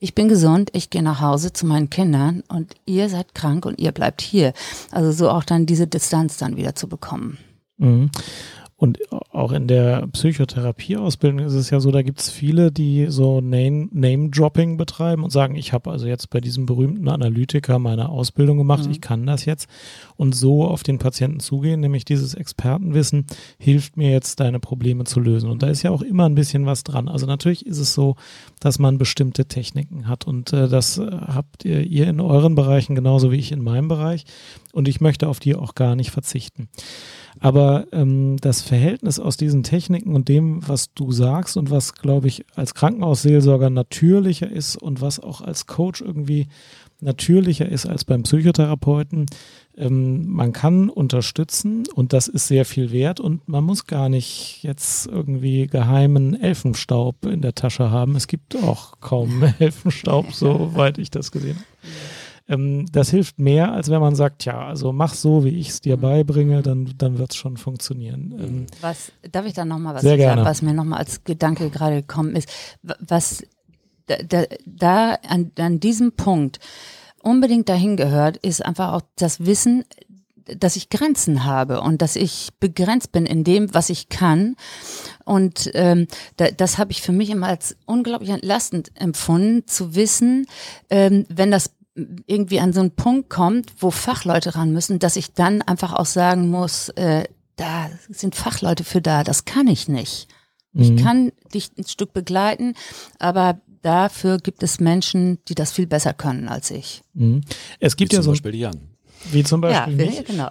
ich 0.00 0.14
bin 0.14 0.28
gesund, 0.28 0.70
ich 0.74 0.90
gehe 0.90 1.02
nach 1.02 1.20
Hause 1.20 1.52
zu 1.52 1.66
meinen 1.66 1.90
Kindern 1.90 2.44
und 2.48 2.74
ihr 2.86 3.08
seid 3.08 3.34
krank 3.34 3.66
und 3.66 3.80
ihr 3.80 3.92
bleibt 3.92 4.20
hier. 4.20 4.52
Also 4.92 5.10
so 5.10 5.30
auch 5.30 5.44
dann 5.44 5.66
diese 5.66 5.86
Distanz 5.86 6.36
dann 6.36 6.56
wieder 6.56 6.74
zu 6.74 6.88
bekommen. 6.88 7.38
Mhm. 7.78 8.10
Und 8.80 9.00
auch 9.32 9.50
in 9.50 9.66
der 9.66 10.06
Psychotherapieausbildung 10.06 11.40
ist 11.40 11.54
es 11.54 11.68
ja 11.68 11.80
so, 11.80 11.90
da 11.90 12.02
gibt 12.02 12.20
es 12.20 12.30
viele, 12.30 12.70
die 12.70 13.06
so 13.08 13.40
Name-Dropping 13.40 14.76
betreiben 14.76 15.24
und 15.24 15.30
sagen, 15.30 15.56
ich 15.56 15.72
habe 15.72 15.90
also 15.90 16.06
jetzt 16.06 16.30
bei 16.30 16.40
diesem 16.40 16.64
berühmten 16.64 17.08
Analytiker 17.08 17.80
meine 17.80 18.08
Ausbildung 18.08 18.56
gemacht, 18.56 18.84
mhm. 18.84 18.92
ich 18.92 19.00
kann 19.00 19.26
das 19.26 19.46
jetzt. 19.46 19.68
Und 20.14 20.36
so 20.36 20.64
auf 20.64 20.84
den 20.84 20.98
Patienten 20.98 21.40
zugehen, 21.40 21.80
nämlich 21.80 22.04
dieses 22.04 22.34
Expertenwissen 22.34 23.26
hilft 23.58 23.96
mir 23.96 24.12
jetzt, 24.12 24.38
deine 24.38 24.60
Probleme 24.60 25.02
zu 25.02 25.18
lösen. 25.18 25.50
Und 25.50 25.64
da 25.64 25.66
ist 25.66 25.82
ja 25.82 25.90
auch 25.90 26.02
immer 26.02 26.26
ein 26.26 26.36
bisschen 26.36 26.64
was 26.64 26.84
dran. 26.84 27.08
Also 27.08 27.26
natürlich 27.26 27.66
ist 27.66 27.78
es 27.78 27.94
so, 27.94 28.14
dass 28.60 28.78
man 28.78 28.96
bestimmte 28.96 29.46
Techniken 29.46 30.06
hat. 30.06 30.24
Und 30.24 30.52
äh, 30.52 30.68
das 30.68 30.98
äh, 30.98 31.10
habt 31.10 31.64
ihr, 31.64 31.80
ihr 31.80 32.06
in 32.06 32.20
euren 32.20 32.54
Bereichen 32.54 32.94
genauso 32.94 33.32
wie 33.32 33.38
ich 33.38 33.50
in 33.50 33.60
meinem 33.60 33.88
Bereich. 33.88 34.24
Und 34.72 34.86
ich 34.86 35.00
möchte 35.00 35.26
auf 35.26 35.40
die 35.40 35.56
auch 35.56 35.74
gar 35.74 35.96
nicht 35.96 36.12
verzichten. 36.12 36.68
Aber 37.40 37.86
ähm, 37.92 38.36
das 38.40 38.62
Verhältnis 38.62 39.18
aus 39.18 39.36
diesen 39.36 39.62
Techniken 39.62 40.14
und 40.14 40.28
dem, 40.28 40.66
was 40.66 40.92
du 40.94 41.12
sagst 41.12 41.56
und 41.56 41.70
was, 41.70 41.94
glaube 41.94 42.28
ich, 42.28 42.44
als 42.54 42.74
Krankenhausseelsorger 42.74 43.70
natürlicher 43.70 44.50
ist 44.50 44.76
und 44.76 45.00
was 45.00 45.20
auch 45.20 45.40
als 45.40 45.66
Coach 45.66 46.00
irgendwie 46.00 46.48
natürlicher 47.00 47.68
ist 47.68 47.86
als 47.86 48.04
beim 48.04 48.24
Psychotherapeuten, 48.24 49.26
ähm, 49.76 50.28
man 50.28 50.52
kann 50.52 50.90
unterstützen 50.90 51.84
und 51.94 52.12
das 52.12 52.26
ist 52.26 52.48
sehr 52.48 52.64
viel 52.64 52.90
wert 52.90 53.20
und 53.20 53.48
man 53.48 53.62
muss 53.62 53.86
gar 53.86 54.08
nicht 54.08 54.60
jetzt 54.62 55.06
irgendwie 55.06 55.68
geheimen 55.68 56.34
Elfenstaub 56.34 57.24
in 57.26 57.40
der 57.40 57.54
Tasche 57.54 57.90
haben. 57.90 58.16
Es 58.16 58.26
gibt 58.26 58.56
auch 58.56 59.00
kaum 59.00 59.44
Elfenstaub, 59.58 60.32
soweit 60.32 60.98
ich 60.98 61.10
das 61.10 61.30
gesehen 61.30 61.56
habe. 61.56 61.66
Ähm, 62.48 62.86
das 62.92 63.10
hilft 63.10 63.38
mehr, 63.38 63.72
als 63.72 63.90
wenn 63.90 64.00
man 64.00 64.14
sagt, 64.14 64.44
ja, 64.44 64.66
also 64.66 64.92
mach 64.92 65.14
so, 65.14 65.44
wie 65.44 65.50
ich 65.50 65.68
es 65.68 65.80
dir 65.80 65.96
mhm. 65.96 66.02
beibringe, 66.02 66.62
dann, 66.62 66.94
dann 66.96 67.18
wird 67.18 67.32
es 67.32 67.36
schon 67.36 67.56
funktionieren. 67.56 68.34
Ähm, 68.38 68.66
was, 68.80 69.12
darf 69.30 69.46
ich 69.46 69.52
da 69.52 69.64
nochmal 69.64 69.94
was 69.94 70.02
sehr 70.02 70.18
sagen, 70.18 70.44
was 70.44 70.62
mir 70.62 70.74
nochmal 70.74 71.00
als 71.00 71.24
Gedanke 71.24 71.70
gerade 71.70 71.96
gekommen 71.96 72.34
ist? 72.34 72.48
Was 72.82 73.42
da, 74.06 74.16
da, 74.16 74.44
da 74.64 75.14
an, 75.28 75.52
an 75.58 75.80
diesem 75.80 76.12
Punkt 76.12 76.58
unbedingt 77.22 77.68
dahin 77.68 77.96
gehört, 77.96 78.38
ist 78.38 78.64
einfach 78.64 78.92
auch 78.94 79.02
das 79.16 79.44
Wissen, 79.44 79.84
dass 80.56 80.76
ich 80.76 80.88
Grenzen 80.88 81.44
habe 81.44 81.82
und 81.82 82.00
dass 82.00 82.16
ich 82.16 82.48
begrenzt 82.58 83.12
bin 83.12 83.26
in 83.26 83.44
dem, 83.44 83.74
was 83.74 83.90
ich 83.90 84.08
kann. 84.08 84.56
Und 85.26 85.70
ähm, 85.74 86.06
da, 86.36 86.50
das 86.50 86.78
habe 86.78 86.92
ich 86.92 87.02
für 87.02 87.12
mich 87.12 87.28
immer 87.28 87.48
als 87.48 87.76
unglaublich 87.84 88.30
entlastend 88.30 88.90
empfunden, 88.94 89.66
zu 89.66 89.94
wissen, 89.94 90.46
ähm, 90.88 91.26
wenn 91.28 91.50
das 91.50 91.70
irgendwie 92.26 92.60
an 92.60 92.72
so 92.72 92.80
einen 92.80 92.92
Punkt 92.92 93.30
kommt, 93.30 93.72
wo 93.78 93.90
Fachleute 93.90 94.54
ran 94.54 94.72
müssen, 94.72 94.98
dass 94.98 95.16
ich 95.16 95.34
dann 95.34 95.62
einfach 95.62 95.92
auch 95.92 96.06
sagen 96.06 96.48
muss, 96.48 96.90
äh, 96.90 97.24
da 97.56 97.90
sind 98.08 98.34
Fachleute 98.34 98.84
für 98.84 99.00
da, 99.00 99.24
das 99.24 99.44
kann 99.44 99.66
ich 99.66 99.88
nicht. 99.88 100.28
Mhm. 100.72 100.82
Ich 100.82 101.02
kann 101.02 101.32
dich 101.52 101.70
ein 101.76 101.86
Stück 101.86 102.12
begleiten, 102.12 102.74
aber 103.18 103.60
dafür 103.82 104.38
gibt 104.38 104.62
es 104.62 104.80
Menschen, 104.80 105.38
die 105.48 105.54
das 105.54 105.72
viel 105.72 105.86
besser 105.86 106.12
können 106.12 106.48
als 106.48 106.70
ich. 106.70 107.02
Mhm. 107.14 107.42
Es 107.80 107.96
gibt 107.96 108.12
wie 108.12 108.16
ja 108.16 108.22
zum 108.22 108.26
so 108.26 108.30
Beispiel 108.32 108.54
Jan. 108.54 108.80
Wie 109.32 109.42
zum 109.42 109.60
Beispiel 109.60 109.98
ja, 109.98 110.06
mich. 110.06 110.24
genau. 110.24 110.48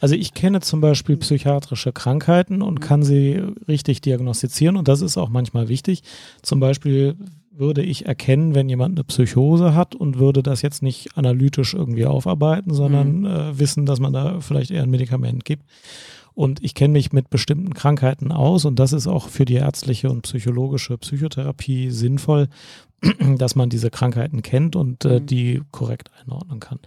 Also 0.00 0.14
ich 0.14 0.32
kenne 0.32 0.60
zum 0.60 0.80
Beispiel 0.80 1.16
psychiatrische 1.16 1.92
Krankheiten 1.92 2.62
und 2.62 2.80
kann 2.80 3.02
sie 3.02 3.42
richtig 3.68 4.00
diagnostizieren 4.00 4.76
und 4.76 4.88
das 4.88 5.02
ist 5.02 5.18
auch 5.18 5.28
manchmal 5.28 5.68
wichtig. 5.68 6.02
Zum 6.42 6.60
Beispiel 6.60 7.16
würde 7.60 7.82
ich 7.82 8.06
erkennen, 8.06 8.54
wenn 8.54 8.68
jemand 8.68 8.98
eine 8.98 9.04
Psychose 9.04 9.74
hat 9.74 9.94
und 9.94 10.18
würde 10.18 10.42
das 10.42 10.62
jetzt 10.62 10.82
nicht 10.82 11.16
analytisch 11.16 11.74
irgendwie 11.74 12.06
aufarbeiten, 12.06 12.74
sondern 12.74 13.20
mhm. 13.20 13.26
äh, 13.26 13.58
wissen, 13.58 13.86
dass 13.86 14.00
man 14.00 14.12
da 14.12 14.40
vielleicht 14.40 14.70
eher 14.70 14.82
ein 14.82 14.90
Medikament 14.90 15.44
gibt. 15.44 15.64
Und 16.34 16.62
ich 16.62 16.74
kenne 16.74 16.92
mich 16.92 17.12
mit 17.12 17.30
bestimmten 17.30 17.74
Krankheiten 17.74 18.32
aus 18.32 18.64
und 18.64 18.78
das 18.78 18.92
ist 18.92 19.06
auch 19.06 19.28
für 19.28 19.44
die 19.44 19.54
ärztliche 19.54 20.10
und 20.10 20.22
psychologische 20.22 20.96
Psychotherapie 20.98 21.90
sinnvoll, 21.90 22.48
dass 23.38 23.54
man 23.56 23.70
diese 23.70 23.90
Krankheiten 23.90 24.42
kennt 24.42 24.76
und 24.76 25.04
äh, 25.04 25.20
mhm. 25.20 25.26
die 25.26 25.62
korrekt 25.70 26.10
einordnen 26.20 26.60
kann. 26.60 26.78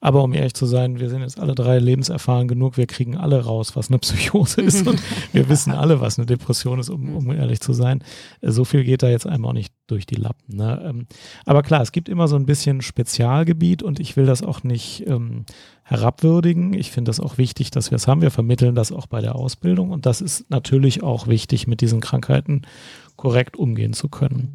Aber 0.00 0.22
um 0.22 0.34
ehrlich 0.34 0.54
zu 0.54 0.66
sein, 0.66 1.00
wir 1.00 1.08
sind 1.08 1.22
jetzt 1.22 1.40
alle 1.40 1.54
drei 1.54 1.78
lebenserfahren 1.78 2.46
genug, 2.46 2.76
wir 2.76 2.86
kriegen 2.86 3.16
alle 3.16 3.42
raus, 3.42 3.74
was 3.74 3.88
eine 3.88 3.98
Psychose 3.98 4.60
ist 4.60 4.86
und 4.86 5.02
wir 5.32 5.48
wissen 5.48 5.72
alle, 5.72 6.00
was 6.00 6.18
eine 6.18 6.26
Depression 6.26 6.78
ist, 6.78 6.90
um, 6.90 7.16
um 7.16 7.30
ehrlich 7.30 7.60
zu 7.60 7.72
sein. 7.72 8.04
Äh, 8.40 8.50
so 8.50 8.64
viel 8.64 8.84
geht 8.84 9.02
da 9.02 9.08
jetzt 9.08 9.26
einmal 9.26 9.50
auch 9.50 9.54
nicht 9.54 9.72
durch 9.86 10.06
die 10.06 10.16
Lappen. 10.16 10.56
Ne? 10.56 10.82
Ähm, 10.84 11.06
aber 11.46 11.62
klar, 11.62 11.80
es 11.80 11.92
gibt 11.92 12.08
immer 12.08 12.28
so 12.28 12.36
ein 12.36 12.46
bisschen 12.46 12.82
Spezialgebiet 12.82 13.82
und 13.82 13.98
ich 13.98 14.16
will 14.16 14.26
das 14.26 14.42
auch 14.42 14.62
nicht 14.62 15.06
ähm, 15.06 15.44
herabwürdigen. 15.92 16.72
Ich 16.72 16.90
finde 16.90 17.10
das 17.10 17.20
auch 17.20 17.38
wichtig, 17.38 17.70
dass 17.70 17.90
wir 17.90 17.96
es 17.96 18.08
haben. 18.08 18.22
Wir 18.22 18.30
vermitteln 18.30 18.74
das 18.74 18.92
auch 18.92 19.06
bei 19.06 19.20
der 19.20 19.36
Ausbildung 19.36 19.90
und 19.90 20.06
das 20.06 20.20
ist 20.20 20.48
natürlich 20.50 21.02
auch 21.02 21.26
wichtig, 21.26 21.66
mit 21.66 21.80
diesen 21.80 22.00
Krankheiten 22.00 22.62
korrekt 23.16 23.56
umgehen 23.56 23.92
zu 23.92 24.08
können. 24.08 24.52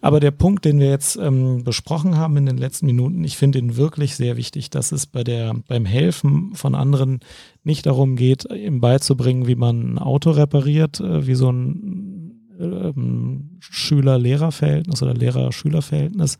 Aber 0.00 0.20
der 0.20 0.32
Punkt, 0.32 0.64
den 0.64 0.80
wir 0.80 0.90
jetzt 0.90 1.16
ähm, 1.16 1.62
besprochen 1.64 2.16
haben 2.16 2.36
in 2.36 2.46
den 2.46 2.58
letzten 2.58 2.86
Minuten, 2.86 3.22
ich 3.24 3.36
finde 3.36 3.60
ihn 3.60 3.76
wirklich 3.76 4.16
sehr 4.16 4.36
wichtig, 4.36 4.68
dass 4.68 4.92
es 4.92 5.06
bei 5.06 5.22
der, 5.22 5.54
beim 5.68 5.84
Helfen 5.84 6.54
von 6.54 6.74
anderen 6.74 7.20
nicht 7.62 7.86
darum 7.86 8.16
geht, 8.16 8.46
ihm 8.52 8.80
beizubringen, 8.80 9.46
wie 9.46 9.54
man 9.54 9.94
ein 9.94 9.98
Auto 9.98 10.32
repariert, 10.32 11.00
äh, 11.00 11.26
wie 11.26 11.34
so 11.34 11.50
ein 11.50 12.10
ähm, 12.58 13.50
Schüler-Lehrer-Verhältnis 13.60 15.02
oder 15.02 15.14
Lehrer-Schüler-Verhältnis, 15.14 16.38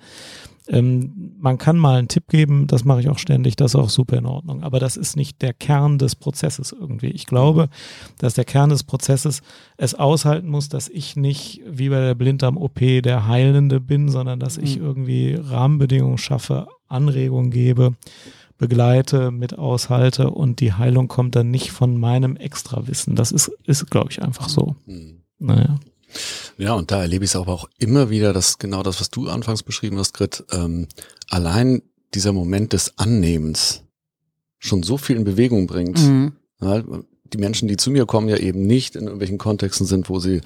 ähm, 0.70 1.34
man 1.40 1.58
kann 1.58 1.78
mal 1.78 1.98
einen 1.98 2.08
Tipp 2.08 2.28
geben, 2.28 2.66
das 2.68 2.84
mache 2.84 3.00
ich 3.00 3.08
auch 3.08 3.18
ständig, 3.18 3.56
das 3.56 3.72
ist 3.72 3.80
auch 3.80 3.90
super 3.90 4.18
in 4.18 4.26
Ordnung. 4.26 4.62
Aber 4.62 4.78
das 4.78 4.96
ist 4.96 5.16
nicht 5.16 5.42
der 5.42 5.52
Kern 5.52 5.98
des 5.98 6.14
Prozesses 6.14 6.72
irgendwie. 6.72 7.08
Ich 7.08 7.26
glaube, 7.26 7.68
dass 8.18 8.34
der 8.34 8.44
Kern 8.44 8.70
des 8.70 8.84
Prozesses 8.84 9.42
es 9.76 9.94
aushalten 9.94 10.48
muss, 10.48 10.68
dass 10.68 10.88
ich 10.88 11.16
nicht 11.16 11.60
wie 11.68 11.88
bei 11.88 12.00
der 12.00 12.14
Blinddarm-OP 12.14 12.78
der 13.02 13.26
Heilende 13.26 13.80
bin, 13.80 14.08
sondern 14.08 14.38
dass 14.38 14.58
ich 14.58 14.78
mhm. 14.78 14.84
irgendwie 14.84 15.34
Rahmenbedingungen 15.34 16.18
schaffe, 16.18 16.68
Anregungen 16.86 17.50
gebe, 17.50 17.96
begleite, 18.56 19.32
mit 19.32 19.58
aushalte 19.58 20.30
und 20.30 20.60
die 20.60 20.74
Heilung 20.74 21.08
kommt 21.08 21.34
dann 21.34 21.50
nicht 21.50 21.72
von 21.72 21.98
meinem 21.98 22.36
Extrawissen. 22.36 23.16
Das 23.16 23.32
ist, 23.32 23.50
ist 23.64 23.90
glaube 23.90 24.10
ich, 24.10 24.22
einfach 24.22 24.48
so. 24.48 24.76
Mhm. 24.86 25.22
Naja. 25.40 25.80
Ja, 26.60 26.74
und 26.74 26.90
da 26.90 27.00
erlebe 27.00 27.24
ich 27.24 27.30
es 27.30 27.36
aber 27.36 27.54
auch 27.54 27.70
immer 27.78 28.10
wieder, 28.10 28.34
dass 28.34 28.58
genau 28.58 28.82
das, 28.82 29.00
was 29.00 29.08
du 29.08 29.28
anfangs 29.30 29.62
beschrieben 29.62 29.98
hast, 29.98 30.12
Grit, 30.12 30.44
ähm, 30.52 30.88
allein 31.30 31.80
dieser 32.12 32.34
Moment 32.34 32.74
des 32.74 32.98
Annehmens 32.98 33.82
schon 34.58 34.82
so 34.82 34.98
viel 34.98 35.16
in 35.16 35.24
Bewegung 35.24 35.66
bringt. 35.66 35.98
Mhm. 35.98 36.32
Ja, 36.60 36.82
die 37.32 37.38
Menschen, 37.38 37.66
die 37.66 37.78
zu 37.78 37.90
mir 37.90 38.04
kommen, 38.04 38.28
ja 38.28 38.36
eben 38.36 38.66
nicht 38.66 38.94
in 38.94 39.04
irgendwelchen 39.04 39.38
Kontexten 39.38 39.86
sind, 39.86 40.10
wo 40.10 40.18
sie 40.18 40.42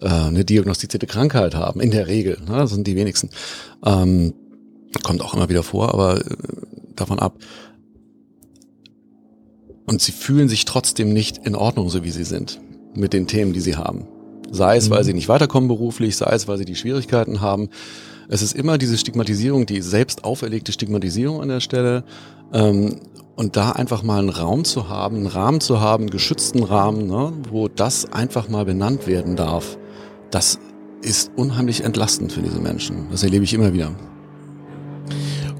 äh, 0.00 0.06
eine 0.06 0.44
diagnostizierte 0.44 1.08
Krankheit 1.08 1.56
haben. 1.56 1.80
In 1.80 1.90
der 1.90 2.06
Regel, 2.06 2.38
ne, 2.46 2.58
das 2.58 2.70
sind 2.70 2.86
die 2.86 2.94
wenigsten. 2.94 3.30
Ähm, 3.84 4.34
kommt 5.02 5.22
auch 5.22 5.34
immer 5.34 5.48
wieder 5.48 5.64
vor, 5.64 5.92
aber 5.92 6.20
äh, 6.24 6.36
davon 6.94 7.18
ab. 7.18 7.36
Und 9.86 10.02
sie 10.02 10.12
fühlen 10.12 10.48
sich 10.48 10.66
trotzdem 10.66 11.12
nicht 11.12 11.38
in 11.38 11.56
Ordnung, 11.56 11.90
so 11.90 12.04
wie 12.04 12.12
sie 12.12 12.24
sind, 12.24 12.60
mit 12.94 13.12
den 13.12 13.26
Themen, 13.26 13.52
die 13.52 13.60
sie 13.60 13.74
haben. 13.74 14.06
Sei 14.50 14.76
es, 14.76 14.90
weil 14.90 15.00
mhm. 15.00 15.04
sie 15.04 15.14
nicht 15.14 15.28
weiterkommen 15.28 15.68
beruflich, 15.68 16.16
sei 16.16 16.30
es, 16.32 16.48
weil 16.48 16.58
sie 16.58 16.64
die 16.64 16.76
Schwierigkeiten 16.76 17.40
haben. 17.40 17.68
Es 18.28 18.42
ist 18.42 18.54
immer 18.54 18.78
diese 18.78 18.98
Stigmatisierung, 18.98 19.66
die 19.66 19.80
selbst 19.80 20.24
auferlegte 20.24 20.72
Stigmatisierung 20.72 21.40
an 21.40 21.48
der 21.48 21.60
Stelle. 21.60 22.04
Ähm, 22.52 23.00
und 23.36 23.56
da 23.56 23.70
einfach 23.70 24.02
mal 24.02 24.18
einen 24.18 24.30
Raum 24.30 24.64
zu 24.64 24.88
haben, 24.88 25.18
einen 25.18 25.26
Rahmen 25.26 25.60
zu 25.60 25.80
haben, 25.80 26.04
einen 26.04 26.10
geschützten 26.10 26.64
Rahmen, 26.64 27.06
ne, 27.06 27.32
wo 27.48 27.68
das 27.68 28.12
einfach 28.12 28.48
mal 28.48 28.64
benannt 28.64 29.06
werden 29.06 29.36
darf, 29.36 29.78
das 30.32 30.58
ist 31.02 31.30
unheimlich 31.36 31.84
entlastend 31.84 32.32
für 32.32 32.42
diese 32.42 32.58
Menschen. 32.58 33.06
Das 33.12 33.22
erlebe 33.22 33.44
ich 33.44 33.54
immer 33.54 33.72
wieder. 33.72 33.92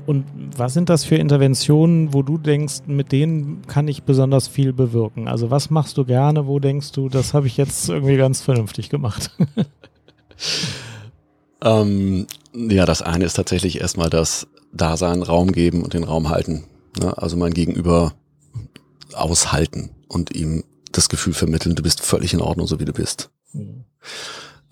Und 0.09 0.25
was 0.57 0.73
sind 0.73 0.89
das 0.89 1.05
für 1.05 1.17
Interventionen, 1.17 2.15
wo 2.15 2.23
du 2.23 2.39
denkst, 2.39 2.87
mit 2.87 3.13
denen 3.13 3.67
kann 3.67 3.89
ich 3.89 4.05
besonders 4.05 4.49
viel 4.49 4.73
bewirken? 4.73 5.29
Also 5.29 5.51
was 5.51 5.69
machst 5.69 5.99
du 5.99 6.07
gerne, 6.07 6.47
wo 6.47 6.61
denkst 6.61 6.93
du, 6.93 7.11
das 7.11 7.35
habe 7.35 7.47
ich 7.47 7.59
jetzt 7.59 7.91
irgendwie 7.91 8.17
ganz 8.17 8.41
vernünftig 8.41 8.89
gemacht? 8.89 9.31
ähm, 11.63 12.27
ja, 12.55 12.87
das 12.87 13.03
eine 13.03 13.27
ist 13.27 13.35
tatsächlich 13.35 13.83
erstmal 13.83 14.09
das 14.09 14.47
Dasein, 14.73 15.23
Raum 15.23 15.53
geben 15.53 15.83
und 15.83 15.93
den 15.93 16.05
Raum 16.05 16.31
halten. 16.31 16.65
Ne? 16.99 17.13
Also 17.19 17.37
mein 17.37 17.53
Gegenüber 17.53 18.15
aushalten 19.13 19.91
und 20.09 20.35
ihm 20.35 20.65
das 20.91 21.11
Gefühl 21.11 21.35
vermitteln, 21.35 21.75
du 21.75 21.83
bist 21.83 22.01
völlig 22.01 22.33
in 22.33 22.41
Ordnung, 22.41 22.67
so 22.67 22.81
wie 22.81 22.87
du 22.87 22.95
bist. 22.95 23.29
Mhm. 23.53 23.85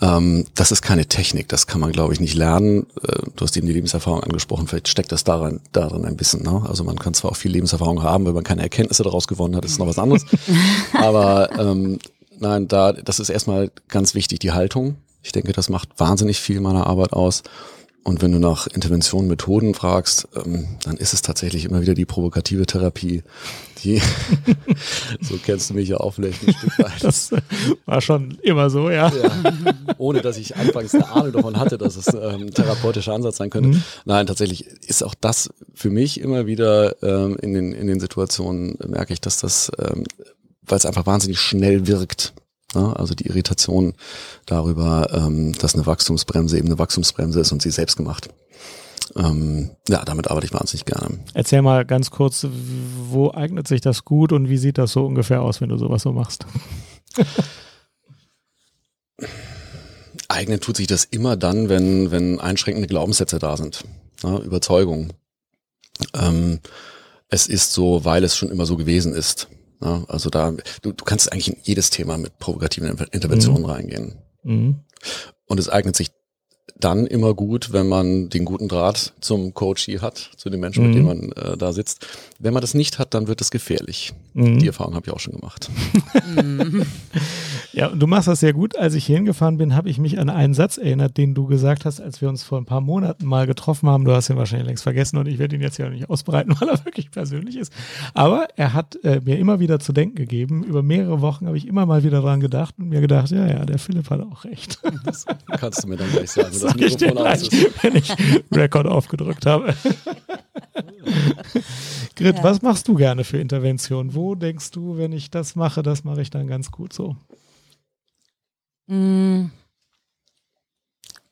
Ähm, 0.01 0.45
das 0.55 0.73
ist 0.73 0.83
keine 0.83 1.07
Technik, 1.07 1.49
das 1.49 1.67
kann 1.67 1.81
man, 1.81 1.91
glaube 1.91 2.13
ich, 2.13 2.21
nicht 2.21 2.35
lernen. 2.35 2.87
Äh, 3.03 3.23
du 3.35 3.45
hast 3.45 3.57
eben 3.57 3.67
die 3.67 3.73
Lebenserfahrung 3.73 4.23
angesprochen, 4.23 4.67
vielleicht 4.67 4.89
steckt 4.89 5.11
das 5.11 5.25
daran, 5.25 5.61
darin 5.73 6.05
ein 6.05 6.17
bisschen. 6.17 6.43
Ne? 6.43 6.65
Also 6.69 6.85
man 6.85 6.99
kann 6.99 7.15
zwar 7.15 7.31
auch 7.31 7.37
viel 7.37 7.53
Lebenserfahrung 7.53 8.03
haben, 8.03 8.27
wenn 8.27 8.35
man 8.35 8.45
keine 8.45 8.63
Erkenntnisse 8.63 9.05
daraus 9.05 9.27
gewonnen 9.27 9.57
hat, 9.57 9.65
ist 9.65 9.79
noch 9.79 9.87
was 9.87 9.99
anderes. 9.99 10.27
Aber 10.93 11.51
ähm, 11.59 11.99
nein, 12.39 12.69
da, 12.69 12.93
das 12.93 13.21
ist 13.21 13.31
erstmal 13.31 13.71
ganz 13.89 14.15
wichtig, 14.15 14.41
die 14.41 14.53
Haltung. 14.53 14.97
Ich 15.23 15.33
denke, 15.33 15.53
das 15.53 15.71
macht 15.71 15.89
wahnsinnig 15.99 16.39
viel 16.41 16.61
meiner 16.61 16.87
Arbeit 16.87 17.13
aus. 17.13 17.43
Und 18.07 18.23
wenn 18.23 18.31
du 18.31 18.39
nach 18.39 18.69
Interventionen, 18.69 19.75
fragst, 19.75 20.29
ähm, 20.37 20.69
dann 20.85 20.97
ist 20.97 21.13
es 21.13 21.23
tatsächlich 21.23 21.65
immer 21.65 21.81
wieder 21.81 21.95
die 21.95 22.05
provokative 22.05 22.65
Therapie, 22.65 23.25
die, 23.83 24.01
so 25.21 25.37
kennst 25.45 25.71
du 25.71 25.75
mich 25.75 25.89
ja 25.89 25.97
auch 25.97 26.15
vielleicht 26.15 26.47
ein 26.47 26.55
Stück 26.55 26.79
weit. 26.79 26.93
Das 27.03 27.33
war 27.85 28.01
schon 28.01 28.39
immer 28.43 28.71
so, 28.71 28.91
ja. 28.91 29.09
ja. 29.09 29.33
Ohne 29.99 30.21
dass 30.23 30.37
ich 30.37 30.55
anfangs 30.55 30.95
eine 30.95 31.09
Ahnung 31.09 31.33
davon 31.33 31.59
hatte, 31.59 31.79
dass 31.79 31.97
es 31.97 32.07
ähm, 32.15 32.43
ein 32.43 32.51
therapeutischer 32.55 33.13
Ansatz 33.13 33.39
sein 33.39 33.51
könnte. 33.51 33.71
Mhm. 33.71 33.83
Nein, 34.05 34.29
tatsächlich 34.29 34.67
ist 34.87 35.03
auch 35.03 35.15
das 35.21 35.51
für 35.75 35.91
mich 35.91 36.21
immer 36.21 36.47
wieder 36.47 37.03
ähm, 37.03 37.37
in, 37.43 37.55
den, 37.55 37.73
in 37.73 37.89
den 37.89 37.99
Situationen, 37.99 38.79
merke 38.87 39.15
ich, 39.15 39.21
dass 39.21 39.41
das, 39.41 39.73
ähm, 39.81 40.05
weil 40.63 40.79
es 40.79 40.87
einfach 40.87 41.07
wahnsinnig 41.07 41.41
schnell 41.41 41.89
wirkt, 41.89 42.35
Ne? 42.77 42.95
Also 42.97 43.15
die 43.15 43.27
Irritation 43.27 43.95
darüber, 44.45 45.09
ähm, 45.13 45.53
dass 45.55 45.75
eine 45.75 45.87
Wachstumsbremse 45.87 46.59
eben 46.59 46.67
eine 46.67 46.79
Wachstumsbremse 46.79 47.41
ist 47.41 47.53
und 47.53 47.63
sie 47.63 47.71
selbst 47.71 47.97
gemacht. 47.97 48.29
Ähm, 49.17 49.71
ja, 49.89 50.05
damit 50.05 50.29
arbeite 50.31 50.47
ich 50.47 50.53
wahnsinnig 50.53 50.85
gerne. 50.85 51.19
Erzähl 51.33 51.63
mal 51.63 51.87
ganz 51.87 52.11
kurz, 52.11 52.47
wo 53.09 53.31
eignet 53.33 53.67
sich 53.69 53.81
das 53.81 54.05
gut 54.05 54.33
und 54.33 54.51
wie 54.51 54.59
sieht 54.59 54.79
das 54.79 54.93
so 54.93 55.07
ungefähr 55.07 55.43
aus, 55.43 55.61
wenn 55.61 55.71
du 55.71 55.79
sowas 55.79 56.03
so 56.03 56.13
machst? 56.13 56.45
Eignen 60.29 60.61
tut 60.61 60.77
sich 60.77 60.89
das 60.89 61.05
immer 61.05 61.37
dann, 61.37 61.69
wenn, 61.69 62.11
wenn 62.11 62.41
einschränkende 62.41 62.89
Glaubenssätze 62.89 63.39
da 63.39 63.57
sind. 63.57 63.85
Ja, 64.23 64.39
Überzeugung. 64.39 65.13
Ähm, 66.15 66.61
es 67.29 67.47
ist 67.47 67.73
so, 67.73 68.05
weil 68.05 68.25
es 68.25 68.37
schon 68.37 68.51
immer 68.51 68.67
so 68.67 68.77
gewesen 68.77 69.15
ist. 69.15 69.49
Ja, 69.83 70.05
also 70.09 70.31
da, 70.31 70.53
du, 70.83 70.93
du 70.93 71.05
kannst 71.05 71.33
eigentlich 71.33 71.49
in 71.49 71.57
jedes 71.63 71.91
Thema 71.91 72.17
mit 72.17 72.39
provokativen 72.39 72.97
Interventionen 73.11 73.63
mhm. 73.63 73.69
reingehen. 73.69 74.15
Mhm. 74.43 74.77
Und 75.47 75.61
es 75.61 75.69
eignet 75.69 75.97
sich 75.97 76.11
dann 76.79 77.07
immer 77.07 77.35
gut, 77.35 77.73
wenn 77.73 77.89
man 77.89 78.29
den 78.29 78.45
guten 78.45 78.69
Draht 78.69 79.15
zum 79.21 79.55
Coachie 79.55 80.01
hat, 80.01 80.31
zu 80.37 80.51
den 80.51 80.61
Menschen, 80.61 80.83
mhm. 80.83 80.89
mit 80.89 80.97
denen 80.97 81.07
man 81.07 81.33
äh, 81.33 81.57
da 81.57 81.73
sitzt. 81.73 82.07
Wenn 82.39 82.53
man 82.53 82.61
das 82.61 82.75
nicht 82.75 82.99
hat, 82.99 83.15
dann 83.15 83.29
wird 83.29 83.41
es 83.41 83.51
gefährlich. 83.51 84.13
Mhm. 84.35 84.59
Die 84.59 84.67
Erfahrung 84.67 84.95
habe 84.95 85.07
ich 85.07 85.13
auch 85.13 85.21
schon 85.21 85.35
gemacht. 85.35 85.71
ja, 87.77 87.89
und 87.89 88.01
du 88.01 88.07
machst 88.07 88.27
das 88.27 88.41
sehr 88.41 88.55
gut. 88.55 88.75
Als 88.75 88.95
ich 88.95 89.05
hier 89.05 89.17
hingefahren 89.17 89.59
bin, 89.59 89.75
habe 89.75 89.91
ich 89.91 89.99
mich 89.99 90.19
an 90.19 90.31
einen 90.31 90.55
Satz 90.55 90.79
erinnert, 90.79 91.19
den 91.19 91.35
du 91.35 91.47
gesagt 91.47 91.85
hast, 91.85 92.01
als 92.01 92.23
wir 92.23 92.31
uns 92.31 92.43
vor 92.43 92.57
ein 92.57 92.65
paar 92.65 92.81
Monaten 92.81 93.27
mal 93.27 93.47
getroffen 93.47 93.91
haben. 93.91 94.07
Du 94.07 94.13
hast 94.13 94.31
ihn 94.31 94.39
wahrscheinlich 94.39 94.67
längst 94.67 94.83
vergessen 94.83 95.19
und 95.19 95.29
ich 95.29 95.39
werde 95.39 95.57
ihn 95.57 95.61
jetzt 95.61 95.77
ja 95.77 95.91
nicht 95.91 96.09
ausbreiten, 96.09 96.57
weil 96.61 96.71
er 96.71 96.83
wirklich 96.87 97.11
persönlich 97.11 97.59
ist. 97.59 97.75
Aber 98.15 98.49
er 98.57 98.73
hat 98.73 98.97
äh, 99.05 99.21
mir 99.23 99.39
immer 99.39 99.61
wieder 99.61 99.79
zu 99.79 99.93
denken 99.93 100.17
gegeben. 100.17 100.65
Über 100.65 100.83
mehrere 100.83 101.21
Wochen 101.21 101.47
habe 101.47 101.59
ich 101.59 101.69
immer 101.69 101.85
mal 101.85 102.03
wieder 102.03 102.23
dran 102.23 102.41
gedacht 102.41 102.77
und 102.79 102.89
mir 102.89 103.03
gedacht, 103.03 103.31
ja, 103.31 103.47
ja, 103.47 103.67
der 103.67 103.79
Philipp 103.79 104.09
hat 104.09 104.23
auch 104.23 104.45
recht. 104.45 104.81
Das 105.05 105.27
kannst 105.61 105.85
du 105.85 105.89
mir 105.89 105.97
dann 105.97 106.11
gleich 106.11 106.31
sagen, 106.31 106.49
das 106.53 106.75
Mikrofon 106.75 107.19
aus 107.19 107.43
ist. 107.43 107.83
Wenn 107.83 107.97
ich 107.97 108.13
Rekord 108.51 108.87
aufgedrückt 108.87 109.45
habe. 109.47 109.75
Grit, 112.17 112.39
ja. 112.39 112.43
was 112.43 112.63
machst 112.63 112.89
du 112.89 112.95
gerne 112.95 113.25
für 113.25 113.39
Intervention? 113.39 114.15
Wo 114.15 114.35
denkst 114.35 114.71
du, 114.71 114.97
wenn 114.97 115.13
ich 115.13 115.31
das 115.31 115.55
mache, 115.55 115.83
das 115.83 116.03
mache 116.03 116.23
ich 116.23 116.31
dann 116.31 116.47
ganz 116.47 116.71
gut 116.71 116.95
so? 116.95 117.15
Mm. 118.87 119.47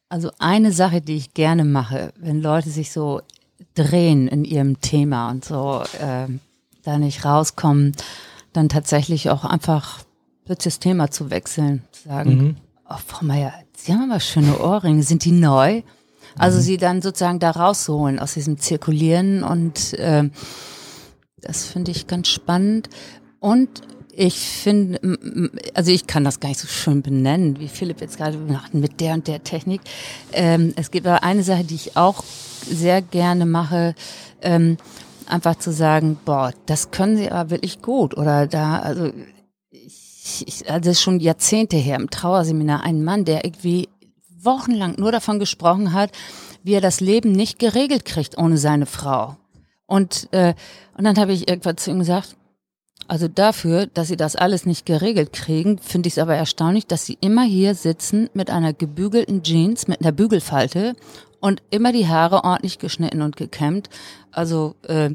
Also 0.08 0.30
eine 0.38 0.70
Sache, 0.70 1.00
die 1.00 1.16
ich 1.16 1.34
gerne 1.34 1.64
mache, 1.64 2.12
wenn 2.16 2.40
Leute 2.40 2.70
sich 2.70 2.92
so 2.92 3.20
drehen 3.74 4.28
in 4.28 4.44
ihrem 4.44 4.80
Thema 4.80 5.30
und 5.30 5.44
so 5.44 5.82
äh, 6.00 6.28
da 6.82 6.98
nicht 6.98 7.24
rauskommen, 7.24 7.96
dann 8.52 8.68
tatsächlich 8.68 9.30
auch 9.30 9.44
einfach 9.44 10.04
das 10.46 10.78
Thema 10.78 11.10
zu 11.10 11.30
wechseln. 11.30 11.82
Sagen, 11.90 12.36
mhm. 12.36 12.56
oh, 12.88 12.98
Frau 13.04 13.24
Meier, 13.24 13.52
Sie 13.76 13.92
haben 13.92 14.10
aber 14.10 14.20
schöne 14.20 14.58
Ohrringe, 14.60 15.02
sind 15.02 15.24
die 15.24 15.32
neu? 15.32 15.82
Also 16.36 16.58
mhm. 16.58 16.62
sie 16.62 16.76
dann 16.78 17.02
sozusagen 17.02 17.38
da 17.38 17.50
rausholen 17.50 18.18
aus 18.18 18.34
diesem 18.34 18.58
Zirkulieren 18.58 19.42
und 19.44 19.94
äh, 19.94 20.30
das 21.40 21.66
finde 21.66 21.90
ich 21.90 22.06
ganz 22.06 22.28
spannend. 22.28 22.88
Und 23.40 23.82
ich 24.16 24.38
finde, 24.38 25.18
also 25.74 25.90
ich 25.90 26.06
kann 26.06 26.24
das 26.24 26.40
gar 26.40 26.48
nicht 26.48 26.60
so 26.60 26.68
schön 26.68 27.02
benennen, 27.02 27.58
wie 27.58 27.68
Philipp 27.68 28.00
jetzt 28.00 28.16
gerade 28.16 28.38
macht 28.38 28.74
mit 28.74 29.00
der 29.00 29.14
und 29.14 29.26
der 29.28 29.42
Technik. 29.42 29.80
Ähm, 30.32 30.72
es 30.76 30.90
gibt 30.90 31.06
aber 31.06 31.22
eine 31.22 31.42
Sache, 31.42 31.64
die 31.64 31.74
ich 31.74 31.96
auch 31.96 32.24
sehr 32.68 33.02
gerne 33.02 33.46
mache, 33.46 33.94
ähm, 34.42 34.76
einfach 35.26 35.56
zu 35.56 35.72
sagen, 35.72 36.18
boah, 36.24 36.52
das 36.66 36.90
können 36.90 37.16
sie 37.16 37.30
aber 37.30 37.50
wirklich 37.50 37.82
gut. 37.82 38.16
Oder 38.16 38.46
da, 38.46 38.78
also 38.78 39.10
ich, 39.70 40.44
ich, 40.46 40.70
also 40.70 40.94
schon 40.94 41.20
Jahrzehnte 41.20 41.76
her 41.76 41.96
im 41.96 42.10
Trauerseminar, 42.10 42.82
ein 42.82 43.04
Mann, 43.04 43.24
der 43.24 43.44
irgendwie 43.44 43.88
wochenlang 44.40 44.94
nur 44.98 45.12
davon 45.12 45.38
gesprochen 45.38 45.92
hat, 45.92 46.10
wie 46.62 46.74
er 46.74 46.80
das 46.80 47.00
Leben 47.00 47.32
nicht 47.32 47.58
geregelt 47.58 48.04
kriegt 48.04 48.38
ohne 48.38 48.58
seine 48.58 48.86
Frau. 48.86 49.36
Und, 49.86 50.28
äh, 50.32 50.54
und 50.96 51.04
dann 51.04 51.16
habe 51.16 51.32
ich 51.32 51.48
irgendwann 51.48 51.76
zu 51.76 51.90
ihm 51.90 51.98
gesagt, 51.98 52.36
also 53.08 53.28
dafür, 53.28 53.86
dass 53.86 54.08
sie 54.08 54.16
das 54.16 54.36
alles 54.36 54.66
nicht 54.66 54.86
geregelt 54.86 55.32
kriegen, 55.32 55.78
finde 55.78 56.08
ich 56.08 56.14
es 56.14 56.18
aber 56.18 56.34
erstaunlich, 56.34 56.86
dass 56.86 57.06
sie 57.06 57.18
immer 57.20 57.44
hier 57.44 57.74
sitzen 57.74 58.30
mit 58.34 58.50
einer 58.50 58.72
gebügelten 58.72 59.42
Jeans, 59.42 59.88
mit 59.88 60.00
einer 60.00 60.12
Bügelfalte 60.12 60.94
und 61.40 61.62
immer 61.70 61.92
die 61.92 62.08
Haare 62.08 62.44
ordentlich 62.44 62.78
geschnitten 62.78 63.22
und 63.22 63.36
gekämmt. 63.36 63.90
Also 64.30 64.76
äh, 64.88 65.10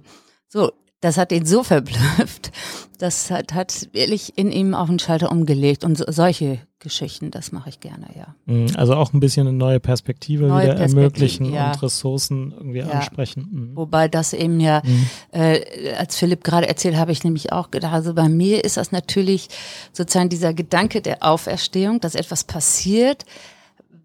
so, 0.47 0.71
das 1.01 1.17
hat 1.17 1.31
ihn 1.31 1.45
so 1.45 1.63
verblüfft. 1.63 2.51
Das 2.99 3.31
hat, 3.31 3.53
hat 3.53 3.89
wirklich 3.93 4.37
in 4.37 4.51
ihm 4.51 4.73
auf 4.73 4.89
den 4.89 4.99
Schalter 4.99 5.31
umgelegt. 5.31 5.83
Und 5.83 5.97
so, 5.97 6.05
solche 6.07 6.59
Geschichten, 6.79 7.29
das 7.29 7.51
mache 7.51 7.69
ich 7.69 7.81
gerne, 7.81 8.07
ja. 8.15 8.35
Mhm, 8.45 8.67
also 8.77 8.95
auch 8.95 9.11
ein 9.11 9.19
bisschen 9.19 9.47
eine 9.47 9.57
neue 9.57 9.81
Perspektive 9.81 10.45
neue 10.45 10.63
wieder 10.63 10.75
Perspektive, 10.75 11.01
ermöglichen 11.01 11.53
ja. 11.53 11.71
und 11.71 11.83
Ressourcen 11.83 12.53
irgendwie 12.55 12.79
ja. 12.79 12.87
ansprechen. 12.87 13.47
Mhm. 13.51 13.75
Wobei 13.75 14.07
das 14.07 14.31
eben 14.31 14.61
ja, 14.61 14.81
mhm. 14.85 15.09
äh, 15.31 15.93
als 15.97 16.15
Philipp 16.15 16.43
gerade 16.43 16.69
erzählt, 16.69 16.95
habe 16.95 17.11
ich 17.11 17.23
nämlich 17.25 17.51
auch 17.51 17.69
gedacht, 17.69 17.93
also 17.93 18.13
bei 18.13 18.29
mir 18.29 18.63
ist 18.63 18.77
das 18.77 18.93
natürlich 18.93 19.49
sozusagen 19.91 20.29
dieser 20.29 20.53
Gedanke 20.53 21.01
der 21.01 21.21
Auferstehung, 21.21 21.99
dass 21.99 22.15
etwas 22.15 22.45
passiert, 22.45 23.25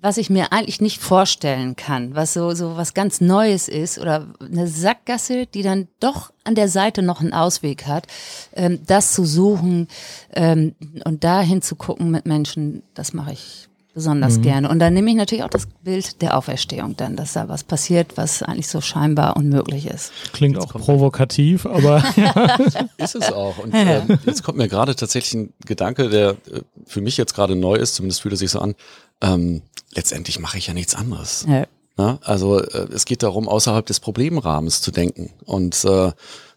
was 0.05 0.19
ich 0.19 0.29
mir 0.29 0.53
eigentlich 0.53 0.83
nicht 0.83 1.01
vorstellen 1.01 1.77
kann, 1.77 2.15
was 2.15 2.35
so, 2.35 2.55
so 2.55 2.77
was 2.77 2.93
ganz 2.93 3.23
Neues 3.23 3.69
ist 3.69 3.99
oder 3.99 4.27
eine 4.39 4.69
Sackgasse, 4.69 5.47
die 5.47 5.63
dann 5.63 5.89
doch 5.99 6.31
an 6.45 6.55
der 6.55 6.69
Seite 6.69 7.01
noch 7.01 7.23
einen 7.23 7.33
Ausweg 7.33 7.87
hat, 7.87 8.07
ähm, 8.53 8.81
das 8.87 9.15
zu 9.15 9.25
suchen 9.25 9.89
ähm, 10.35 10.75
und 11.07 11.25
dahin 11.25 11.63
zu 11.63 11.75
gucken 11.75 12.11
mit 12.11 12.27
Menschen, 12.27 12.83
das 12.93 13.15
mache 13.15 13.33
ich 13.33 13.71
besonders 13.95 14.37
mhm. 14.37 14.43
gerne. 14.43 14.69
Und 14.69 14.79
dann 14.81 14.93
nehme 14.93 15.09
ich 15.09 15.17
natürlich 15.17 15.43
auch 15.43 15.49
das 15.49 15.69
Bild 15.83 16.21
der 16.21 16.37
Auferstehung 16.37 16.97
dann, 16.99 17.17
dass 17.17 17.33
da 17.33 17.49
was 17.49 17.65
passiert, 17.65 18.17
was 18.17 18.43
eigentlich 18.43 18.69
so 18.69 18.83
scheinbar 18.83 19.39
unmöglich 19.39 19.87
ist. 19.87 20.13
Klingt 20.35 20.57
jetzt 20.57 20.75
auch 20.75 20.81
provokativ, 20.81 21.65
aber 21.65 22.05
ja. 22.17 22.59
ist 22.99 23.15
es 23.15 23.33
auch. 23.33 23.57
Und 23.57 23.73
äh, 23.73 24.03
jetzt 24.27 24.43
kommt 24.43 24.59
mir 24.59 24.69
gerade 24.69 24.95
tatsächlich 24.97 25.35
ein 25.35 25.53
Gedanke, 25.65 26.11
der 26.11 26.31
äh, 26.31 26.61
für 26.85 27.01
mich 27.01 27.17
jetzt 27.17 27.35
gerade 27.35 27.57
neu 27.57 27.77
ist, 27.77 27.95
zumindest 27.95 28.21
fühlt 28.21 28.35
es 28.35 28.41
sich 28.41 28.51
so 28.51 28.59
an. 28.59 28.75
Ähm, 29.23 29.63
letztendlich 29.95 30.39
mache 30.39 30.59
ich 30.59 30.67
ja 30.67 30.75
nichts 30.75 30.95
anderes. 30.95 31.47
Ja. 31.49 31.67
Na, 31.97 32.19
also 32.23 32.59
äh, 32.59 32.89
es 32.93 33.05
geht 33.05 33.23
darum, 33.23 33.49
außerhalb 33.49 33.87
des 33.87 34.01
Problemrahmens 34.01 34.81
zu 34.81 34.91
denken. 34.91 35.31
Und 35.45 35.85
äh, 35.85 36.11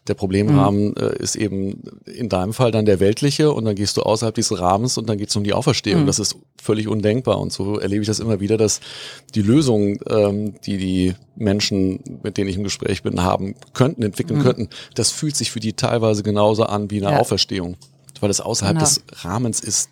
der 0.08 0.14
Problemrahmen 0.14 0.88
mhm. 0.88 0.94
äh, 0.96 1.16
ist 1.22 1.36
eben 1.36 1.82
in 2.06 2.28
deinem 2.28 2.52
Fall 2.52 2.72
dann 2.72 2.86
der 2.86 2.98
weltliche 2.98 3.52
und 3.52 3.64
dann 3.64 3.76
gehst 3.76 3.96
du 3.96 4.02
außerhalb 4.02 4.34
dieses 4.34 4.58
Rahmens 4.58 4.98
und 4.98 5.08
dann 5.08 5.18
geht 5.18 5.28
es 5.28 5.36
um 5.36 5.44
die 5.44 5.52
Auferstehung. 5.52 6.02
Mhm. 6.02 6.06
Das 6.06 6.18
ist 6.18 6.36
völlig 6.60 6.88
undenkbar. 6.88 7.38
Und 7.38 7.52
so 7.52 7.78
erlebe 7.78 8.02
ich 8.02 8.08
das 8.08 8.18
immer 8.18 8.40
wieder, 8.40 8.56
dass 8.56 8.80
die 9.34 9.42
Lösungen, 9.42 10.00
ähm, 10.08 10.54
die 10.62 10.78
die 10.78 11.14
Menschen, 11.36 12.00
mit 12.22 12.36
denen 12.36 12.48
ich 12.48 12.56
im 12.56 12.64
Gespräch 12.64 13.02
bin, 13.02 13.22
haben 13.22 13.54
könnten, 13.74 14.02
entwickeln 14.02 14.40
mhm. 14.40 14.44
könnten, 14.44 14.68
das 14.94 15.12
fühlt 15.12 15.36
sich 15.36 15.52
für 15.52 15.60
die 15.60 15.74
teilweise 15.74 16.24
genauso 16.24 16.64
an 16.64 16.90
wie 16.90 17.00
eine 17.04 17.14
ja. 17.14 17.20
Auferstehung. 17.20 17.76
Weil 18.20 18.30
es 18.30 18.40
außerhalb 18.40 18.76
genau. 18.76 18.84
des 18.84 19.02
Rahmens 19.22 19.60
ist, 19.60 19.90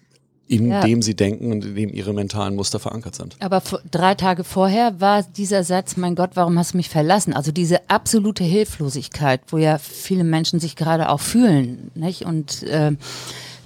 in 0.48 0.70
ja. 0.70 0.80
dem 0.80 1.02
sie 1.02 1.14
denken 1.14 1.50
und 1.50 1.64
in 1.64 1.74
dem 1.74 1.92
ihre 1.92 2.12
mentalen 2.12 2.54
Muster 2.54 2.78
verankert 2.78 3.16
sind. 3.16 3.36
Aber 3.40 3.62
drei 3.90 4.14
Tage 4.14 4.44
vorher 4.44 5.00
war 5.00 5.22
dieser 5.22 5.64
Satz, 5.64 5.96
mein 5.96 6.14
Gott, 6.14 6.30
warum 6.34 6.58
hast 6.58 6.72
du 6.72 6.76
mich 6.76 6.88
verlassen? 6.88 7.32
Also 7.32 7.50
diese 7.50 7.90
absolute 7.90 8.44
Hilflosigkeit, 8.44 9.40
wo 9.48 9.58
ja 9.58 9.78
viele 9.78 10.24
Menschen 10.24 10.60
sich 10.60 10.76
gerade 10.76 11.08
auch 11.08 11.20
fühlen, 11.20 11.90
nicht? 11.94 12.22
Und 12.22 12.62
äh, 12.64 12.92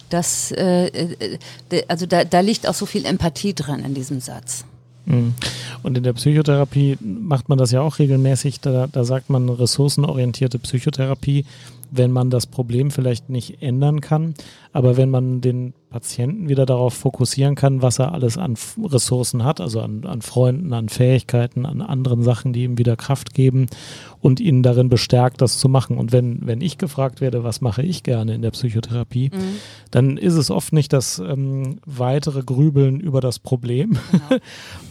das, 0.08 0.52
äh, 0.52 0.86
äh 0.86 1.38
also 1.88 2.06
da, 2.06 2.24
da 2.24 2.40
liegt 2.40 2.66
auch 2.66 2.74
so 2.74 2.86
viel 2.86 3.04
Empathie 3.04 3.54
drin 3.54 3.84
in 3.84 3.94
diesem 3.94 4.20
Satz. 4.20 4.64
Mhm. 5.04 5.34
Und 5.82 5.98
in 5.98 6.02
der 6.02 6.12
Psychotherapie 6.14 6.96
macht 7.00 7.48
man 7.48 7.58
das 7.58 7.72
ja 7.72 7.80
auch 7.82 7.98
regelmäßig. 7.98 8.60
Da, 8.60 8.86
da 8.86 9.04
sagt 9.04 9.28
man 9.28 9.48
ressourcenorientierte 9.48 10.58
Psychotherapie 10.58 11.44
wenn 11.90 12.10
man 12.10 12.30
das 12.30 12.46
Problem 12.46 12.90
vielleicht 12.90 13.28
nicht 13.30 13.62
ändern 13.62 14.00
kann, 14.00 14.34
aber 14.72 14.96
wenn 14.96 15.10
man 15.10 15.40
den 15.40 15.74
Patienten 15.90 16.48
wieder 16.48 16.66
darauf 16.66 16.94
fokussieren 16.94 17.56
kann, 17.56 17.82
was 17.82 17.98
er 17.98 18.12
alles 18.12 18.38
an 18.38 18.54
Ressourcen 18.80 19.44
hat, 19.44 19.60
also 19.60 19.80
an, 19.80 20.06
an 20.06 20.22
Freunden, 20.22 20.72
an 20.72 20.88
Fähigkeiten, 20.88 21.66
an 21.66 21.82
anderen 21.82 22.22
Sachen, 22.22 22.52
die 22.52 22.62
ihm 22.62 22.78
wieder 22.78 22.96
Kraft 22.96 23.34
geben 23.34 23.66
und 24.20 24.38
ihn 24.38 24.62
darin 24.62 24.88
bestärkt, 24.88 25.40
das 25.40 25.58
zu 25.58 25.68
machen. 25.68 25.98
Und 25.98 26.12
wenn, 26.12 26.46
wenn 26.46 26.60
ich 26.60 26.78
gefragt 26.78 27.20
werde, 27.20 27.42
was 27.42 27.60
mache 27.60 27.82
ich 27.82 28.04
gerne 28.04 28.34
in 28.34 28.42
der 28.42 28.52
Psychotherapie, 28.52 29.30
mhm. 29.32 29.56
dann 29.90 30.16
ist 30.16 30.34
es 30.34 30.50
oft 30.50 30.72
nicht 30.72 30.92
das 30.92 31.18
ähm, 31.18 31.80
weitere 31.84 32.42
Grübeln 32.42 33.00
über 33.00 33.20
das 33.20 33.40
Problem, 33.40 33.98
genau. 34.12 34.40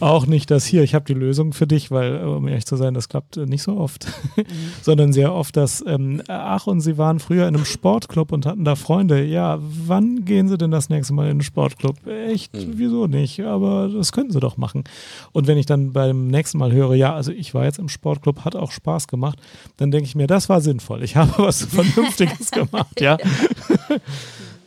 auch 0.00 0.26
nicht 0.26 0.50
das 0.50 0.66
hier, 0.66 0.82
ich 0.82 0.94
habe 0.94 1.06
die 1.06 1.14
Lösung 1.14 1.54
für 1.54 1.66
dich, 1.66 1.90
weil, 1.90 2.22
um 2.24 2.46
ehrlich 2.46 2.66
zu 2.66 2.76
sein, 2.76 2.92
das 2.92 3.08
klappt 3.08 3.38
nicht 3.38 3.62
so 3.62 3.78
oft, 3.78 4.06
mhm. 4.36 4.44
sondern 4.82 5.14
sehr 5.14 5.32
oft 5.32 5.56
das, 5.56 5.82
ähm, 5.86 6.22
ach, 6.28 6.66
und 6.66 6.82
Sie 6.90 6.98
waren 6.98 7.20
früher 7.20 7.46
in 7.46 7.54
einem 7.54 7.64
Sportclub 7.64 8.32
und 8.32 8.46
hatten 8.46 8.64
da 8.64 8.74
Freunde. 8.74 9.24
Ja, 9.24 9.60
wann 9.60 10.24
gehen 10.24 10.48
Sie 10.48 10.58
denn 10.58 10.72
das 10.72 10.88
nächste 10.88 11.14
Mal 11.14 11.28
in 11.30 11.38
den 11.38 11.44
Sportclub? 11.44 12.04
Echt? 12.04 12.52
Mhm. 12.52 12.72
Wieso 12.78 13.06
nicht? 13.06 13.40
Aber 13.44 13.88
das 13.88 14.10
können 14.10 14.32
Sie 14.32 14.40
doch 14.40 14.56
machen. 14.56 14.82
Und 15.30 15.46
wenn 15.46 15.56
ich 15.56 15.66
dann 15.66 15.92
beim 15.92 16.26
nächsten 16.26 16.58
Mal 16.58 16.72
höre, 16.72 16.94
ja, 16.94 17.14
also 17.14 17.30
ich 17.30 17.54
war 17.54 17.64
jetzt 17.64 17.78
im 17.78 17.88
Sportclub, 17.88 18.44
hat 18.44 18.56
auch 18.56 18.72
Spaß 18.72 19.06
gemacht, 19.06 19.38
dann 19.76 19.92
denke 19.92 20.06
ich 20.06 20.16
mir, 20.16 20.26
das 20.26 20.48
war 20.48 20.60
sinnvoll. 20.60 21.04
Ich 21.04 21.14
habe 21.16 21.32
was 21.36 21.62
Vernünftiges 21.62 22.50
gemacht, 22.50 23.00
ja. 23.00 23.16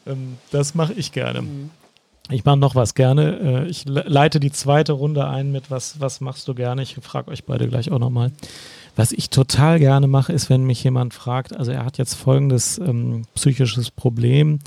Ähm, 0.06 0.38
das 0.52 0.76
mache 0.76 0.92
ich 0.92 1.14
gerne. 1.14 1.44
Mhm. 1.44 1.70
Ich 2.30 2.46
mache 2.46 2.58
noch 2.58 2.76
was 2.76 2.94
gerne. 2.94 3.66
Äh, 3.66 3.68
ich 3.68 3.86
leite 3.86 4.40
die 4.40 4.52
zweite 4.52 4.94
Runde 4.94 5.28
ein 5.28 5.52
mit 5.52 5.70
was, 5.70 6.00
was 6.00 6.22
machst 6.22 6.48
du 6.48 6.56
gerne? 6.56 6.82
Ich 6.82 6.96
frage 6.96 7.30
euch 7.30 7.44
beide 7.44 7.68
gleich 7.68 7.92
auch 7.92 8.00
nochmal. 8.00 8.32
Was 8.96 9.12
ich 9.12 9.30
total 9.30 9.80
gerne 9.80 10.08
mache, 10.08 10.32
ist, 10.32 10.50
wenn 10.50 10.66
mich 10.66 10.84
jemand 10.84 11.14
fragt, 11.14 11.56
also 11.56 11.72
er 11.72 11.84
hat 11.84 11.98
jetzt 11.98 12.14
folgendes 12.14 12.78
ähm, 12.78 13.24
psychisches 13.34 13.90
Problem. 13.90 14.60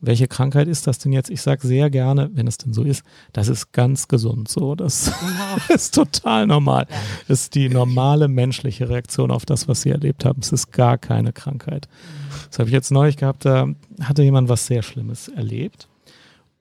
Welche 0.00 0.26
Krankheit 0.26 0.68
ist 0.68 0.86
das 0.86 0.98
denn 0.98 1.12
jetzt? 1.12 1.30
Ich 1.30 1.42
sage 1.42 1.66
sehr 1.66 1.88
gerne, 1.90 2.30
wenn 2.34 2.46
es 2.46 2.58
denn 2.58 2.72
so 2.72 2.82
ist, 2.82 3.04
das 3.32 3.48
ist 3.48 3.72
ganz 3.72 4.08
gesund 4.08 4.48
so. 4.48 4.74
Das 4.74 5.12
genau. 5.20 5.56
ist 5.74 5.94
total 5.94 6.46
normal. 6.46 6.86
Ja. 6.88 6.96
Das 7.28 7.42
ist 7.42 7.54
die 7.54 7.68
normale 7.68 8.26
menschliche 8.28 8.88
Reaktion 8.88 9.30
auf 9.30 9.44
das, 9.44 9.68
was 9.68 9.82
sie 9.82 9.90
erlebt 9.90 10.24
haben. 10.24 10.40
Es 10.40 10.50
ist 10.50 10.72
gar 10.72 10.98
keine 10.98 11.32
Krankheit. 11.32 11.86
Das 12.48 12.58
habe 12.58 12.70
ich 12.70 12.74
jetzt 12.74 12.90
neulich 12.90 13.18
gehabt, 13.18 13.44
da 13.44 13.68
hatte 14.02 14.22
jemand 14.22 14.48
was 14.48 14.66
sehr 14.66 14.82
Schlimmes 14.82 15.28
erlebt. 15.28 15.88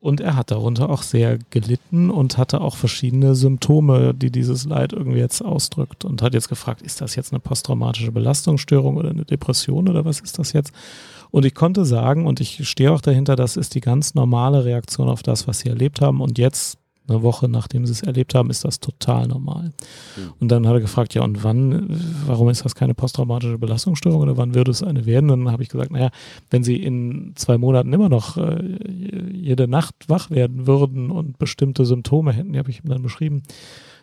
Und 0.03 0.19
er 0.19 0.35
hat 0.35 0.51
darunter 0.51 0.89
auch 0.89 1.01
sehr 1.01 1.39
gelitten 1.49 2.09
und 2.09 2.37
hatte 2.37 2.59
auch 2.59 2.75
verschiedene 2.75 3.35
Symptome, 3.35 4.13
die 4.13 4.31
dieses 4.31 4.65
Leid 4.65 4.91
irgendwie 4.91 5.19
jetzt 5.19 5.41
ausdrückt. 5.41 6.03
Und 6.03 6.21
hat 6.21 6.33
jetzt 6.33 6.49
gefragt, 6.49 6.81
ist 6.81 6.99
das 6.99 7.15
jetzt 7.15 7.31
eine 7.31 7.39
posttraumatische 7.39 8.11
Belastungsstörung 8.11 8.97
oder 8.97 9.11
eine 9.11 9.23
Depression 9.23 9.87
oder 9.87 10.03
was 10.03 10.19
ist 10.19 10.37
das 10.37 10.51
jetzt? 10.51 10.73
Und 11.31 11.45
ich 11.45 11.55
konnte 11.55 11.85
sagen, 11.85 12.27
und 12.27 12.41
ich 12.41 12.67
stehe 12.67 12.91
auch 12.91 12.99
dahinter, 12.99 13.37
das 13.37 13.55
ist 13.55 13.75
die 13.75 13.79
ganz 13.79 14.13
normale 14.13 14.65
Reaktion 14.65 15.07
auf 15.07 15.23
das, 15.23 15.47
was 15.47 15.59
sie 15.59 15.69
erlebt 15.69 16.01
haben. 16.01 16.19
Und 16.19 16.37
jetzt 16.37 16.79
eine 17.07 17.21
Woche 17.21 17.49
nachdem 17.49 17.85
sie 17.85 17.91
es 17.91 18.01
erlebt 18.01 18.33
haben, 18.33 18.49
ist 18.49 18.63
das 18.63 18.79
total 18.79 19.27
normal. 19.27 19.71
Mhm. 20.15 20.33
Und 20.39 20.51
dann 20.51 20.67
hat 20.67 20.75
er 20.75 20.81
gefragt, 20.81 21.13
ja, 21.13 21.23
und 21.23 21.43
wann, 21.43 21.87
warum 22.25 22.49
ist 22.49 22.63
das 22.63 22.75
keine 22.75 22.93
posttraumatische 22.93 23.57
Belastungsstörung 23.57 24.21
oder 24.21 24.37
wann 24.37 24.55
würde 24.55 24.71
es 24.71 24.83
eine 24.83 25.05
werden? 25.05 25.29
Und 25.29 25.45
dann 25.45 25.51
habe 25.51 25.63
ich 25.63 25.69
gesagt, 25.69 25.91
naja, 25.91 26.09
wenn 26.49 26.63
sie 26.63 26.77
in 26.77 27.33
zwei 27.35 27.57
Monaten 27.57 27.91
immer 27.91 28.09
noch 28.09 28.37
äh, 28.37 28.63
jede 29.33 29.67
Nacht 29.67 29.95
wach 30.07 30.29
werden 30.29 30.67
würden 30.67 31.11
und 31.11 31.37
bestimmte 31.39 31.85
Symptome 31.85 32.31
hätten, 32.31 32.53
die 32.53 32.59
habe 32.59 32.69
ich 32.69 32.83
ihm 32.83 32.89
dann 32.89 33.01
beschrieben, 33.01 33.43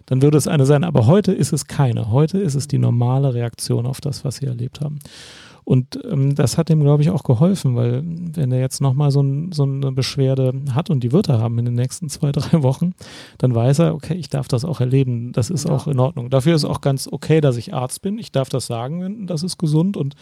dann 0.07 0.22
würde 0.22 0.38
es 0.38 0.48
eine 0.48 0.66
sein. 0.66 0.84
Aber 0.84 1.07
heute 1.07 1.32
ist 1.32 1.53
es 1.53 1.66
keine. 1.66 2.11
Heute 2.11 2.38
ist 2.38 2.55
es 2.55 2.68
die 2.68 2.78
normale 2.78 3.32
Reaktion 3.32 3.86
auf 3.86 4.01
das, 4.01 4.24
was 4.24 4.36
sie 4.36 4.46
erlebt 4.46 4.80
haben. 4.80 4.98
Und 5.70 6.00
ähm, 6.04 6.34
das 6.34 6.58
hat 6.58 6.68
ihm, 6.68 6.80
glaube 6.80 7.04
ich, 7.04 7.10
auch 7.10 7.22
geholfen, 7.22 7.76
weil 7.76 8.02
wenn 8.04 8.50
er 8.50 8.58
jetzt 8.58 8.80
nochmal 8.80 9.12
so, 9.12 9.22
ein, 9.22 9.52
so 9.52 9.62
eine 9.62 9.92
Beschwerde 9.92 10.52
hat 10.74 10.90
und 10.90 11.04
die 11.04 11.12
wird 11.12 11.28
er 11.28 11.38
haben 11.38 11.60
in 11.60 11.64
den 11.64 11.74
nächsten 11.74 12.08
zwei, 12.08 12.32
drei 12.32 12.64
Wochen, 12.64 12.90
dann 13.38 13.54
weiß 13.54 13.78
er, 13.78 13.94
okay, 13.94 14.14
ich 14.14 14.28
darf 14.28 14.48
das 14.48 14.64
auch 14.64 14.80
erleben. 14.80 15.30
Das 15.30 15.48
ist 15.48 15.68
ja. 15.68 15.70
auch 15.70 15.86
in 15.86 16.00
Ordnung. 16.00 16.28
Dafür 16.28 16.56
ist 16.56 16.64
auch 16.64 16.80
ganz 16.80 17.06
okay, 17.06 17.40
dass 17.40 17.56
ich 17.56 17.72
Arzt 17.72 18.02
bin. 18.02 18.18
Ich 18.18 18.32
darf 18.32 18.48
das 18.48 18.66
sagen, 18.66 19.28
das 19.28 19.44
ist 19.44 19.58
gesund 19.58 19.96
und 19.96 20.16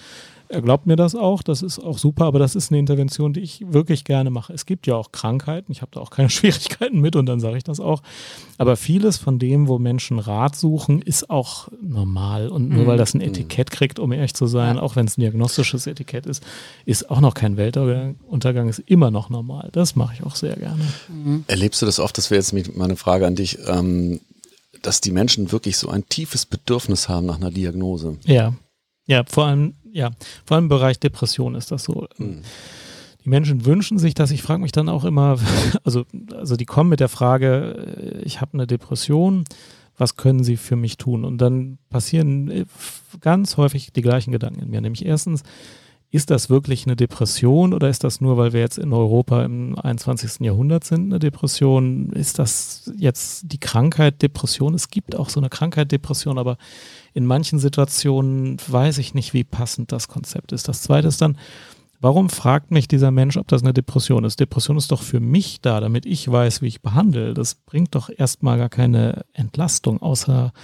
er 0.49 0.63
glaubt 0.63 0.87
mir 0.87 0.97
das 0.97 1.15
auch, 1.15 1.43
das 1.43 1.63
ist 1.63 1.79
auch 1.79 1.99
super, 1.99 2.25
aber 2.25 2.39
das 2.39 2.55
ist 2.55 2.71
eine 2.71 2.79
Intervention, 2.79 3.33
die 3.33 3.41
ich 3.41 3.65
wirklich 3.69 4.05
gerne 4.05 4.31
mache. 4.31 4.53
Es 4.53 4.67
gibt 4.67 4.87
ja 4.87 4.97
auch 4.97 5.13
Krankheiten, 5.13 5.71
ich 5.71 5.83
habe 5.83 5.91
da 5.93 6.01
auch 6.01 6.11
keine 6.11 6.31
Schwierigkeiten 6.31 7.01
mit 7.01 7.17
und 7.17 7.27
dann 7.27 7.41
sage 7.41 7.59
ich 7.59 7.65
das 7.65 7.81
auch. 7.81 8.03
Aber 8.57 8.77
vieles 8.77 9.19
von 9.19 9.39
dem, 9.39 9.69
wo 9.69 9.79
Menschen 9.79 10.19
Rat 10.19 10.57
suchen, 10.57 11.03
ist 11.03 11.29
auch 11.29 11.69
normal. 11.83 12.49
Und 12.49 12.71
nur 12.71 12.85
mhm. 12.85 12.87
weil 12.87 12.99
das 12.99 13.15
ein 13.15 13.21
Etikett 13.21 13.71
kriegt, 13.71 13.99
um 13.99 14.11
ehrlich 14.13 14.35
zu 14.35 14.47
sein, 14.47 14.77
ja. 14.77 14.83
auch 14.83 14.97
wenn 14.97 15.07
es 15.07 15.19
ein 15.19 15.21
diagnostisches 15.21 15.87
Etikett 15.87 16.27
ist, 16.27 16.43
ist 16.87 17.11
auch 17.11 17.21
noch 17.21 17.35
kein 17.35 17.57
Weltuntergang, 17.57 18.69
ist 18.69 18.81
immer 18.81 19.11
noch 19.11 19.31
normal. 19.31 19.69
Das 19.73 19.97
mache 19.97 20.15
ich 20.15 20.25
auch 20.25 20.35
sehr 20.35 20.57
gerne. 20.57 20.85
Mhm. 21.09 21.45
Erlebst 21.47 21.83
du 21.83 21.87
das 21.87 22.01
oft, 22.01 22.17
das 22.17 22.31
wäre 22.31 22.41
jetzt 22.41 22.55
meine 22.77 22.97
Frage 22.97 23.27
an 23.27 23.35
dich, 23.35 23.59
ähm, 23.67 24.21
dass 24.83 25.01
die 25.01 25.13
Menschen 25.13 25.53
wirklich 25.53 25.77
so 25.77 25.89
ein 25.91 26.09
tiefes 26.09 26.47
Bedürfnis 26.47 27.09
haben 27.09 27.27
nach 27.27 27.37
einer 27.37 27.51
Diagnose? 27.51 28.17
Ja. 28.25 28.55
Ja, 29.09 29.25
vor 29.27 29.47
allem 29.47 29.75
ja, 29.93 30.11
vor 30.45 30.57
allem 30.57 30.65
im 30.65 30.69
Bereich 30.69 30.99
Depression 30.99 31.55
ist 31.55 31.71
das 31.71 31.85
so. 31.85 32.07
Mhm. 32.19 32.43
Die 33.25 33.29
Menschen 33.29 33.65
wünschen 33.65 33.99
sich 33.99 34.15
das. 34.15 34.31
Ich 34.31 34.43
frage 34.43 34.63
mich 34.63 34.73
dann 34.73 34.89
auch 34.89 35.05
immer, 35.05 35.39
also, 35.85 36.05
also 36.35 36.57
die 36.57 36.65
kommen 36.65 36.91
mit 36.91 37.01
der 37.01 37.09
Frage, 37.09 38.21
äh, 38.21 38.23
ich 38.23 38.41
habe 38.41 38.55
eine 38.55 38.67
Depression, 38.67 39.45
was 39.97 40.17
können 40.17 40.45
sie 40.45 40.57
für 40.57 40.77
mich 40.77 40.97
tun? 40.97 41.25
Und 41.25 41.39
dann 41.39 41.79
passieren 41.91 42.51
äh, 42.51 42.65
ganz 43.21 43.57
häufig 43.57 43.93
die 43.93 44.03
gleichen 44.03 44.33
Gedanken 44.33 44.61
in 44.61 44.71
mir. 44.71 44.81
Nämlich 44.81 45.05
erstens, 45.05 45.43
ist 46.11 46.31
das 46.31 46.49
wirklich 46.49 46.87
eine 46.87 46.97
Depression 46.97 47.75
oder 47.75 47.91
ist 47.91 48.03
das 48.03 48.21
nur, 48.21 48.39
weil 48.39 48.55
wir 48.55 48.61
jetzt 48.61 48.79
in 48.79 48.95
Europa 48.95 49.45
im 49.45 49.79
21. 49.79 50.41
Jahrhundert 50.41 50.85
sind, 50.85 51.07
eine 51.07 51.19
Depression? 51.19 52.11
Ist 52.11 52.39
das 52.39 52.91
jetzt 52.97 53.53
die 53.53 53.59
Krankheit 53.59 54.23
Depression? 54.23 54.75
Es 54.75 54.89
gibt 54.89 55.15
auch 55.15 55.29
so 55.29 55.39
eine 55.39 55.51
Krankheit 55.51 55.93
Depression, 55.93 56.39
aber 56.39 56.57
in 57.13 57.27
manchen 57.27 57.59
Situationen 57.59 58.57
weiß 58.67 58.99
ich 58.99 59.13
nicht, 59.13 59.35
wie 59.35 59.45
passend 59.45 59.93
das 59.93 60.09
Konzept 60.09 60.53
ist. 60.53 60.67
Das 60.67 60.81
zweite 60.81 61.09
ist 61.09 61.21
dann, 61.21 61.37
warum 62.01 62.31
fragt 62.31 62.71
mich 62.71 62.89
dieser 62.89 63.11
Mensch, 63.11 63.37
ob 63.37 63.49
das 63.49 63.63
eine 63.63 63.75
Depression 63.75 64.25
ist? 64.25 64.41
Depression 64.41 64.79
ist 64.79 64.91
doch 64.91 65.03
für 65.03 65.21
mich 65.21 65.61
da, 65.61 65.79
damit 65.79 66.07
ich 66.07 66.31
weiß, 66.31 66.63
wie 66.63 66.69
ich 66.69 66.81
behandle. 66.81 67.35
Das 67.35 67.55
bringt 67.55 67.95
doch 67.95 68.09
erstmal 68.09 68.57
gar 68.57 68.71
keine 68.71 69.27
Entlastung, 69.35 70.01
außer 70.01 70.55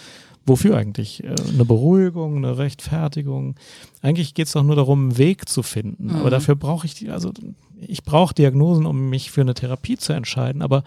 Wofür 0.47 0.77
eigentlich? 0.77 1.25
Äh, 1.25 1.35
eine 1.53 1.65
Beruhigung, 1.65 2.37
eine 2.37 2.59
Rechtfertigung. 2.59 3.57
Eigentlich 4.03 4.35
geht 4.35 4.47
es 4.47 4.53
doch 4.53 4.63
nur 4.63 4.77
darum, 4.77 5.03
einen 5.03 5.19
Weg 5.19 5.49
zu 5.49 5.63
finden. 5.63 6.09
Mhm. 6.09 6.17
Aber 6.17 6.31
dafür 6.31 6.55
brauche 6.55 6.87
ich, 6.87 7.11
also 7.11 7.33
ich 7.77 8.03
brauche 8.03 8.35
Diagnosen, 8.35 8.87
um 8.87 9.09
mich 9.09 9.31
für 9.31 9.41
eine 9.41 9.55
Therapie 9.55 9.97
zu 9.97 10.13
entscheiden. 10.13 10.63
Aber 10.63 10.85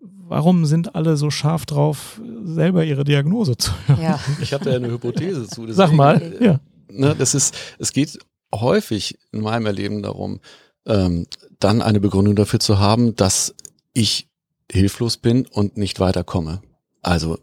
warum 0.00 0.64
sind 0.66 0.94
alle 0.94 1.16
so 1.16 1.30
scharf 1.30 1.66
drauf, 1.66 2.20
selber 2.44 2.84
ihre 2.84 3.04
Diagnose 3.04 3.56
zu 3.56 3.72
hören? 3.86 4.02
Ja. 4.02 4.20
Ich 4.40 4.52
habe 4.52 4.64
da 4.64 4.72
eine 4.72 4.90
Hypothese 4.90 5.46
zu. 5.46 5.62
Deswegen, 5.62 5.74
Sag 5.74 5.92
mal, 5.92 6.36
ja. 6.40 6.60
Ne, 6.90 7.14
das 7.16 7.34
ist, 7.34 7.54
es 7.78 7.92
geht 7.92 8.18
häufig 8.52 9.18
in 9.32 9.42
meinem 9.42 9.66
Erleben 9.66 10.02
darum, 10.02 10.40
ähm, 10.86 11.26
dann 11.60 11.82
eine 11.82 12.00
Begründung 12.00 12.34
dafür 12.34 12.58
zu 12.58 12.78
haben, 12.78 13.14
dass 13.14 13.54
ich 13.92 14.28
hilflos 14.70 15.16
bin 15.16 15.46
und 15.46 15.76
nicht 15.76 16.00
weiterkomme. 16.00 16.62
Also 17.02 17.38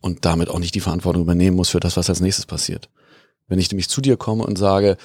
und 0.00 0.24
damit 0.24 0.48
auch 0.48 0.58
nicht 0.58 0.74
die 0.74 0.80
Verantwortung 0.80 1.22
übernehmen 1.22 1.56
muss 1.56 1.70
für 1.70 1.80
das, 1.80 1.96
was 1.96 2.08
als 2.08 2.20
nächstes 2.20 2.46
passiert. 2.46 2.88
Wenn 3.48 3.58
ich 3.58 3.70
nämlich 3.70 3.88
zu 3.88 4.00
dir 4.00 4.16
komme 4.16 4.44
und 4.44 4.56
sage, 4.56 4.96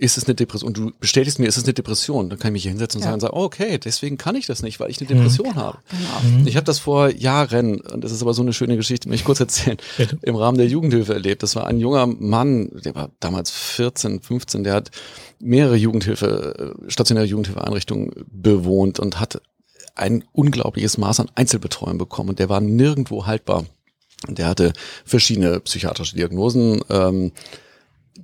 ist 0.00 0.16
es 0.16 0.24
eine 0.24 0.34
Depression, 0.34 0.68
und 0.68 0.76
du 0.78 0.92
bestätigst 0.98 1.38
mir, 1.38 1.46
ist 1.46 1.58
es 1.58 1.64
eine 1.64 1.74
Depression, 1.74 2.30
dann 2.30 2.38
kann 2.38 2.48
ich 2.48 2.52
mich 2.54 2.62
hier 2.62 2.70
hinsetzen 2.70 3.02
und 3.02 3.06
ja. 3.06 3.20
sagen, 3.20 3.36
okay, 3.36 3.78
deswegen 3.78 4.16
kann 4.16 4.34
ich 4.34 4.46
das 4.46 4.62
nicht, 4.62 4.80
weil 4.80 4.90
ich 4.90 4.98
eine 4.98 5.08
Depression 5.08 5.48
mhm. 5.48 5.56
habe. 5.56 5.78
Genau. 5.90 6.38
Mhm. 6.38 6.46
Ich 6.46 6.56
habe 6.56 6.64
das 6.64 6.78
vor 6.78 7.10
Jahren, 7.10 7.82
und 7.82 8.02
das 8.02 8.10
ist 8.10 8.22
aber 8.22 8.32
so 8.32 8.40
eine 8.40 8.54
schöne 8.54 8.76
Geschichte, 8.76 9.08
möchte 9.08 9.20
ich 9.20 9.26
kurz 9.26 9.40
erzählen, 9.40 9.76
Bitte. 9.98 10.18
im 10.22 10.36
Rahmen 10.36 10.56
der 10.56 10.68
Jugendhilfe 10.68 11.12
erlebt. 11.12 11.42
Das 11.42 11.54
war 11.54 11.66
ein 11.66 11.78
junger 11.78 12.06
Mann, 12.06 12.70
der 12.82 12.94
war 12.94 13.10
damals 13.20 13.50
14, 13.50 14.22
15, 14.22 14.64
der 14.64 14.72
hat 14.72 14.90
mehrere 15.38 15.76
Jugendhilfe, 15.76 16.74
äh, 16.86 16.90
stationäre 16.90 17.26
Jugendhilfeeinrichtungen 17.26 18.12
bewohnt 18.26 19.00
und 19.00 19.20
hat 19.20 19.42
ein 19.96 20.24
unglaubliches 20.32 20.96
Maß 20.96 21.20
an 21.20 21.30
Einzelbetreuung 21.34 21.98
bekommen 21.98 22.30
und 22.30 22.38
der 22.38 22.48
war 22.48 22.62
nirgendwo 22.62 23.26
haltbar. 23.26 23.66
Der 24.28 24.46
hatte 24.46 24.72
verschiedene 25.04 25.60
psychiatrische 25.60 26.16
Diagnosen, 26.16 26.82
ähm, 26.90 27.32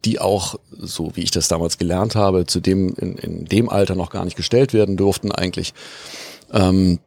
die 0.04 0.18
auch, 0.18 0.56
so 0.70 1.12
wie 1.14 1.22
ich 1.22 1.30
das 1.30 1.48
damals 1.48 1.78
gelernt 1.78 2.14
habe, 2.14 2.46
zu 2.46 2.60
dem 2.60 2.94
in, 2.96 3.16
in 3.16 3.44
dem 3.46 3.68
Alter 3.68 3.94
noch 3.94 4.10
gar 4.10 4.24
nicht 4.24 4.36
gestellt 4.36 4.74
werden 4.74 4.96
durften 4.96 5.32
eigentlich. 5.32 5.72
Ähm, 6.52 6.98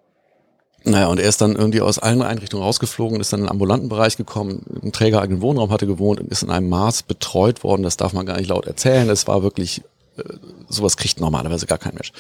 naja, 0.86 1.08
und 1.08 1.20
er 1.20 1.28
ist 1.28 1.42
dann 1.42 1.56
irgendwie 1.56 1.82
aus 1.82 2.00
allen 2.00 2.22
Einrichtungen 2.22 2.64
rausgeflogen, 2.64 3.20
ist 3.20 3.34
dann 3.34 3.42
in 3.42 3.46
den 3.46 3.52
ambulanten 3.52 3.90
Bereich 3.90 4.18
gekommen, 4.18 4.66
im 4.82 4.92
trägereigenen 4.92 5.42
Wohnraum 5.42 5.72
hatte 5.72 5.88
gewohnt 5.88 6.20
und 6.20 6.32
ist 6.32 6.42
in 6.42 6.50
einem 6.50 6.70
Maß 6.70 7.04
betreut 7.04 7.64
worden, 7.64 7.84
das 7.84 7.98
darf 7.98 8.14
man 8.14 8.26
gar 8.26 8.38
nicht 8.38 8.50
laut 8.50 8.66
erzählen. 8.66 9.10
Es 9.10 9.28
war 9.28 9.44
wirklich, 9.44 9.82
äh, 10.18 10.24
sowas 10.70 10.98
kriegt 10.98 11.20
normalerweise 11.20 11.66
gar 11.66 11.78
kein 11.78 11.96
Mensch. 11.96 12.12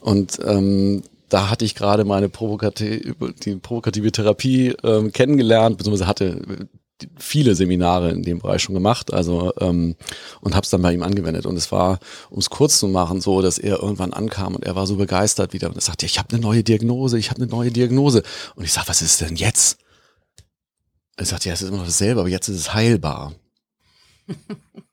Und 0.00 0.38
ähm, 0.46 1.02
da 1.30 1.48
hatte 1.48 1.64
ich 1.64 1.74
gerade 1.74 2.04
meine 2.04 2.28
provokative, 2.28 3.14
die 3.42 3.56
provokative 3.56 4.12
Therapie 4.12 4.74
ähm, 4.82 5.12
kennengelernt, 5.12 5.78
beziehungsweise 5.78 6.06
hatte 6.06 6.68
viele 7.16 7.54
Seminare 7.54 8.10
in 8.10 8.22
dem 8.22 8.40
Bereich 8.40 8.62
schon 8.62 8.74
gemacht, 8.74 9.12
also 9.12 9.52
ähm, 9.58 9.96
und 10.40 10.54
habe 10.54 10.64
es 10.64 10.70
dann 10.70 10.82
bei 10.82 10.92
ihm 10.92 11.02
angewendet. 11.02 11.46
Und 11.46 11.56
es 11.56 11.72
war, 11.72 11.98
um 12.28 12.38
es 12.38 12.50
kurz 12.50 12.78
zu 12.78 12.88
machen, 12.88 13.20
so, 13.20 13.40
dass 13.40 13.58
er 13.58 13.80
irgendwann 13.80 14.12
ankam 14.12 14.54
und 14.54 14.64
er 14.64 14.76
war 14.76 14.86
so 14.86 14.96
begeistert 14.96 15.52
wieder 15.52 15.68
und 15.68 15.76
er 15.76 15.82
sagte, 15.82 16.04
ich 16.04 16.18
habe 16.18 16.28
eine 16.34 16.40
neue 16.40 16.62
Diagnose, 16.62 17.18
ich 17.18 17.30
habe 17.30 17.40
eine 17.40 17.50
neue 17.50 17.70
Diagnose. 17.70 18.22
Und 18.54 18.64
ich 18.64 18.72
sag, 18.72 18.88
was 18.88 19.02
ist 19.02 19.20
denn 19.20 19.36
jetzt? 19.36 19.78
Er 21.16 21.26
sagt, 21.26 21.44
ja, 21.44 21.52
es 21.52 21.62
ist 21.62 21.68
immer 21.68 21.78
noch 21.78 21.86
dasselbe, 21.86 22.20
aber 22.20 22.28
jetzt 22.28 22.48
ist 22.48 22.56
es 22.56 22.74
heilbar. 22.74 23.34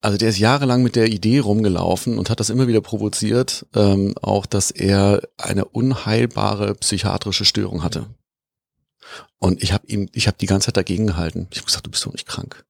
Also 0.00 0.16
der 0.16 0.28
ist 0.28 0.38
jahrelang 0.38 0.82
mit 0.82 0.94
der 0.94 1.08
Idee 1.08 1.40
rumgelaufen 1.40 2.18
und 2.18 2.30
hat 2.30 2.38
das 2.38 2.50
immer 2.50 2.68
wieder 2.68 2.80
provoziert, 2.80 3.66
ähm, 3.74 4.14
auch 4.22 4.46
dass 4.46 4.70
er 4.70 5.22
eine 5.36 5.64
unheilbare 5.64 6.74
psychiatrische 6.76 7.44
Störung 7.44 7.82
hatte. 7.82 8.06
Und 9.38 9.62
ich 9.62 9.72
habe 9.72 9.86
ihm, 9.88 10.08
ich 10.12 10.28
habe 10.28 10.36
die 10.40 10.46
ganze 10.46 10.66
Zeit 10.66 10.76
dagegen 10.76 11.08
gehalten. 11.08 11.48
Ich 11.50 11.58
habe 11.58 11.66
gesagt, 11.66 11.86
du 11.86 11.90
bist 11.90 12.06
doch 12.06 12.12
nicht 12.12 12.26
krank. 12.26 12.64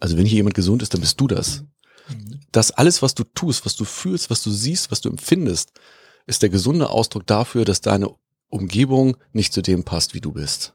Also 0.00 0.16
wenn 0.16 0.26
hier 0.26 0.36
jemand 0.36 0.56
gesund 0.56 0.82
ist, 0.82 0.94
dann 0.94 1.00
bist 1.00 1.20
du 1.20 1.28
das. 1.28 1.62
Das 2.50 2.72
alles, 2.72 3.02
was 3.02 3.14
du 3.14 3.22
tust, 3.24 3.64
was 3.64 3.76
du 3.76 3.84
fühlst, 3.84 4.30
was 4.30 4.42
du 4.42 4.50
siehst, 4.50 4.90
was 4.90 5.00
du 5.00 5.08
empfindest, 5.08 5.72
ist 6.26 6.42
der 6.42 6.48
gesunde 6.48 6.90
Ausdruck 6.90 7.26
dafür, 7.26 7.64
dass 7.64 7.80
deine 7.80 8.10
Umgebung 8.48 9.16
nicht 9.32 9.52
zu 9.52 9.62
dem 9.62 9.84
passt, 9.84 10.14
wie 10.14 10.20
du 10.20 10.32
bist. 10.32 10.74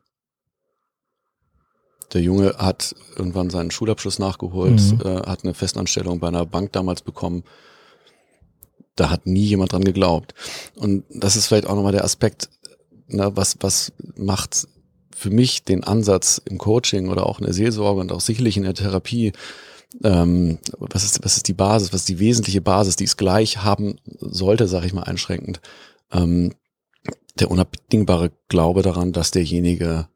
Der 2.14 2.22
Junge 2.22 2.56
hat 2.58 2.96
irgendwann 3.16 3.50
seinen 3.50 3.72
Schulabschluss 3.72 4.20
nachgeholt, 4.20 4.80
Mhm. 4.82 5.02
äh, 5.04 5.28
hat 5.28 5.44
eine 5.44 5.54
Festanstellung 5.54 6.20
bei 6.20 6.28
einer 6.30 6.46
Bank 6.46 6.72
damals 6.72 7.02
bekommen. 7.02 7.44
Da 8.96 9.10
hat 9.10 9.28
nie 9.28 9.46
jemand 9.46 9.74
dran 9.74 9.84
geglaubt. 9.84 10.34
Und 10.76 11.04
das 11.10 11.36
ist 11.36 11.48
vielleicht 11.48 11.68
auch 11.68 11.76
nochmal 11.76 11.92
der 11.92 12.04
Aspekt, 12.04 12.50
na, 13.08 13.36
was, 13.36 13.58
was 13.60 13.92
macht 14.16 14.68
für 15.16 15.30
mich 15.30 15.64
den 15.64 15.84
Ansatz 15.84 16.42
im 16.46 16.58
Coaching 16.58 17.10
oder 17.10 17.26
auch 17.26 17.40
in 17.40 17.46
der 17.46 17.54
Seelsorge 17.54 18.02
und 18.02 18.12
auch 18.12 18.22
sicherlich 18.22 18.58
in 18.58 18.64
der 18.64 18.74
Therapie, 18.74 19.34
ähm, 20.04 20.60
was, 20.80 21.04
ist, 21.04 21.24
was 21.24 21.38
ist 21.38 21.48
die 21.48 21.54
Basis, 21.54 21.92
was 21.94 22.02
ist 22.02 22.10
die 22.10 22.20
wesentliche 22.20 22.62
Basis, 22.62 22.96
die 22.96 23.06
es 23.06 23.18
gleich 23.18 23.64
haben 23.64 23.98
sollte, 24.20 24.68
sage 24.68 24.86
ich 24.86 24.94
mal 24.94 25.04
einschränkend, 25.04 25.60
ähm, 26.12 26.54
der 27.40 27.52
unabdingbare 27.52 28.32
Glaube 28.48 28.82
daran, 28.82 29.12
dass 29.12 29.32
derjenige 29.32 30.08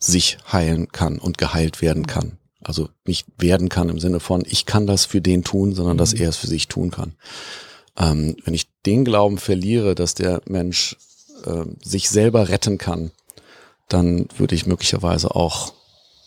sich 0.00 0.38
heilen 0.50 0.88
kann 0.88 1.18
und 1.18 1.38
geheilt 1.38 1.82
werden 1.82 2.06
kann. 2.06 2.38
Also 2.62 2.88
nicht 3.06 3.26
werden 3.38 3.68
kann 3.68 3.88
im 3.88 4.00
Sinne 4.00 4.18
von, 4.18 4.42
ich 4.46 4.66
kann 4.66 4.86
das 4.86 5.04
für 5.04 5.20
den 5.20 5.44
tun, 5.44 5.74
sondern 5.74 5.96
dass 5.96 6.12
er 6.12 6.28
es 6.28 6.36
für 6.36 6.46
sich 6.46 6.68
tun 6.68 6.90
kann. 6.90 7.14
Ähm, 7.96 8.36
wenn 8.44 8.54
ich 8.54 8.68
den 8.86 9.04
Glauben 9.04 9.38
verliere, 9.38 9.94
dass 9.94 10.14
der 10.14 10.42
Mensch 10.46 10.96
äh, 11.44 11.64
sich 11.82 12.10
selber 12.10 12.48
retten 12.48 12.78
kann, 12.78 13.12
dann 13.88 14.26
würde 14.36 14.54
ich 14.54 14.66
möglicherweise 14.66 15.34
auch 15.34 15.74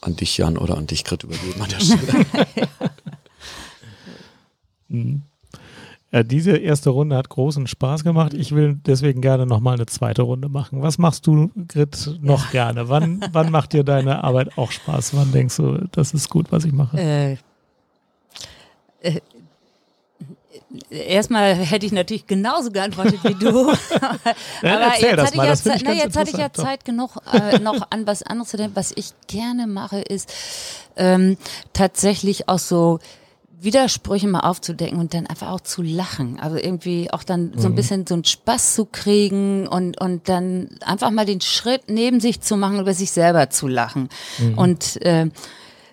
an 0.01 0.15
dich, 0.15 0.37
Jan, 0.37 0.57
oder 0.57 0.77
an 0.77 0.87
dich, 0.87 1.03
Grit, 1.03 1.23
übergeben 1.23 1.61
an 1.61 1.69
der 1.69 1.79
Stelle. 1.79 2.25
Ja, 6.13 6.21
diese 6.21 6.55
erste 6.55 6.91
Runde 6.91 7.17
hat 7.17 7.29
großen 7.29 7.65
Spaß 7.65 8.03
gemacht. 8.03 8.35
Ich 8.35 8.53
will 8.53 8.79
deswegen 8.85 9.19
gerne 9.19 9.47
nochmal 9.47 9.73
eine 9.73 9.87
zweite 9.87 10.21
Runde 10.21 10.47
machen. 10.47 10.83
Was 10.83 10.99
machst 10.99 11.25
du, 11.25 11.49
Grit, 11.67 12.19
noch 12.21 12.51
gerne? 12.51 12.87
Wann, 12.87 13.25
wann 13.31 13.49
macht 13.49 13.73
dir 13.73 13.83
deine 13.83 14.23
Arbeit 14.23 14.55
auch 14.55 14.71
Spaß? 14.71 15.15
Wann 15.15 15.31
denkst 15.31 15.57
du, 15.57 15.79
das 15.91 16.13
ist 16.13 16.29
gut, 16.29 16.51
was 16.51 16.65
ich 16.65 16.71
mache? 16.71 16.99
Äh, 16.99 17.37
äh, 19.01 19.21
erstmal 20.91 21.55
hätte 21.55 21.87
ich 21.87 21.91
natürlich 21.91 22.27
genauso 22.27 22.69
geantwortet 22.69 23.19
wie 23.23 23.33
du. 23.33 23.69
aber 23.71 23.77
erzähl 24.61 25.09
jetzt 25.09 25.25
hatte 25.25 25.37
mal, 25.37 25.43
ich 25.43 25.49
ja, 25.49 25.55
Zeit, 25.55 25.81
na, 25.83 25.93
jetzt 25.93 26.15
hatte 26.15 26.29
ich 26.29 26.37
ja. 26.37 26.53
Zeit 26.53 26.85
genug, 26.85 27.17
äh, 27.33 27.57
noch 27.57 27.87
an 27.89 28.05
was 28.05 28.21
anderes 28.21 28.49
zu 28.49 28.57
denken. 28.57 28.75
Was 28.75 28.91
ich 28.95 29.13
gerne 29.25 29.65
mache, 29.65 30.01
ist 30.01 30.31
ähm, 30.95 31.37
tatsächlich 31.73 32.49
auch 32.49 32.59
so 32.59 32.99
Widersprüche 33.63 34.27
mal 34.27 34.41
aufzudecken 34.41 34.99
und 34.99 35.13
dann 35.13 35.27
einfach 35.27 35.49
auch 35.49 35.61
zu 35.61 35.81
lachen. 35.81 36.39
Also 36.39 36.57
irgendwie 36.57 37.11
auch 37.11 37.23
dann 37.23 37.53
so 37.55 37.67
ein 37.67 37.75
bisschen 37.75 38.05
so 38.07 38.13
einen 38.13 38.23
Spaß 38.23 38.75
zu 38.75 38.85
kriegen 38.85 39.67
und, 39.67 39.99
und 39.99 40.27
dann 40.29 40.69
einfach 40.85 41.11
mal 41.11 41.25
den 41.25 41.41
Schritt 41.41 41.83
neben 41.87 42.19
sich 42.19 42.41
zu 42.41 42.57
machen, 42.57 42.79
über 42.79 42.93
sich 42.93 43.11
selber 43.11 43.49
zu 43.49 43.67
lachen. 43.67 44.09
Und 44.57 45.01
äh, 45.05 45.29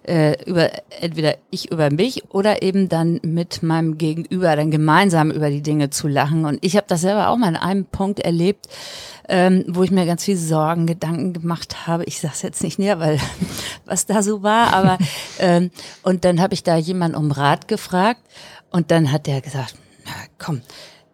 äh, 0.05 0.43
über 0.45 0.71
entweder 1.01 1.37
ich 1.51 1.71
über 1.71 1.91
mich 1.91 2.25
oder 2.31 2.63
eben 2.63 2.89
dann 2.89 3.21
mit 3.23 3.63
meinem 3.63 3.99
Gegenüber 3.99 4.57
dann 4.57 4.71
gemeinsam 4.71 5.31
über 5.31 5.51
die 5.51 5.63
Dinge 5.63 5.91
zu 5.91 6.09
lachen. 6.09 6.45
Und 6.45 6.59
ich 6.63 6.77
habe 6.77 6.87
das 6.89 7.03
selber 7.03 7.29
auch 7.29 7.37
mal 7.37 7.49
in 7.49 7.57
einem 7.57 7.85
Punkt 7.85 8.21
erlebt, 8.21 8.69
ähm, 9.29 9.65
wo 9.69 9.83
ich 9.83 9.91
mir 9.91 10.07
ganz 10.07 10.25
viel 10.25 10.37
Sorgen, 10.37 10.87
Gedanken 10.87 11.33
gemacht 11.33 11.87
habe. 11.87 12.05
Ich 12.05 12.21
sage 12.21 12.35
es 12.35 12.43
jetzt 12.43 12.63
nicht 12.63 12.79
näher, 12.79 12.99
weil 12.99 13.19
was 13.85 14.07
da 14.07 14.23
so 14.23 14.43
war, 14.43 14.73
aber 14.73 14.99
ähm, 15.39 15.71
und 16.03 16.25
dann 16.25 16.41
habe 16.41 16.55
ich 16.55 16.63
da 16.63 16.77
jemanden 16.77 17.17
um 17.17 17.31
Rat 17.31 17.69
gefragt 17.69 18.23
und 18.71 18.91
dann 18.91 19.13
hat 19.13 19.27
der 19.27 19.41
gesagt, 19.41 19.75
na 20.05 20.13
komm, 20.39 20.63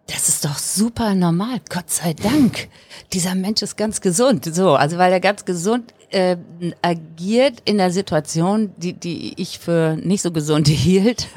das 0.07 0.29
ist 0.29 0.45
doch 0.45 0.57
super 0.57 1.13
normal, 1.15 1.59
Gott 1.69 1.89
sei 1.89 2.13
Dank. 2.13 2.69
Dieser 3.11 3.35
Mensch 3.35 3.61
ist 3.61 3.75
ganz 3.75 3.99
gesund. 3.99 4.45
So, 4.45 4.75
also 4.75 4.97
weil 4.97 5.11
er 5.11 5.19
ganz 5.19 5.43
gesund 5.43 5.93
äh, 6.11 6.37
agiert 6.81 7.61
in 7.65 7.77
der 7.77 7.91
Situation, 7.91 8.73
die, 8.77 8.93
die 8.93 9.33
ich 9.41 9.59
für 9.59 9.97
nicht 9.97 10.21
so 10.21 10.31
gesund 10.31 10.67
hielt. 10.67 11.27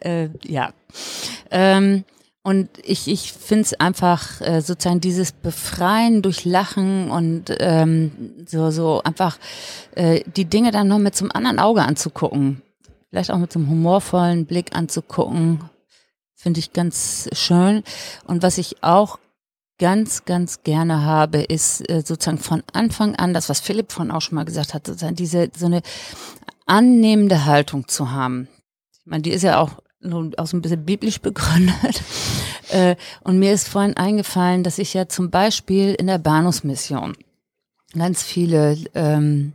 äh, 0.00 0.28
ja. 0.44 0.72
Ähm, 1.50 2.04
und 2.42 2.70
ich, 2.82 3.08
ich 3.08 3.32
finde 3.32 3.62
es 3.62 3.78
einfach 3.78 4.40
äh, 4.40 4.62
sozusagen 4.62 5.00
dieses 5.00 5.32
Befreien 5.32 6.22
durch 6.22 6.46
Lachen 6.46 7.10
und 7.10 7.54
ähm, 7.60 8.32
so, 8.46 8.70
so 8.70 9.02
einfach 9.02 9.38
äh, 9.94 10.22
die 10.34 10.46
Dinge 10.46 10.70
dann 10.70 10.88
noch 10.88 10.98
mit 10.98 11.14
zum 11.14 11.30
anderen 11.30 11.58
Auge 11.58 11.82
anzugucken. 11.82 12.62
Vielleicht 13.10 13.30
auch 13.30 13.38
mit 13.38 13.52
so 13.52 13.58
einem 13.58 13.68
humorvollen 13.68 14.46
Blick 14.46 14.74
anzugucken. 14.74 15.60
Finde 16.34 16.60
ich 16.60 16.72
ganz 16.72 17.28
schön. 17.32 17.82
Und 18.24 18.42
was 18.42 18.56
ich 18.58 18.82
auch 18.82 19.18
ganz, 19.78 20.24
ganz 20.24 20.62
gerne 20.62 21.02
habe, 21.04 21.42
ist 21.42 21.88
äh, 21.88 22.02
sozusagen 22.04 22.38
von 22.38 22.62
Anfang 22.72 23.14
an, 23.16 23.34
das, 23.34 23.48
was 23.48 23.60
Philipp 23.60 23.92
von 23.92 24.10
auch 24.10 24.20
schon 24.20 24.36
mal 24.36 24.44
gesagt 24.44 24.74
hat, 24.74 24.86
sozusagen 24.86 25.16
diese, 25.16 25.50
so 25.56 25.66
eine 25.66 25.82
annehmende 26.66 27.44
Haltung 27.44 27.88
zu 27.88 28.10
haben. 28.10 28.48
Ich 29.00 29.06
meine, 29.06 29.22
die 29.22 29.30
ist 29.30 29.42
ja 29.42 29.60
auch 29.60 29.72
auch 30.36 30.46
so 30.46 30.56
ein 30.56 30.62
bisschen 30.62 30.84
biblisch 30.84 31.20
begründet. 31.22 32.02
Äh, 32.70 32.96
und 33.22 33.38
mir 33.38 33.52
ist 33.52 33.68
vorhin 33.68 33.96
eingefallen, 33.96 34.62
dass 34.62 34.78
ich 34.78 34.94
ja 34.94 35.08
zum 35.08 35.30
Beispiel 35.30 35.94
in 35.94 36.06
der 36.06 36.18
Bahnhofsmission 36.18 37.16
ganz 37.96 38.22
viele, 38.22 38.76
ähm, 38.94 39.54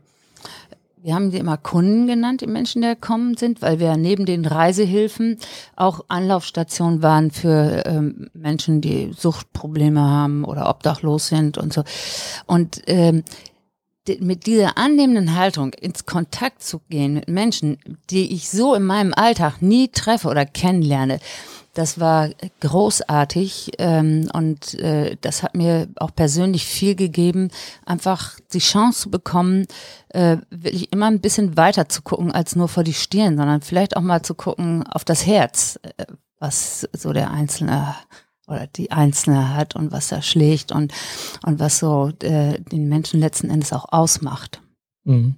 wir 1.03 1.15
haben 1.15 1.31
die 1.31 1.37
immer 1.37 1.57
Kunden 1.57 2.07
genannt, 2.07 2.39
die 2.39 2.47
Menschen, 2.47 2.81
die 2.81 2.87
gekommen 2.87 3.35
sind, 3.35 3.61
weil 3.61 3.77
wir 3.79 3.97
neben 3.97 4.25
den 4.25 4.45
Reisehilfen 4.45 5.37
auch 5.75 6.05
Anlaufstationen 6.07 7.03
waren 7.03 7.29
für 7.29 7.83
ähm, 7.85 8.29
Menschen, 8.33 8.79
die 8.79 9.11
Suchtprobleme 9.13 9.99
haben 9.99 10.45
oder 10.45 10.69
obdachlos 10.69 11.27
sind 11.27 11.57
und 11.57 11.73
so. 11.73 11.83
Und 12.45 12.81
ähm, 12.87 13.23
mit 14.19 14.45
dieser 14.45 14.77
annehmenden 14.77 15.35
Haltung 15.35 15.73
ins 15.73 16.05
Kontakt 16.05 16.63
zu 16.63 16.79
gehen 16.89 17.13
mit 17.13 17.27
Menschen, 17.27 17.77
die 18.09 18.33
ich 18.33 18.49
so 18.49 18.73
in 18.73 18.83
meinem 18.83 19.13
Alltag 19.13 19.61
nie 19.61 19.89
treffe 19.89 20.29
oder 20.29 20.45
kennenlerne, 20.45 21.19
das 21.73 21.99
war 21.99 22.29
großartig 22.59 23.71
ähm, 23.79 24.29
und 24.33 24.75
äh, 24.75 25.17
das 25.21 25.41
hat 25.41 25.55
mir 25.55 25.87
auch 25.95 26.13
persönlich 26.13 26.65
viel 26.65 26.95
gegeben, 26.95 27.49
einfach 27.85 28.39
die 28.53 28.59
Chance 28.59 29.01
zu 29.01 29.11
bekommen, 29.11 29.65
äh, 30.09 30.37
wirklich 30.51 30.91
immer 30.91 31.07
ein 31.07 31.19
bisschen 31.19 31.57
weiter 31.57 31.89
zu 31.89 32.03
gucken 32.03 32.31
als 32.31 32.55
nur 32.55 32.67
vor 32.67 32.83
die 32.83 32.93
Stirn, 32.93 33.37
sondern 33.37 33.61
vielleicht 33.61 33.97
auch 33.97 34.01
mal 34.01 34.21
zu 34.21 34.35
gucken 34.35 34.85
auf 34.87 35.03
das 35.03 35.25
Herz, 35.25 35.79
äh, 35.97 36.05
was 36.39 36.87
so 36.93 37.11
der 37.11 37.31
Einzelne 37.31 37.95
oder 38.47 38.67
die 38.67 38.91
Einzelne 38.91 39.55
hat 39.55 39.75
und 39.75 39.91
was 39.91 40.09
da 40.09 40.21
schlägt 40.21 40.71
und, 40.71 40.93
und 41.43 41.59
was 41.59 41.79
so 41.79 42.11
äh, 42.21 42.59
den 42.59 42.87
Menschen 42.87 43.19
letzten 43.19 43.49
Endes 43.49 43.73
auch 43.73 43.85
ausmacht. 43.91 44.61
Mhm. 45.05 45.37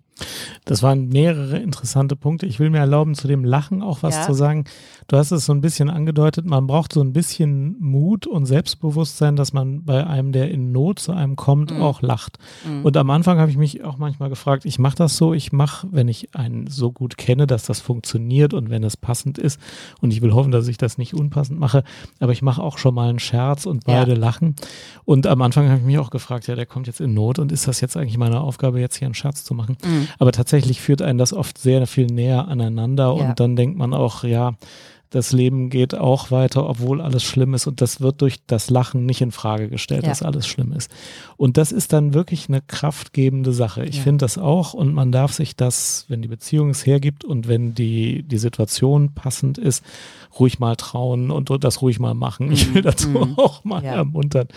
Das 0.63 0.81
waren 0.81 1.09
mehrere 1.09 1.57
interessante 1.57 2.15
Punkte. 2.15 2.45
Ich 2.45 2.59
will 2.59 2.69
mir 2.69 2.77
erlauben, 2.79 3.15
zu 3.15 3.27
dem 3.27 3.43
Lachen 3.43 3.81
auch 3.83 4.01
was 4.01 4.15
Ja. 4.15 4.21
zu 4.23 4.33
sagen. 4.33 4.63
Du 5.07 5.17
hast 5.17 5.31
es 5.31 5.45
so 5.45 5.53
ein 5.53 5.61
bisschen 5.61 5.89
angedeutet, 5.89 6.45
man 6.45 6.65
braucht 6.67 6.93
so 6.93 7.01
ein 7.01 7.13
bisschen 7.13 7.75
Mut 7.79 8.25
und 8.25 8.45
Selbstbewusstsein, 8.45 9.35
dass 9.35 9.53
man 9.53 9.83
bei 9.83 10.07
einem, 10.07 10.31
der 10.31 10.49
in 10.49 10.71
Not 10.71 10.99
zu 10.99 11.11
einem 11.11 11.35
kommt, 11.35 11.71
Mhm. 11.71 11.81
auch 11.81 12.01
lacht. 12.01 12.37
Mhm. 12.67 12.83
Und 12.85 12.97
am 12.97 13.09
Anfang 13.09 13.37
habe 13.39 13.51
ich 13.51 13.57
mich 13.57 13.83
auch 13.83 13.97
manchmal 13.97 14.29
gefragt, 14.29 14.65
ich 14.65 14.79
mache 14.79 14.95
das 14.95 15.17
so, 15.17 15.33
ich 15.33 15.51
mache, 15.51 15.87
wenn 15.91 16.07
ich 16.07 16.33
einen 16.33 16.67
so 16.67 16.91
gut 16.91 17.17
kenne, 17.17 17.45
dass 17.45 17.65
das 17.65 17.79
funktioniert 17.81 18.53
und 18.53 18.69
wenn 18.69 18.83
es 18.83 18.97
passend 18.97 19.37
ist. 19.37 19.59
Und 20.01 20.11
ich 20.13 20.21
will 20.21 20.33
hoffen, 20.33 20.51
dass 20.51 20.67
ich 20.67 20.77
das 20.77 20.97
nicht 20.97 21.13
unpassend 21.13 21.59
mache, 21.59 21.83
aber 22.19 22.31
ich 22.31 22.41
mache 22.41 22.63
auch 22.63 22.77
schon 22.77 22.95
mal 22.95 23.09
einen 23.09 23.19
Scherz 23.19 23.65
und 23.65 23.85
Ja. 23.87 23.99
beide 23.99 24.13
lachen. 24.15 24.55
Und 25.03 25.27
am 25.27 25.41
Anfang 25.41 25.67
habe 25.69 25.79
ich 25.79 25.85
mich 25.85 25.99
auch 25.99 26.09
gefragt, 26.09 26.47
ja, 26.47 26.55
der 26.55 26.65
kommt 26.65 26.87
jetzt 26.87 27.01
in 27.01 27.13
Not 27.13 27.37
und 27.37 27.51
ist 27.51 27.67
das 27.67 27.81
jetzt 27.81 27.95
eigentlich 27.97 28.17
meine 28.17 28.39
Aufgabe, 28.41 28.79
jetzt 28.79 28.95
hier 28.95 29.05
einen 29.07 29.13
Scherz 29.13 29.43
zu 29.43 29.53
machen? 29.53 29.77
Mhm. 29.85 30.04
Aber 30.19 30.31
tatsächlich 30.31 30.81
führt 30.81 31.01
einen 31.01 31.17
das 31.17 31.33
oft 31.33 31.57
sehr 31.57 31.85
viel 31.87 32.07
näher 32.07 32.47
aneinander 32.47 33.05
Ja. 33.05 33.11
und 33.29 33.39
dann 33.39 33.55
denkt 33.55 33.77
man 33.77 33.93
auch, 33.93 34.23
ja, 34.23 34.53
das 35.15 35.31
Leben 35.31 35.69
geht 35.69 35.95
auch 35.95 36.29
weiter, 36.29 36.67
obwohl 36.69 37.01
alles 37.01 37.23
schlimm 37.23 37.53
ist 37.53 37.65
und 37.67 37.81
das 37.81 38.01
wird 38.01 38.21
durch 38.21 38.45
das 38.45 38.69
Lachen 38.69 39.05
nicht 39.05 39.21
in 39.21 39.31
Frage 39.31 39.69
gestellt, 39.69 40.03
Ja. 40.03 40.09
dass 40.09 40.21
alles 40.21 40.45
schlimm 40.45 40.71
ist. 40.73 40.91
Und 41.37 41.57
das 41.57 41.71
ist 41.71 41.93
dann 41.93 42.13
wirklich 42.13 42.47
eine 42.49 42.61
kraftgebende 42.61 43.51
Sache. 43.53 43.83
Ich 43.85 43.97
Ja. 43.97 44.03
finde 44.03 44.23
das 44.25 44.37
auch 44.37 44.73
und 44.73 44.93
man 44.93 45.11
darf 45.11 45.33
sich 45.33 45.55
das, 45.55 46.05
wenn 46.09 46.21
die 46.21 46.27
Beziehung 46.27 46.69
es 46.69 46.85
hergibt 46.85 47.23
und 47.23 47.47
wenn 47.47 47.73
die, 47.73 48.23
die 48.23 48.37
Situation 48.37 49.13
passend 49.13 49.57
ist, 49.57 49.83
ruhig 50.39 50.59
mal 50.59 50.75
trauen 50.75 51.31
und 51.31 51.49
das 51.63 51.81
ruhig 51.81 51.99
mal 51.99 52.13
machen. 52.13 52.51
Ich 52.51 52.67
will 52.73 52.81
Mhm, 52.81 52.85
dazu 52.85 53.07
mhm. 53.09 53.33
auch 53.37 53.63
mal 53.63 53.83
Ja. 53.83 53.93
ermuntern, 53.95 54.47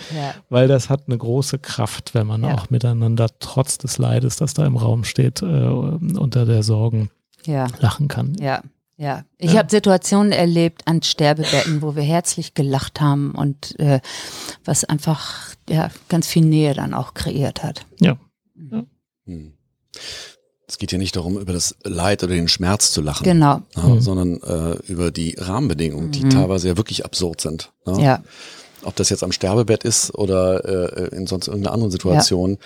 weil 0.51 0.69
das 0.69 0.91
hat 0.91 1.05
eine 1.07 1.17
große 1.17 1.59
Kraft, 1.59 2.15
wenn 2.15 2.27
man 2.27 2.45
auch 2.45 2.69
miteinander 2.71 3.29
trotz 3.39 3.79
des 3.79 3.99
Leides, 3.99 4.37
das 4.37 4.55
da 4.55 4.67
im 4.67 4.77
Raum 4.77 5.05
steht, 5.05 5.43
äh, 5.43 5.47
unter 5.47 6.45
der 6.47 6.63
Sorgen 6.63 7.11
Ja. 7.47 7.67
lachen 7.81 8.09
kann. 8.09 8.35
Ja, 8.41 8.63
ja. 8.99 9.25
Ich 9.39 9.53
Ja. 9.53 9.61
habe 9.61 9.71
Situationen 9.71 10.33
erlebt 10.33 10.83
an 10.87 11.03
Sterbebetten, 11.03 11.81
wo 11.81 11.97
wir 11.97 12.03
herzlich 12.03 12.53
gelacht 12.55 13.01
haben 13.01 13.31
und 13.33 13.79
äh, 13.81 14.01
was 14.65 14.85
einfach 14.85 15.55
ja 15.69 15.91
ganz 16.11 16.27
viel 16.27 16.45
Nähe 16.45 16.75
dann 16.75 16.93
auch 16.93 17.15
kreiert 17.15 17.63
hat. 17.63 17.87
Ja. 18.01 18.19
Hm. 19.25 19.53
Es 20.67 20.77
geht 20.79 20.93
ja 20.93 20.99
nicht 20.99 21.17
darum, 21.17 21.39
über 21.39 21.53
das 21.55 21.77
Leid 21.85 22.23
oder 22.23 22.35
den 22.35 22.49
Schmerz 22.49 22.93
zu 22.93 23.01
lachen, 23.01 23.25
Genau. 23.25 23.63
ja, 23.75 23.83
Mhm. 23.83 24.01
sondern 24.01 24.43
äh, 24.43 24.77
über 24.87 25.11
die 25.11 25.35
Rahmenbedingungen, 25.39 26.11
die 26.11 26.25
Mhm. 26.25 26.31
teilweise 26.31 26.69
ja 26.69 26.77
wirklich 26.77 27.05
absurd 27.07 27.41
sind. 27.41 27.73
ne? 27.87 28.03
Ja, 28.03 28.23
Ob 28.85 28.95
das 28.97 29.09
jetzt 29.11 29.25
am 29.25 29.33
Sterbebett 29.33 29.83
ist 29.85 30.15
oder 30.15 30.65
äh, 31.11 31.17
in 31.17 31.27
sonst 31.27 31.49
irgendeiner 31.49 31.73
anderen 31.75 31.91
Situation. 31.91 32.59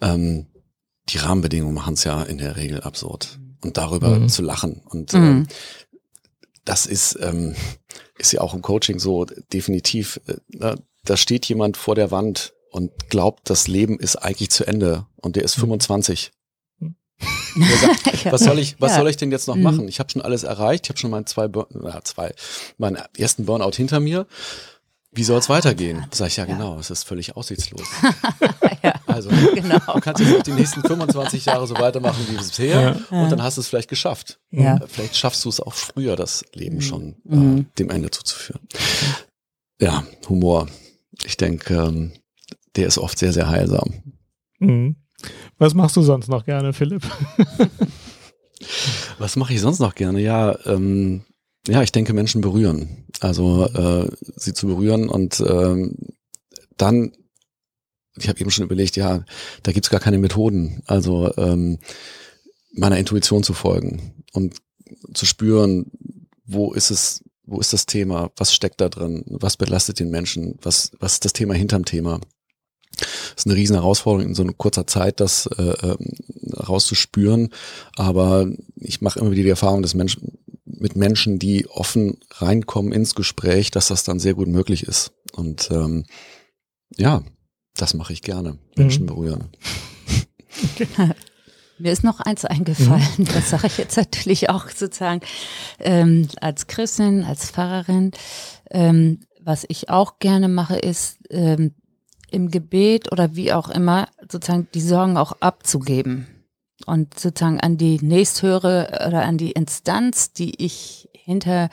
Ähm, 0.00 0.46
die 1.10 1.18
Rahmenbedingungen 1.18 1.74
machen 1.74 1.94
es 1.94 2.02
ja 2.04 2.22
in 2.22 2.38
der 2.38 2.56
Regel 2.56 2.80
absurd. 2.82 3.38
Und 3.62 3.76
darüber 3.76 4.18
Mhm. 4.18 4.28
zu 4.28 4.42
lachen. 4.42 4.82
Und 4.88 5.12
Mhm. 5.12 5.22
ähm, 5.22 5.46
das 6.64 6.86
ist, 6.86 7.18
ähm, 7.20 7.54
ist 8.18 8.32
ja 8.32 8.40
auch 8.40 8.54
im 8.54 8.62
Coaching 8.62 8.98
so 8.98 9.24
definitiv. 9.52 10.20
Äh, 10.26 10.36
ne, 10.48 10.76
da 11.04 11.16
steht 11.16 11.46
jemand 11.46 11.76
vor 11.76 11.94
der 11.94 12.10
Wand 12.10 12.52
und 12.70 13.10
glaubt, 13.10 13.50
das 13.50 13.66
Leben 13.68 13.98
ist 13.98 14.16
eigentlich 14.16 14.50
zu 14.50 14.66
Ende 14.66 15.06
und 15.16 15.36
der 15.36 15.42
ist 15.44 15.54
25. 15.56 16.30
Der 17.56 17.76
sagt, 17.76 18.32
was 18.32 18.40
soll 18.42 18.58
ich, 18.58 18.80
was 18.80 18.92
Ja. 18.92 18.98
soll 18.98 19.10
ich 19.10 19.16
denn 19.18 19.30
jetzt 19.30 19.46
noch 19.46 19.56
Mhm. 19.56 19.62
machen? 19.62 19.88
Ich 19.88 19.98
habe 19.98 20.08
schon 20.10 20.22
alles 20.22 20.42
erreicht, 20.44 20.86
ich 20.86 20.88
habe 20.90 20.98
schon 20.98 21.10
meinen 21.10 21.26
zwei, 21.26 21.48
na, 21.70 22.02
zwei, 22.02 22.32
meinen 22.78 22.96
ersten 23.18 23.44
Burnout 23.44 23.72
hinter 23.72 24.00
mir. 24.00 24.26
Wie 25.12 25.24
soll 25.24 25.38
es 25.38 25.48
weitergehen? 25.48 26.06
Sag 26.12 26.28
ich 26.28 26.36
ja, 26.36 26.44
Ja. 26.46 26.52
genau, 26.54 26.78
es 26.78 26.90
ist 26.90 27.02
völlig 27.04 27.36
aussichtslos. 27.36 27.86
Ja. 28.82 28.94
Also 29.06 29.28
genau. 29.54 29.78
du 29.92 30.00
kannst 30.00 30.22
jetzt 30.22 30.34
auch 30.38 30.42
die 30.42 30.52
nächsten 30.52 30.80
25 30.80 31.44
Jahre 31.44 31.66
so 31.66 31.74
weitermachen 31.74 32.24
wie 32.30 32.36
bisher 32.36 32.96
Ja. 33.10 33.22
und 33.22 33.28
dann 33.30 33.42
hast 33.42 33.58
du 33.58 33.60
es 33.60 33.68
vielleicht 33.68 33.90
geschafft. 33.90 34.38
Ja. 34.50 34.76
Äh, 34.76 34.86
Vielleicht 34.88 35.16
schaffst 35.18 35.44
du 35.44 35.50
es 35.50 35.60
auch 35.60 35.74
früher, 35.74 36.16
das 36.16 36.46
Leben 36.54 36.80
schon 36.80 37.16
äh, 37.28 37.34
Mhm. 37.36 37.66
dem 37.78 37.90
Ende 37.90 38.10
zuzuführen. 38.10 38.60
Ja, 39.80 40.04
Humor. 40.30 40.66
Ich 41.24 41.36
denke, 41.36 41.74
ähm, 41.74 42.12
der 42.76 42.86
ist 42.86 42.96
oft 42.96 43.18
sehr, 43.18 43.34
sehr 43.34 43.48
heilsam. 43.50 44.02
Mhm. 44.60 44.96
Was 45.58 45.74
machst 45.74 45.96
du 45.96 46.02
sonst 46.02 46.28
noch 46.28 46.46
gerne, 46.46 46.72
Philipp? 46.72 47.02
Was 49.18 49.36
mache 49.36 49.52
ich 49.52 49.60
sonst 49.60 49.80
noch 49.80 49.94
gerne? 49.94 50.20
Ja, 50.20 50.56
ähm, 50.66 51.24
ja, 51.68 51.82
ich 51.82 51.92
denke, 51.92 52.12
Menschen 52.12 52.40
berühren. 52.40 53.06
Also 53.20 53.66
äh, 53.66 54.10
sie 54.36 54.54
zu 54.54 54.66
berühren 54.66 55.08
und 55.08 55.40
ähm, 55.40 55.96
dann, 56.76 57.12
ich 58.16 58.28
habe 58.28 58.40
eben 58.40 58.50
schon 58.50 58.64
überlegt, 58.64 58.96
ja, 58.96 59.24
da 59.62 59.72
gibt's 59.72 59.90
gar 59.90 60.00
keine 60.00 60.18
Methoden. 60.18 60.82
Also 60.86 61.32
ähm, 61.36 61.78
meiner 62.72 62.98
Intuition 62.98 63.42
zu 63.42 63.52
folgen 63.52 64.24
und 64.32 64.56
zu 65.14 65.26
spüren, 65.26 65.90
wo 66.44 66.72
ist 66.72 66.90
es, 66.90 67.22
wo 67.44 67.60
ist 67.60 67.72
das 67.72 67.86
Thema, 67.86 68.30
was 68.36 68.54
steckt 68.54 68.80
da 68.80 68.88
drin, 68.88 69.24
was 69.26 69.56
belastet 69.56 70.00
den 70.00 70.10
Menschen, 70.10 70.58
was, 70.62 70.92
was 70.98 71.14
ist 71.14 71.24
das 71.24 71.32
Thema 71.32 71.54
hinterm 71.54 71.84
Thema. 71.84 72.20
Das 72.96 73.44
ist 73.44 73.46
eine 73.46 73.56
riesen 73.56 73.76
Herausforderung 73.76 74.28
in 74.28 74.34
so 74.34 74.44
kurzer 74.44 74.86
Zeit, 74.86 75.20
das 75.20 75.46
äh, 75.46 75.74
ähm, 75.82 76.12
rauszuspüren. 76.68 77.50
Aber 77.96 78.50
ich 78.76 79.00
mache 79.00 79.20
immer 79.20 79.30
wieder 79.30 79.44
die 79.44 79.48
Erfahrung, 79.50 79.82
dass 79.82 79.94
Menschen 79.94 80.38
mit 80.80 80.96
Menschen, 80.96 81.38
die 81.38 81.66
offen 81.68 82.18
reinkommen 82.32 82.92
ins 82.92 83.14
Gespräch, 83.14 83.70
dass 83.70 83.88
das 83.88 84.02
dann 84.02 84.18
sehr 84.18 84.34
gut 84.34 84.48
möglich 84.48 84.84
ist. 84.84 85.12
Und 85.32 85.70
ähm, 85.70 86.06
ja, 86.96 87.22
das 87.76 87.94
mache 87.94 88.12
ich 88.12 88.22
gerne. 88.22 88.58
Menschen 88.76 89.02
Mhm. 89.04 89.08
berühren. 89.08 89.48
Mir 91.78 91.92
ist 91.92 92.04
noch 92.04 92.20
eins 92.20 92.44
eingefallen, 92.44 93.06
Mhm. 93.16 93.24
das 93.26 93.50
sage 93.50 93.66
ich 93.68 93.78
jetzt 93.78 93.96
natürlich 93.96 94.50
auch 94.50 94.68
sozusagen 94.68 95.20
ähm, 95.78 96.28
als 96.40 96.66
Christin, 96.66 97.24
als 97.24 97.50
Pfarrerin. 97.50 98.10
Ähm, 98.70 99.20
was 99.40 99.64
ich 99.68 99.88
auch 99.88 100.18
gerne 100.18 100.48
mache, 100.48 100.76
ist 100.76 101.16
ähm, 101.30 101.74
im 102.30 102.50
Gebet 102.50 103.10
oder 103.12 103.34
wie 103.34 103.52
auch 103.52 103.70
immer 103.70 104.08
sozusagen 104.30 104.68
die 104.74 104.80
Sorgen 104.82 105.16
auch 105.16 105.32
abzugeben 105.40 106.26
und 106.86 107.18
sozusagen 107.18 107.60
an 107.60 107.76
die 107.76 107.98
nächsthöhere 108.00 109.06
oder 109.06 109.22
an 109.24 109.38
die 109.38 109.52
Instanz, 109.52 110.32
die 110.32 110.62
ich 110.64 111.08
hinter 111.12 111.68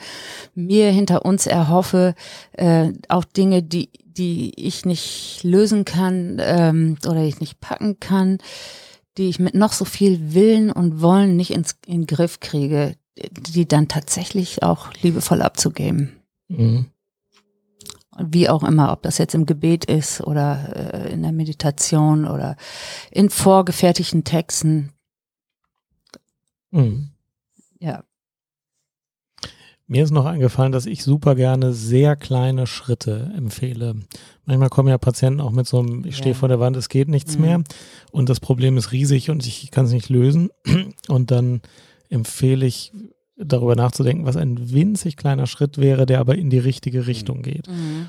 mir, 0.54 0.90
hinter 0.90 1.24
uns 1.24 1.46
erhoffe, 1.46 2.14
äh, 2.52 2.92
auch 3.08 3.24
Dinge, 3.24 3.62
die, 3.62 3.90
die 4.04 4.52
ich 4.56 4.84
nicht 4.84 5.40
lösen 5.42 5.84
kann 5.84 6.38
ähm, 6.40 6.96
oder 7.06 7.22
ich 7.24 7.40
nicht 7.40 7.60
packen 7.60 7.98
kann, 7.98 8.38
die 9.16 9.28
ich 9.28 9.38
mit 9.38 9.54
noch 9.54 9.72
so 9.72 9.84
viel 9.84 10.34
Willen 10.34 10.70
und 10.70 11.00
Wollen 11.02 11.36
nicht 11.36 11.50
ins, 11.50 11.76
in 11.86 12.02
den 12.02 12.06
Griff 12.06 12.40
kriege, 12.40 12.94
die 13.16 13.66
dann 13.66 13.88
tatsächlich 13.88 14.62
auch 14.62 14.92
liebevoll 15.02 15.42
abzugeben. 15.42 16.22
Mhm. 16.48 16.86
Wie 18.20 18.48
auch 18.48 18.64
immer, 18.64 18.92
ob 18.92 19.02
das 19.02 19.18
jetzt 19.18 19.34
im 19.34 19.46
Gebet 19.46 19.84
ist 19.84 20.20
oder 20.20 20.94
äh, 20.94 21.12
in 21.12 21.22
der 21.22 21.32
Meditation 21.32 22.26
oder 22.26 22.56
in 23.10 23.30
vorgefertigten 23.30 24.24
Texten. 24.24 24.92
Mhm. 26.70 27.10
Ja. 27.80 28.04
Mir 29.90 30.04
ist 30.04 30.10
noch 30.10 30.26
eingefallen, 30.26 30.72
dass 30.72 30.84
ich 30.84 31.02
super 31.02 31.34
gerne 31.34 31.72
sehr 31.72 32.14
kleine 32.14 32.66
Schritte 32.66 33.32
empfehle. 33.34 33.94
Manchmal 34.44 34.68
kommen 34.68 34.90
ja 34.90 34.98
Patienten 34.98 35.40
auch 35.40 35.50
mit 35.50 35.66
so 35.66 35.78
einem, 35.78 36.04
ich 36.04 36.16
stehe 36.18 36.34
Ja. 36.34 36.38
vor 36.38 36.48
der 36.48 36.60
Wand, 36.60 36.76
es 36.76 36.90
geht 36.90 37.08
nichts 37.08 37.36
Mhm. 37.36 37.40
mehr 37.42 37.62
und 38.12 38.28
das 38.28 38.38
Problem 38.38 38.76
ist 38.76 38.92
riesig 38.92 39.30
und 39.30 39.46
ich 39.46 39.70
kann 39.70 39.86
es 39.86 39.92
nicht 39.92 40.10
lösen. 40.10 40.50
Und 41.08 41.30
dann 41.30 41.62
empfehle 42.10 42.66
ich 42.66 42.92
darüber 43.38 43.76
nachzudenken, 43.76 44.26
was 44.26 44.36
ein 44.36 44.72
winzig 44.72 45.16
kleiner 45.16 45.46
Schritt 45.46 45.78
wäre, 45.78 46.06
der 46.06 46.20
aber 46.20 46.36
in 46.36 46.50
die 46.50 46.58
richtige 46.58 47.06
Richtung 47.06 47.42
geht. 47.42 47.68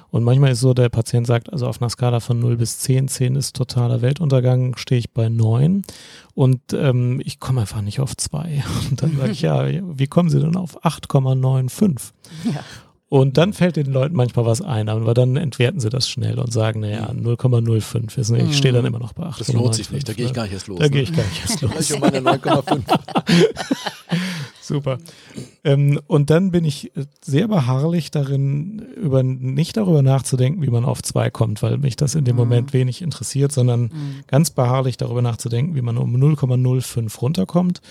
Und 0.09 0.23
manchmal 0.23 0.51
ist 0.51 0.59
so, 0.59 0.73
der 0.73 0.89
Patient 0.89 1.27
sagt, 1.27 1.51
also 1.53 1.67
auf 1.67 1.81
einer 1.81 1.89
Skala 1.89 2.19
von 2.19 2.39
0 2.39 2.57
bis 2.57 2.79
10, 2.79 3.07
10 3.07 3.35
ist 3.35 3.55
totaler 3.55 4.01
Weltuntergang, 4.01 4.75
stehe 4.75 4.99
ich 4.99 5.11
bei 5.11 5.29
9 5.29 5.83
und 6.33 6.61
ähm, 6.73 7.21
ich 7.23 7.39
komme 7.39 7.61
einfach 7.61 7.81
nicht 7.81 7.99
auf 7.99 8.15
2. 8.15 8.63
Und 8.89 9.03
dann 9.03 9.17
sage 9.17 9.31
ich, 9.31 9.41
ja, 9.41 9.67
wie 9.67 10.07
kommen 10.07 10.29
Sie 10.29 10.39
denn 10.39 10.55
auf 10.55 10.83
8,95? 10.83 12.11
Ja. 12.53 12.63
Und 13.09 13.39
dann 13.39 13.53
fällt 13.53 13.75
den 13.75 13.91
Leuten 13.91 14.15
manchmal 14.15 14.45
was 14.45 14.61
ein, 14.61 14.87
aber 14.87 15.15
dann 15.15 15.35
entwerten 15.35 15.79
sie 15.79 15.89
das 15.89 16.07
schnell 16.07 16.37
und 16.37 16.53
sagen, 16.53 16.81
naja, 16.81 17.09
0,05 17.11 18.19
ist, 18.19 18.29
ich 18.29 18.55
stehe 18.55 18.71
dann 18.71 18.85
immer 18.85 18.99
noch 18.99 19.13
bei 19.13 19.23
8,95. 19.23 19.37
Das 19.39 19.53
lohnt 19.53 19.75
sich 19.75 19.91
nicht, 19.91 20.07
da 20.07 20.13
gehe 20.13 20.27
ich 20.27 20.33
gar 20.33 20.43
nicht 20.43 20.53
erst 20.53 20.67
los. 20.67 20.77
Da 20.77 20.85
ne? 20.85 20.91
gehe 20.91 21.01
ich 21.01 21.13
gar 21.13 21.25
nicht 21.25 21.41
erst 21.41 21.61
los. 21.63 21.71
Ich 21.79 21.93
um 21.93 22.01
meine 22.01 22.19
9,5. 22.19 22.83
Super. 24.69 24.97
Ähm, 25.63 25.99
und 26.07 26.29
dann 26.29 26.51
bin 26.51 26.63
ich 26.63 26.95
äh, 26.95 27.05
sehr 27.23 27.47
beharrlich 27.47 28.11
darin, 28.11 28.79
über, 28.95 29.23
nicht 29.23 29.75
darüber 29.77 30.01
nachzudenken, 30.01 30.61
wie 30.61 30.69
man 30.69 30.85
auf 30.85 31.01
zwei 31.03 31.29
kommt, 31.29 31.61
weil 31.61 31.77
mich 31.77 31.95
das 31.95 32.15
in 32.15 32.23
dem 32.23 32.35
Mhm. 32.35 32.39
Moment 32.39 32.73
wenig 32.73 33.01
interessiert, 33.01 33.51
sondern 33.51 33.81
Mhm. 33.81 33.89
ganz 34.27 34.51
beharrlich 34.51 34.97
darüber 34.97 35.21
nachzudenken, 35.21 35.75
wie 35.75 35.81
man 35.81 35.97
um 35.97 36.15
0,05 36.15 37.19
runterkommt. 37.21 37.81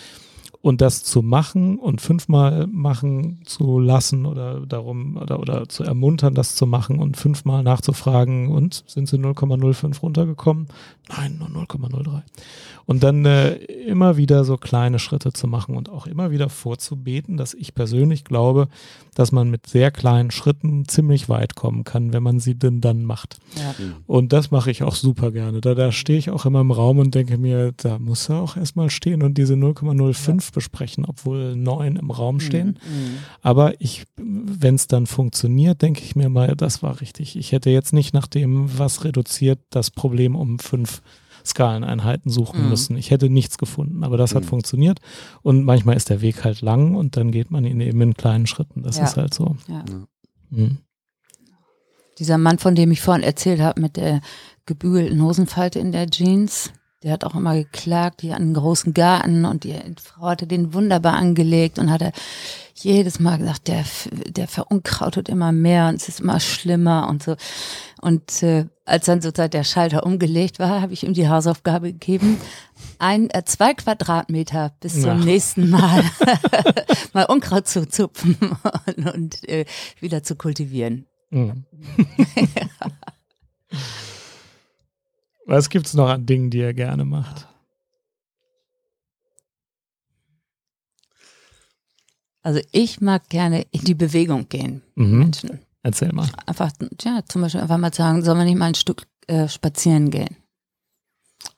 Und 0.61 0.81
das 0.81 1.05
zu 1.05 1.23
machen 1.23 1.79
und 1.79 2.01
fünfmal 2.01 2.67
machen 2.67 3.43
zu 3.45 3.79
lassen 3.79 4.27
oder 4.27 4.61
darum 4.67 5.17
oder, 5.17 5.39
oder 5.39 5.69
zu 5.69 5.85
ermuntern, 5.85 6.35
das 6.35 6.57
zu 6.57 6.67
machen 6.67 6.99
und 6.99 7.17
fünfmal 7.17 7.63
nachzufragen 7.63 8.49
und 8.49 8.83
sind 8.89 9.09
sie 9.09 9.19
0,05 9.19 10.01
runtergekommen? 10.01 10.67
Nein, 11.17 11.39
nur 11.39 11.65
0,03. 11.65 12.23
Und 12.87 13.03
dann 13.03 13.25
äh, 13.25 13.55
immer 13.55 14.17
wieder 14.17 14.45
so 14.45 14.57
kleine 14.57 14.99
Schritte 14.99 15.33
zu 15.33 15.47
machen 15.47 15.77
und 15.77 15.91
auch 15.91 16.07
immer 16.07 16.31
wieder 16.31 16.49
vorzubeten, 16.49 17.37
dass 17.37 17.55
ich 17.55 17.75
persönlich 17.75 18.25
glaube, 18.25 18.69
dass 19.19 19.33
man 19.33 19.51
mit 19.51 19.67
sehr 19.67 19.91
kleinen 19.91 20.31
Schritten 20.31 20.87
ziemlich 20.87 21.29
weit 21.29 21.57
kommen 21.57 21.83
kann, 21.83 22.13
wenn 22.13 22.23
man 22.23 22.39
sie 22.39 22.55
denn 22.55 22.81
dann 22.81 23.03
macht. 23.03 23.41
Ja. 23.57 23.75
Und 24.07 24.33
das 24.33 24.53
mache 24.53 24.71
ich 24.71 24.85
auch 24.85 24.95
super 24.95 25.33
gerne. 25.33 25.61
Da, 25.61 25.75
da 25.75 25.91
stehe 25.91 26.21
ich 26.21 26.31
auch 26.31 26.47
immer 26.47 26.61
im 26.61 26.71
Raum 26.71 26.99
und 26.99 27.17
denke 27.17 27.37
mir, 27.37 27.73
da 27.77 27.99
muss 27.99 28.29
er 28.29 28.37
auch 28.37 28.57
erstmal 28.57 28.91
stehen 28.91 29.25
und 29.25 29.37
diese 29.37 29.55
0,05 29.55 30.55
besprechen, 30.55 31.05
obwohl 31.05 31.57
neun 31.57 31.97
im 31.97 32.13
Raum 32.13 32.39
stehen. 32.39 32.79
Mhm. 32.81 33.19
Aber 33.43 33.81
ich, 33.81 34.05
wenn 34.17 34.77
es 34.77 34.87
dann 34.87 35.09
funktioniert, 35.09 35.83
denke 35.83 36.05
ich 36.05 36.15
mir 36.15 36.29
mal, 36.29 36.55
das 36.55 36.85
war 36.85 37.01
richtig. 37.01 37.35
Ich 37.35 37.51
hätte 37.51 37.71
jetzt 37.71 37.93
nicht 37.93 38.15
nach 38.15 38.29
dem, 38.29 38.79
was 38.79 39.03
reduziert, 39.03 39.59
das 39.71 39.91
Problem 39.91 40.37
um 40.37 40.61
fünf 40.61 41.03
Skaleneinheiten 41.49 42.31
suchen 42.31 42.63
Mhm. 42.65 42.69
müssen. 42.71 42.97
Ich 42.97 43.11
hätte 43.11 43.29
nichts 43.31 43.59
gefunden, 43.59 44.05
aber 44.05 44.17
das 44.17 44.35
hat 44.35 44.45
Mhm. 44.45 44.49
funktioniert. 44.49 45.01
Und 45.43 45.65
manchmal 45.65 45.97
ist 45.97 46.11
der 46.11 46.21
Weg 46.21 46.45
halt 46.45 46.61
lang 46.61 46.95
und 46.95 47.17
dann 47.17 47.31
geht 47.33 47.51
man 47.51 47.65
ihn 47.65 47.81
eben 47.81 48.01
in 48.01 48.15
kleinen 48.15 48.47
Schritten. 48.47 48.83
Das 48.83 48.99
Ja. 48.99 49.05
ist 49.05 49.17
halt 49.17 49.35
so. 49.35 49.57
Ja. 49.69 49.85
Mhm. 50.51 50.79
Dieser 52.19 52.39
Mann, 52.39 52.59
von 52.59 52.75
dem 52.75 52.91
ich 52.91 53.01
vorhin 53.01 53.23
erzählt 53.23 53.61
habe, 53.61 53.81
mit 53.81 53.97
der 53.97 54.21
gebügelten 54.67 55.23
Hosenfalte 55.23 55.79
in 55.79 55.93
der 55.93 56.09
Jeans, 56.11 56.73
der 57.03 57.13
hat 57.13 57.25
auch 57.25 57.35
immer 57.37 57.55
geklagt, 57.55 58.23
die 58.23 58.33
hatten 58.33 58.43
einen 58.45 58.55
großen 58.55 58.93
Garten 58.93 59.45
und 59.45 59.65
die 59.65 59.77
Frau 60.03 60.27
hatte 60.27 60.47
den 60.49 60.75
wunderbar 60.75 61.15
angelegt 61.15 61.79
und 61.79 61.91
hatte 61.91 62.11
jedes 62.75 63.21
Mal 63.21 63.39
gesagt, 63.39 63.69
der, 63.69 63.85
der 64.29 64.49
verunkrautet 64.49 65.29
immer 65.29 65.53
mehr 65.53 65.89
und 65.89 65.97
es 65.97 66.09
ist 66.09 66.21
immer 66.21 66.41
schlimmer 66.41 67.09
und 67.09 67.23
so. 67.23 67.37
Und 68.01 68.43
äh, 68.43 68.67
als 68.85 69.07
dann 69.07 69.21
sozusagen 69.21 69.51
der 69.51 69.65
Schalter 69.65 70.05
umgelegt 70.07 70.59
war, 70.59 70.81
habe 70.81 70.93
ich 70.93 71.05
ihm 71.05 71.13
die 71.15 71.29
Hausaufgabe 71.29 71.93
gegeben, 71.93 72.41
ein, 72.99 73.31
äh, 73.31 73.45
zwei 73.45 73.75
Quadratmeter 73.75 74.73
bis 74.81 74.95
zum 74.95 75.05
Ja. 75.05 75.15
nächsten 75.15 75.71
Mal 75.71 76.05
mal 77.13 77.25
Unkraut 77.27 77.67
zu 77.69 77.89
zupfen 77.89 78.37
und, 78.97 79.15
und 79.15 79.49
äh, 79.49 79.65
wieder 80.01 80.23
zu 80.23 80.37
kultivieren. 80.37 81.07
Mhm. 81.31 81.65
Was 85.49 85.71
gibt's 85.71 85.95
noch 85.95 86.11
an 86.11 86.27
Dingen, 86.27 86.51
die 86.51 86.61
er 86.61 86.75
gerne 86.75 87.07
macht? 87.07 87.49
Also 92.43 92.61
ich 92.71 93.01
mag 93.01 93.31
gerne 93.31 93.65
in 93.71 93.81
die 93.81 93.95
Bewegung 93.95 94.49
gehen, 94.51 94.83
Mhm. 94.95 95.19
Menschen. 95.19 95.61
Erzähl 95.83 96.13
mal. 96.13 96.29
Einfach, 96.45 96.71
ja, 97.01 97.21
zum 97.27 97.41
Beispiel 97.43 97.63
einfach 97.63 97.79
mal 97.79 97.95
sagen, 97.95 98.23
sollen 98.23 98.39
wir 98.39 98.45
nicht 98.45 98.59
mal 98.59 98.67
ein 98.67 98.75
Stück 98.75 99.07
äh, 99.27 99.49
spazieren 99.49 100.11
gehen? 100.11 100.37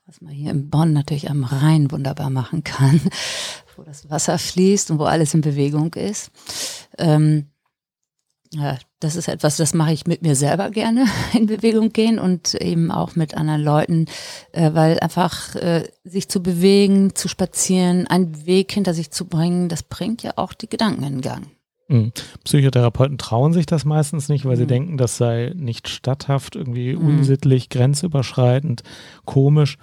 Was 0.07 0.21
man 0.21 0.33
hier 0.33 0.53
in 0.53 0.71
Bonn 0.71 0.93
natürlich 0.93 1.29
am 1.29 1.43
Rhein 1.43 1.91
wunderbar 1.91 2.31
machen 2.31 2.63
kann, 2.63 3.01
wo 3.77 3.83
das 3.83 4.09
Wasser 4.09 4.39
fließt 4.39 4.93
und 4.93 5.01
wo 5.01 5.05
alles 5.05 5.35
in 5.35 5.41
Bewegung 5.41 5.95
ist. 5.95 6.31
Ähm, 6.97 7.47
ja, 8.53 8.79
das 8.99 9.15
ist 9.15 9.29
etwas, 9.29 9.57
das 9.57 9.75
mache 9.75 9.93
ich 9.93 10.07
mit 10.07 10.23
mir 10.23 10.35
selber 10.35 10.71
gerne 10.71 11.07
in 11.33 11.47
Bewegung 11.47 11.93
gehen 11.93 12.19
und 12.19 12.55
eben 12.55 12.91
auch 12.91 13.15
mit 13.15 13.35
anderen 13.35 13.63
Leuten, 13.63 14.07
äh, 14.53 14.71
weil 14.75 14.99
einfach 15.01 15.55
äh, 15.55 15.89
sich 16.05 16.29
zu 16.29 16.43
bewegen, 16.43 17.15
zu 17.15 17.29
spazieren, 17.29 18.07
einen 18.09 18.47
Weg 18.47 18.73
hinter 18.73 18.93
sich 18.93 19.11
zu 19.11 19.27
bringen, 19.27 19.69
das 19.69 19.83
bringt 19.85 20.23
ja 20.23 20.33
auch 20.37 20.53
die 20.53 20.69
Gedanken 20.69 21.05
in 21.05 21.21
Gang. 21.21 21.47
Mhm. 21.91 22.13
Psychotherapeuten 22.45 23.19
trauen 23.19 23.53
sich 23.53 23.67
das 23.67 23.85
meistens 23.85 24.29
nicht, 24.29 24.45
weil 24.45 24.57
sie 24.57 24.63
Mhm. 24.63 24.69
denken, 24.69 24.97
das 24.97 25.17
sei 25.17 25.53
nicht 25.57 25.89
statthaft, 25.89 26.55
irgendwie 26.57 26.95
Mhm. 26.95 27.05
unsittlich, 27.05 27.69
grenzüberschreitend, 27.69 28.83
komisch. 29.25 29.77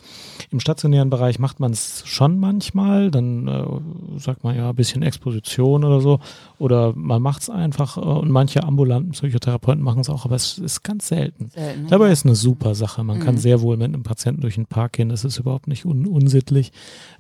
Im 0.50 0.60
stationären 0.60 1.10
Bereich 1.10 1.38
macht 1.40 1.60
man 1.60 1.72
es 1.72 2.04
schon 2.06 2.40
manchmal, 2.40 3.12
dann 3.12 3.48
äh, 3.48 4.20
sagt 4.20 4.44
man 4.44 4.56
ja 4.56 4.70
ein 4.70 4.76
bisschen 4.76 5.02
Exposition 5.04 5.84
oder 5.84 6.00
so, 6.02 6.20
oder 6.60 6.94
man 6.96 7.22
macht 7.22 7.42
es 7.44 7.50
einfach 7.50 7.98
äh, 7.98 8.02
und 8.02 8.32
manche 8.32 8.64
ambulanten 8.64 9.12
Psychotherapeuten 9.12 9.84
machen 9.84 10.00
es 10.02 10.10
auch, 10.10 10.24
aber 10.26 10.36
es 10.36 10.58
ist 10.58 10.84
ganz 10.84 11.08
selten. 11.10 11.50
Selten, 11.50 11.82
ne? 11.84 11.88
Dabei 11.90 12.12
ist 12.12 12.26
eine 12.26 12.36
super 12.36 12.74
Sache. 12.74 13.04
Man 13.04 13.20
kann 13.20 13.36
Mhm. 13.36 13.40
sehr 13.40 13.62
wohl 13.62 13.76
mit 13.78 13.88
einem 13.94 14.04
Patienten 14.04 14.42
durch 14.42 14.56
den 14.56 14.66
Park 14.66 14.94
gehen. 14.94 15.10
Das 15.10 15.26
ist 15.26 15.38
überhaupt 15.40 15.68
nicht 15.68 15.86
un 15.86 16.08
unsittlich. 16.08 16.72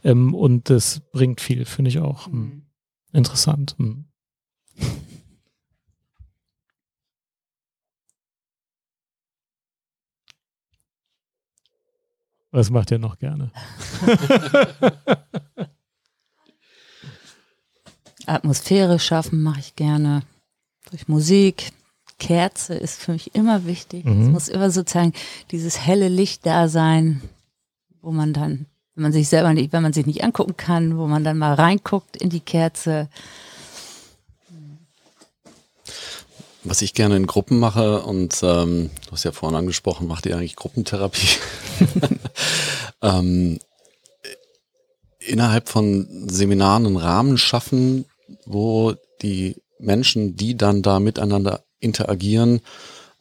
Ähm, 0.04 0.34
und 0.34 0.70
das 0.70 1.02
bringt 1.12 1.42
viel, 1.42 1.66
finde 1.66 1.90
ich 1.90 2.00
auch. 2.00 2.28
Hm. 2.28 2.64
Mhm. 3.14 4.06
Was 12.52 12.70
macht 12.70 12.92
ihr 12.92 13.00
noch 13.00 13.20
gerne? 13.20 13.52
Atmosphäre 18.26 19.00
schaffen 19.00 19.42
mache 19.42 19.60
ich 19.60 19.76
gerne 19.76 20.24
durch 20.90 21.08
Musik. 21.08 21.72
Kerze 22.20 22.74
ist 22.74 23.00
für 23.00 23.14
mich 23.14 23.36
immer 23.36 23.66
wichtig. 23.66 24.06
Mhm. 24.06 24.24
Es 24.24 24.30
muss 24.30 24.48
immer 24.50 24.72
sozusagen 24.72 25.14
dieses 25.52 25.86
helle 25.86 26.10
Licht 26.10 26.46
da 26.46 26.68
sein, 26.68 27.22
wo 28.02 28.12
man 28.12 28.34
dann, 28.34 28.66
wenn 28.96 29.04
man 29.04 29.14
sich 29.14 29.30
selber 29.30 29.54
nicht, 29.54 29.72
wenn 29.72 29.84
man 29.84 29.94
sich 29.94 30.06
nicht 30.06 30.24
angucken 30.24 30.58
kann, 30.58 30.98
wo 30.98 31.08
man 31.08 31.24
dann 31.24 31.38
mal 31.38 31.54
reinguckt 31.54 32.18
in 32.18 32.30
die 32.30 32.40
Kerze. 32.40 33.08
Was 36.68 36.82
ich 36.82 36.94
gerne 36.94 37.16
in 37.16 37.28
Gruppen 37.28 37.60
mache 37.60 38.02
und 38.02 38.42
ähm, 38.44 38.90
du 39.06 39.12
hast 39.14 39.24
ja 39.24 39.32
vorhin 39.32 39.58
angesprochen, 39.58 40.06
macht 40.06 40.26
ihr 40.26 40.36
eigentlich 40.36 40.58
Gruppentherapie? 40.58 41.38
ähm, 43.02 43.60
innerhalb 45.20 45.70
von 45.70 46.28
Seminaren 46.30 46.86
einen 46.86 46.98
Rahmen 46.98 47.38
schaffen, 47.38 48.04
wo 48.46 48.96
die 49.22 49.56
Menschen, 49.80 50.36
die 50.36 50.58
dann 50.58 50.82
da 50.82 51.00
miteinander 51.00 51.64
interagieren, 51.80 52.60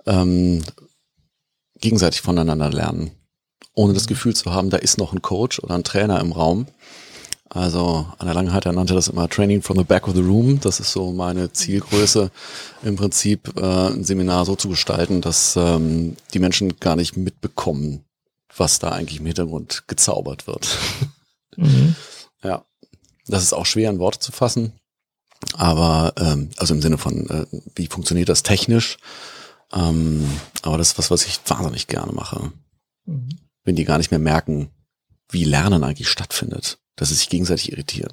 ähm, 0.06 0.64
gegenseitig 1.80 2.22
voneinander 2.22 2.70
lernen. 2.70 3.12
Ohne 3.74 3.94
das 3.94 4.08
Gefühl 4.08 4.34
zu 4.34 4.52
haben, 4.52 4.70
da 4.70 4.78
ist 4.78 4.98
noch 4.98 5.12
ein 5.12 5.22
Coach 5.22 5.60
oder 5.60 5.76
ein 5.76 5.84
Trainer 5.84 6.18
im 6.18 6.32
Raum. 6.32 6.66
Also 7.48 8.06
Anna 8.18 8.32
Langheiter 8.32 8.72
nannte 8.72 8.94
das 8.94 9.08
immer 9.08 9.28
Training 9.28 9.62
from 9.62 9.78
the 9.78 9.84
back 9.84 10.08
of 10.08 10.14
the 10.14 10.20
room. 10.20 10.60
Das 10.60 10.80
ist 10.80 10.92
so 10.92 11.12
meine 11.12 11.52
Zielgröße, 11.52 12.30
im 12.82 12.96
Prinzip 12.96 13.56
äh, 13.56 13.88
ein 13.88 14.04
Seminar 14.04 14.44
so 14.44 14.56
zu 14.56 14.68
gestalten, 14.68 15.20
dass 15.20 15.54
ähm, 15.56 16.16
die 16.34 16.38
Menschen 16.40 16.78
gar 16.80 16.96
nicht 16.96 17.16
mitbekommen, 17.16 18.04
was 18.56 18.78
da 18.78 18.90
eigentlich 18.90 19.20
im 19.20 19.26
Hintergrund 19.26 19.84
gezaubert 19.86 20.46
wird. 20.46 20.78
Mhm. 21.56 21.94
Ja, 22.42 22.64
das 23.26 23.42
ist 23.42 23.54
auch 23.54 23.66
schwer 23.66 23.90
in 23.90 23.98
Worte 23.98 24.18
zu 24.20 24.30
fassen, 24.30 24.72
aber 25.54 26.12
ähm, 26.18 26.50
also 26.58 26.74
im 26.74 26.82
Sinne 26.82 26.98
von, 26.98 27.28
äh, 27.28 27.46
wie 27.74 27.86
funktioniert 27.88 28.28
das 28.28 28.42
technisch? 28.44 28.98
Ähm, 29.72 30.28
aber 30.62 30.78
das 30.78 30.88
ist 30.88 30.98
was, 30.98 31.10
was 31.10 31.24
ich 31.26 31.40
wahnsinnig 31.46 31.86
gerne 31.86 32.12
mache, 32.12 32.52
Mhm. 33.06 33.30
wenn 33.64 33.74
die 33.74 33.84
gar 33.84 33.98
nicht 33.98 34.10
mehr 34.10 34.20
merken, 34.20 34.68
wie 35.30 35.44
Lernen 35.44 35.82
eigentlich 35.82 36.08
stattfindet, 36.08 36.78
dass 36.96 37.08
sie 37.08 37.14
sich 37.14 37.28
gegenseitig 37.28 37.72
irritieren. 37.72 38.12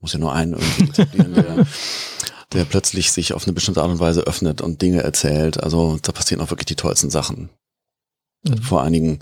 Muss 0.00 0.12
ja 0.12 0.18
nur 0.18 0.32
einen 0.32 0.54
irgendwie 0.54 0.84
etablieren, 0.84 1.34
der, 1.34 1.66
der 2.52 2.64
plötzlich 2.64 3.12
sich 3.12 3.32
auf 3.34 3.44
eine 3.44 3.52
bestimmte 3.52 3.82
Art 3.82 3.90
und 3.90 4.00
Weise 4.00 4.22
öffnet 4.22 4.60
und 4.60 4.82
Dinge 4.82 5.02
erzählt. 5.02 5.62
Also 5.62 5.98
da 6.02 6.12
passieren 6.12 6.40
auch 6.40 6.50
wirklich 6.50 6.66
die 6.66 6.76
tollsten 6.76 7.10
Sachen 7.10 7.50
Mhm. 8.44 8.58
vor 8.58 8.82
einigen 8.82 9.20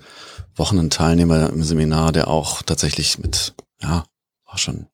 Wochen 0.56 0.78
ein 0.78 0.90
Teilnehmer 0.90 1.50
im 1.50 1.62
Seminar, 1.62 2.12
der 2.12 2.28
auch 2.28 2.62
tatsächlich 2.62 3.18
mit, 3.18 3.54
ja, 3.80 4.04
war 4.46 4.58
schon 4.58 4.86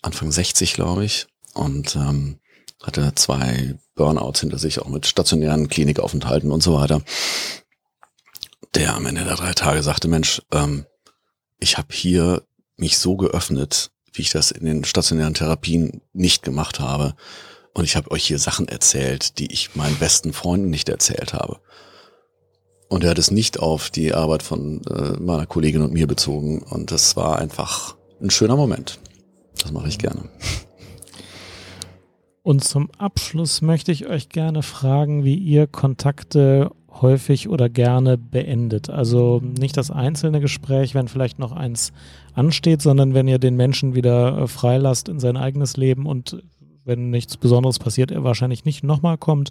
Anfang 0.00 0.30
60, 0.30 0.74
glaube 0.74 1.04
ich, 1.04 1.26
und 1.54 1.96
ähm, 1.96 2.38
hatte 2.82 3.12
zwei 3.14 3.76
Burnouts 3.94 4.40
hinter 4.40 4.58
sich, 4.58 4.80
auch 4.80 4.88
mit 4.88 5.06
stationären 5.06 5.68
Klinikaufenthalten 5.68 6.50
und 6.50 6.62
so 6.62 6.74
weiter. 6.74 7.02
Der 8.74 8.94
am 8.94 9.06
Ende 9.06 9.24
der 9.24 9.36
drei 9.36 9.52
Tage 9.52 9.82
sagte, 9.82 10.08
Mensch, 10.08 10.42
ähm, 10.50 10.86
ich 11.58 11.78
habe 11.78 11.88
hier 11.92 12.42
mich 12.82 12.98
so 12.98 13.16
geöffnet, 13.16 13.92
wie 14.12 14.22
ich 14.22 14.30
das 14.30 14.50
in 14.50 14.66
den 14.66 14.84
stationären 14.84 15.34
Therapien 15.34 16.02
nicht 16.12 16.42
gemacht 16.42 16.80
habe. 16.80 17.14
Und 17.74 17.84
ich 17.84 17.94
habe 17.94 18.10
euch 18.10 18.24
hier 18.24 18.40
Sachen 18.40 18.66
erzählt, 18.66 19.38
die 19.38 19.52
ich 19.52 19.76
meinen 19.76 19.96
besten 19.96 20.32
Freunden 20.32 20.68
nicht 20.68 20.88
erzählt 20.88 21.32
habe. 21.32 21.60
Und 22.88 23.04
er 23.04 23.10
hat 23.10 23.18
es 23.18 23.30
nicht 23.30 23.60
auf 23.60 23.88
die 23.88 24.12
Arbeit 24.12 24.42
von 24.42 24.82
äh, 24.90 25.12
meiner 25.20 25.46
Kollegin 25.46 25.82
und 25.82 25.92
mir 25.92 26.08
bezogen. 26.08 26.60
Und 26.62 26.90
das 26.90 27.16
war 27.16 27.38
einfach 27.38 27.94
ein 28.20 28.30
schöner 28.30 28.56
Moment. 28.56 28.98
Das 29.58 29.70
mache 29.70 29.86
ich 29.86 29.98
gerne. 29.98 30.24
Und 32.42 32.64
zum 32.64 32.90
Abschluss 32.98 33.62
möchte 33.62 33.92
ich 33.92 34.08
euch 34.08 34.28
gerne 34.28 34.64
fragen, 34.64 35.22
wie 35.22 35.36
ihr 35.36 35.68
Kontakte 35.68 36.72
häufig 37.00 37.48
oder 37.48 37.68
gerne 37.68 38.18
beendet. 38.18 38.90
Also 38.90 39.40
nicht 39.40 39.76
das 39.76 39.92
einzelne 39.92 40.40
Gespräch, 40.40 40.94
wenn 40.94 41.06
vielleicht 41.06 41.38
noch 41.38 41.52
eins 41.52 41.92
ansteht, 42.34 42.82
sondern 42.82 43.14
wenn 43.14 43.28
ihr 43.28 43.38
den 43.38 43.56
Menschen 43.56 43.94
wieder 43.94 44.38
äh, 44.38 44.46
freilasst 44.46 45.08
in 45.08 45.20
sein 45.20 45.36
eigenes 45.36 45.76
Leben 45.76 46.06
und 46.06 46.42
wenn 46.84 47.10
nichts 47.10 47.36
Besonderes 47.36 47.78
passiert, 47.78 48.10
er 48.10 48.24
wahrscheinlich 48.24 48.64
nicht 48.64 48.82
nochmal 48.82 49.18
kommt, 49.18 49.50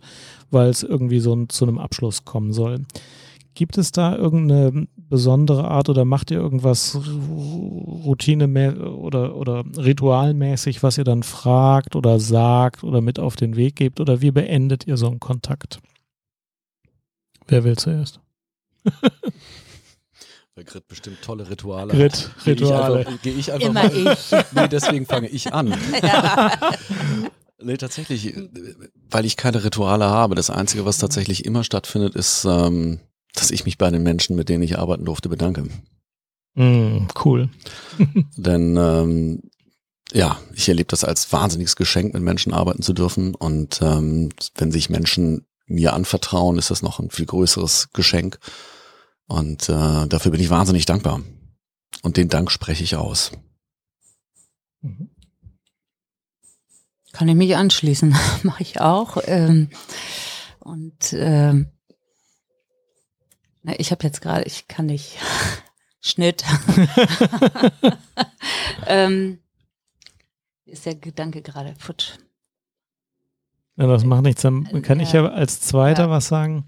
weil 0.49 0.69
es 0.69 0.83
irgendwie 0.83 1.19
so 1.19 1.33
ein, 1.33 1.49
zu 1.49 1.65
einem 1.65 1.77
Abschluss 1.77 2.25
kommen 2.25 2.51
soll. 2.51 2.81
Gibt 3.53 3.77
es 3.77 3.91
da 3.91 4.15
irgendeine 4.15 4.87
besondere 4.95 5.69
Art 5.69 5.89
oder 5.89 6.05
macht 6.05 6.31
ihr 6.31 6.39
irgendwas 6.39 6.97
Routine 8.05 8.75
oder, 8.95 9.35
oder 9.35 9.63
ritualmäßig, 9.77 10.83
was 10.83 10.97
ihr 10.97 11.03
dann 11.03 11.23
fragt 11.23 11.97
oder 11.97 12.19
sagt 12.19 12.83
oder 12.83 13.01
mit 13.01 13.19
auf 13.19 13.35
den 13.35 13.57
Weg 13.57 13.75
gebt? 13.75 13.99
Oder 13.99 14.21
wie 14.21 14.31
beendet 14.31 14.87
ihr 14.87 14.95
so 14.95 15.07
einen 15.07 15.19
Kontakt? 15.19 15.79
Wer 17.47 17.65
will 17.65 17.75
zuerst? 17.75 18.21
Weil 20.55 20.65
Grit 20.65 20.87
bestimmt 20.87 21.21
tolle 21.21 21.49
Rituale 21.49 21.93
Grit, 21.93 22.13
hat. 22.13 22.43
Gehe 22.43 22.53
ich 22.53 22.61
Rituale. 22.61 22.99
einfach, 22.99 23.21
geh 23.21 23.29
ich 23.31 23.53
einfach 23.53 23.67
Immer 23.69 23.83
mal. 23.83 24.13
ich. 24.13 24.31
Nee, 24.53 24.67
deswegen 24.67 25.05
fange 25.05 25.27
ich 25.29 25.53
an. 25.53 25.73
Nee, 27.63 27.77
tatsächlich, 27.77 28.33
weil 29.11 29.23
ich 29.23 29.37
keine 29.37 29.63
Rituale 29.63 30.05
habe. 30.05 30.33
Das 30.33 30.49
Einzige, 30.49 30.83
was 30.85 30.97
tatsächlich 30.97 31.45
immer 31.45 31.63
stattfindet, 31.63 32.15
ist, 32.15 32.43
ähm, 32.43 32.99
dass 33.35 33.51
ich 33.51 33.65
mich 33.65 33.77
bei 33.77 33.91
den 33.91 34.01
Menschen, 34.01 34.35
mit 34.35 34.49
denen 34.49 34.63
ich 34.63 34.79
arbeiten 34.79 35.05
durfte, 35.05 35.29
bedanke. 35.29 35.67
Mm, 36.55 37.05
cool. 37.23 37.49
Denn 38.35 38.77
ähm, 38.77 39.43
ja, 40.11 40.39
ich 40.53 40.67
erlebe 40.69 40.87
das 40.89 41.03
als 41.03 41.31
wahnsinniges 41.31 41.75
Geschenk, 41.75 42.13
mit 42.15 42.23
Menschen 42.23 42.51
arbeiten 42.51 42.81
zu 42.81 42.93
dürfen. 42.93 43.35
Und 43.35 43.79
ähm, 43.83 44.29
wenn 44.55 44.71
sich 44.71 44.89
Menschen 44.89 45.45
mir 45.67 45.93
anvertrauen, 45.93 46.57
ist 46.57 46.71
das 46.71 46.81
noch 46.81 46.99
ein 46.99 47.11
viel 47.11 47.27
größeres 47.27 47.89
Geschenk. 47.93 48.39
Und 49.31 49.69
äh, 49.69 50.07
dafür 50.07 50.31
bin 50.31 50.41
ich 50.41 50.49
wahnsinnig 50.49 50.85
dankbar. 50.85 51.21
Und 52.01 52.17
den 52.17 52.27
Dank 52.27 52.51
spreche 52.51 52.83
ich 52.83 52.97
aus. 52.97 53.31
Mhm. 54.81 55.09
Kann 57.13 57.29
ich 57.29 57.35
mich 57.35 57.55
anschließen, 57.55 58.13
mache 58.43 58.61
ich 58.61 58.81
auch. 58.81 59.17
Ähm, 59.25 59.69
und 60.59 61.13
ähm, 61.13 61.71
na, 63.63 63.79
ich 63.79 63.91
habe 63.91 64.03
jetzt 64.03 64.19
gerade, 64.19 64.43
ich 64.43 64.67
kann 64.67 64.87
nicht 64.87 65.17
Schnitt. 66.01 66.43
ähm, 68.85 69.39
ist 70.65 70.85
der 70.85 70.95
Gedanke 70.95 71.41
gerade 71.41 71.73
futsch. 71.79 72.17
Ja, 73.77 73.87
das 73.87 74.03
macht 74.03 74.23
nichts. 74.23 74.41
Dann 74.41 74.81
kann 74.81 74.99
ich 74.99 75.13
ja 75.13 75.25
als 75.25 75.61
Zweiter 75.61 76.03
Ja. 76.03 76.09
was 76.09 76.27
sagen. 76.27 76.65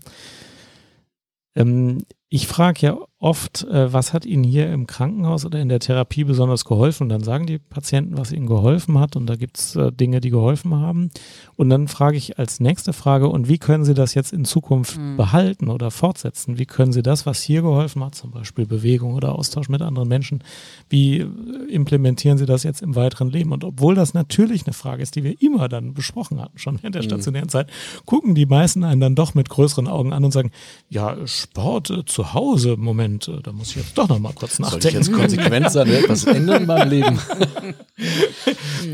Ähm, 1.55 2.05
ich 2.33 2.47
frage 2.47 2.87
ja 2.87 2.97
oft, 3.23 3.63
äh, 3.63 3.91
was 3.93 4.11
hat 4.11 4.25
Ihnen 4.25 4.43
hier 4.43 4.69
im 4.71 4.85
Krankenhaus 4.85 5.45
oder 5.45 5.59
in 5.61 5.69
der 5.69 5.79
Therapie 5.79 6.25
besonders 6.25 6.65
geholfen? 6.65 7.03
Und 7.03 7.09
dann 7.09 7.23
sagen 7.23 7.45
die 7.45 7.57
Patienten, 7.57 8.17
was 8.17 8.31
ihnen 8.33 8.47
geholfen 8.47 8.99
hat. 8.99 9.15
Und 9.15 9.27
da 9.27 9.35
gibt 9.37 9.57
es 9.57 9.75
äh, 9.77 9.91
Dinge, 9.93 10.19
die 10.19 10.29
geholfen 10.29 10.75
haben. 10.75 11.09
Und 11.55 11.69
dann 11.69 11.87
frage 11.87 12.17
ich 12.17 12.37
als 12.37 12.59
nächste 12.59 12.91
Frage, 12.91 13.29
und 13.29 13.47
wie 13.47 13.57
können 13.57 13.85
Sie 13.85 13.93
das 13.93 14.13
jetzt 14.13 14.33
in 14.33 14.43
Zukunft 14.43 14.97
Mhm. 14.97 15.15
behalten 15.17 15.69
oder 15.69 15.89
fortsetzen? 15.89 16.57
Wie 16.59 16.65
können 16.65 16.91
Sie 16.91 17.01
das, 17.01 17.25
was 17.25 17.41
hier 17.41 17.61
geholfen 17.61 18.03
hat, 18.03 18.13
zum 18.15 18.31
Beispiel 18.31 18.65
Bewegung 18.65 19.13
oder 19.13 19.35
Austausch 19.35 19.69
mit 19.69 19.81
anderen 19.81 20.09
Menschen, 20.09 20.43
wie 20.89 21.19
äh, 21.19 21.27
implementieren 21.69 22.37
Sie 22.37 22.45
das 22.45 22.63
jetzt 22.63 22.81
im 22.81 22.95
weiteren 22.95 23.29
Leben? 23.29 23.53
Und 23.53 23.63
obwohl 23.63 23.95
das 23.95 24.13
natürlich 24.13 24.65
eine 24.67 24.73
Frage 24.73 25.01
ist, 25.01 25.15
die 25.15 25.23
wir 25.23 25.41
immer 25.41 25.69
dann 25.69 25.93
besprochen 25.93 26.41
hatten, 26.41 26.57
schon 26.59 26.77
während 26.81 26.95
der 26.95 27.03
Mhm. 27.03 27.07
stationären 27.07 27.49
Zeit, 27.49 27.69
gucken 28.05 28.35
die 28.35 28.45
meisten 28.45 28.83
einen 28.83 28.99
dann 28.99 29.15
doch 29.15 29.33
mit 29.33 29.47
größeren 29.47 29.87
Augen 29.87 30.11
an 30.11 30.25
und 30.25 30.31
sagen, 30.31 30.51
ja, 30.89 31.15
Sport 31.25 31.89
äh, 31.89 32.03
zu 32.05 32.33
Hause, 32.33 32.75
Moment, 32.77 33.12
äh, 33.21 33.41
da 33.41 33.51
muss 33.51 33.69
ich 33.69 33.77
jetzt 33.77 33.97
doch 33.97 34.07
noch 34.09 34.19
mal 34.19 34.33
kurz 34.33 34.57
Soll 34.57 34.67
ich 34.67 34.73
nachdenken. 34.73 34.97
jetzt 34.97 35.11
konsequent 35.13 35.71
sein 35.71 35.87
etwas 35.91 36.25
ändern 36.25 36.61
in 36.61 36.67
meinem 36.67 36.89
Leben? 36.89 37.19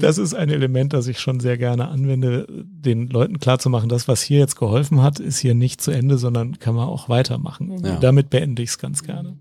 Das 0.02 0.18
ist 0.18 0.34
ein 0.34 0.50
Element, 0.50 0.94
das 0.94 1.08
ich 1.08 1.20
schon 1.20 1.40
sehr 1.40 1.58
gerne 1.58 1.88
anwende, 1.88 2.46
den 2.50 3.08
Leuten 3.08 3.40
klarzumachen, 3.40 3.90
das, 3.90 4.08
was 4.08 4.22
hier 4.22 4.40
jetzt 4.40 4.56
geholfen 4.56 5.02
hat, 5.02 5.20
ist 5.20 5.40
hier 5.40 5.56
nicht 5.56 5.82
zu 5.82 5.92
Ende, 5.92 6.18
sondern 6.18 6.60
kann 6.60 6.76
man 6.76 6.88
auch 6.88 7.10
weitermachen. 7.10 7.84
Ja. 7.84 7.98
Damit 7.98 8.30
beende 8.30 8.62
ich 8.62 8.70
es 8.70 8.78
ganz 8.78 9.04
gerne. 9.04 9.38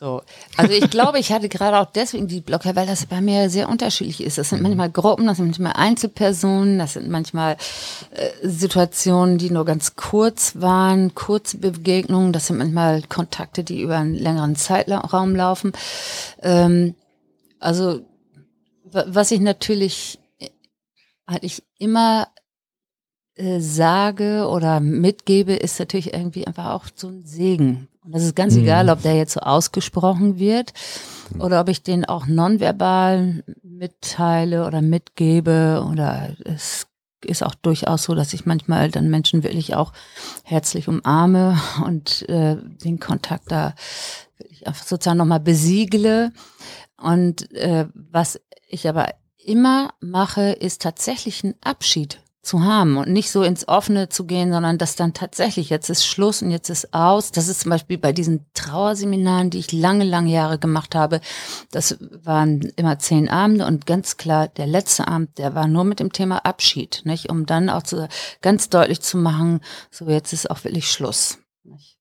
So, 0.00 0.22
also 0.56 0.72
ich 0.72 0.90
glaube, 0.90 1.18
ich 1.18 1.32
hatte 1.32 1.48
gerade 1.48 1.76
auch 1.76 1.90
deswegen 1.90 2.28
die 2.28 2.40
Blocker, 2.40 2.76
weil 2.76 2.86
das 2.86 3.06
bei 3.06 3.20
mir 3.20 3.50
sehr 3.50 3.68
unterschiedlich 3.68 4.22
ist. 4.22 4.38
Das 4.38 4.50
sind 4.50 4.62
manchmal 4.62 4.92
Gruppen, 4.92 5.26
das 5.26 5.38
sind 5.38 5.46
manchmal 5.46 5.72
Einzelpersonen, 5.72 6.78
das 6.78 6.92
sind 6.92 7.08
manchmal 7.08 7.56
äh, 8.12 8.30
Situationen, 8.48 9.38
die 9.38 9.50
nur 9.50 9.64
ganz 9.64 9.96
kurz 9.96 10.52
waren, 10.54 11.16
kurze 11.16 11.58
Begegnungen, 11.58 12.32
das 12.32 12.46
sind 12.46 12.58
manchmal 12.58 13.02
Kontakte, 13.08 13.64
die 13.64 13.82
über 13.82 13.96
einen 13.98 14.14
längeren 14.14 14.54
Zeitraum 14.54 15.34
laufen. 15.34 15.72
Ähm, 16.42 16.94
also 17.58 18.02
wa- 18.84 19.06
was 19.08 19.32
ich 19.32 19.40
natürlich 19.40 20.20
äh, 20.38 20.50
eigentlich 21.26 21.64
immer 21.76 22.28
äh, 23.38 23.60
sage 23.60 24.48
oder 24.48 24.80
mitgebe, 24.80 25.54
ist 25.54 25.78
natürlich 25.78 26.12
irgendwie 26.12 26.46
einfach 26.46 26.66
auch 26.66 26.84
so 26.94 27.08
ein 27.08 27.24
Segen. 27.24 27.88
Und 28.04 28.12
das 28.14 28.22
ist 28.22 28.36
ganz 28.36 28.54
Mhm. 28.54 28.62
egal, 28.62 28.88
ob 28.90 29.02
der 29.02 29.14
jetzt 29.16 29.34
so 29.34 29.40
ausgesprochen 29.40 30.38
wird 30.38 30.72
oder 31.38 31.60
ob 31.60 31.68
ich 31.68 31.82
den 31.82 32.04
auch 32.04 32.26
nonverbal 32.26 33.44
mitteile 33.62 34.66
oder 34.66 34.80
mitgebe 34.82 35.86
oder 35.90 36.36
es 36.44 36.86
ist 37.24 37.42
auch 37.42 37.54
durchaus 37.54 38.04
so, 38.04 38.14
dass 38.14 38.32
ich 38.32 38.46
manchmal 38.46 38.90
dann 38.90 39.10
Menschen 39.10 39.42
wirklich 39.42 39.74
auch 39.74 39.92
herzlich 40.44 40.88
umarme 40.88 41.60
und 41.84 42.28
äh, 42.28 42.56
den 42.84 43.00
Kontakt 43.00 43.50
da 43.50 43.74
wirklich 44.38 44.66
einfach 44.66 44.86
sozusagen 44.86 45.18
nochmal 45.18 45.40
besiegle. 45.40 46.32
Und 46.96 47.52
äh, 47.54 47.86
was 47.94 48.40
ich 48.68 48.88
aber 48.88 49.08
immer 49.44 49.90
mache, 50.00 50.52
ist 50.52 50.82
tatsächlich 50.82 51.42
einen 51.44 51.54
Abschied 51.60 52.20
zu 52.42 52.64
haben 52.64 52.96
und 52.96 53.08
nicht 53.08 53.30
so 53.30 53.42
ins 53.42 53.66
Offene 53.68 54.08
zu 54.08 54.24
gehen, 54.24 54.52
sondern 54.52 54.78
dass 54.78 54.96
dann 54.96 55.12
tatsächlich 55.12 55.70
jetzt 55.70 55.90
ist 55.90 56.06
Schluss 56.06 56.40
und 56.40 56.50
jetzt 56.50 56.70
ist 56.70 56.94
aus. 56.94 57.32
Das 57.32 57.48
ist 57.48 57.60
zum 57.60 57.70
Beispiel 57.70 57.98
bei 57.98 58.12
diesen 58.12 58.46
Trauerseminaren, 58.54 59.50
die 59.50 59.58
ich 59.58 59.72
lange, 59.72 60.04
lange 60.04 60.30
Jahre 60.30 60.58
gemacht 60.58 60.94
habe. 60.94 61.20
Das 61.70 61.98
waren 62.22 62.60
immer 62.76 62.98
zehn 62.98 63.28
Abende 63.28 63.66
und 63.66 63.86
ganz 63.86 64.16
klar, 64.16 64.48
der 64.48 64.66
letzte 64.66 65.08
Abend, 65.08 65.36
der 65.38 65.54
war 65.54 65.66
nur 65.66 65.84
mit 65.84 66.00
dem 66.00 66.12
Thema 66.12 66.38
Abschied, 66.44 67.02
nicht? 67.04 67.28
Um 67.28 67.44
dann 67.44 67.68
auch 67.68 67.82
zu, 67.82 68.08
ganz 68.40 68.70
deutlich 68.70 69.00
zu 69.00 69.18
machen, 69.18 69.60
so 69.90 70.08
jetzt 70.08 70.32
ist 70.32 70.50
auch 70.50 70.64
wirklich 70.64 70.90
Schluss. 70.90 71.38
Nicht? 71.64 71.98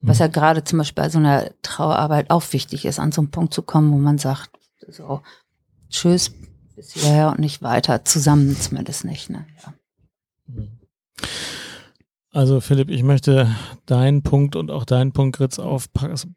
Was 0.00 0.18
ja 0.18 0.26
gerade 0.26 0.64
zum 0.64 0.78
Beispiel 0.78 1.02
bei 1.02 1.08
so 1.08 1.18
einer 1.18 1.50
Trauerarbeit 1.62 2.30
auch 2.30 2.44
wichtig 2.52 2.84
ist, 2.84 2.98
an 2.98 3.12
so 3.12 3.20
einen 3.20 3.30
Punkt 3.30 3.54
zu 3.54 3.62
kommen, 3.62 3.92
wo 3.92 3.98
man 3.98 4.18
sagt, 4.18 4.50
so, 4.88 5.22
tschüss, 5.88 6.32
bis 6.74 6.92
hierher 6.92 7.30
und 7.30 7.38
nicht 7.38 7.62
weiter, 7.62 8.04
zusammen 8.04 8.56
zumindest 8.56 9.04
nicht. 9.04 9.30
Ne? 9.30 9.46
Ja. 9.62 9.74
Also 12.34 12.60
Philipp, 12.60 12.90
ich 12.90 13.04
möchte 13.04 13.46
deinen 13.86 14.24
Punkt 14.24 14.56
und 14.56 14.72
auch 14.72 14.84
deinen 14.84 15.12
Punkt, 15.12 15.36
Gritz, 15.36 15.60
auf, 15.60 15.86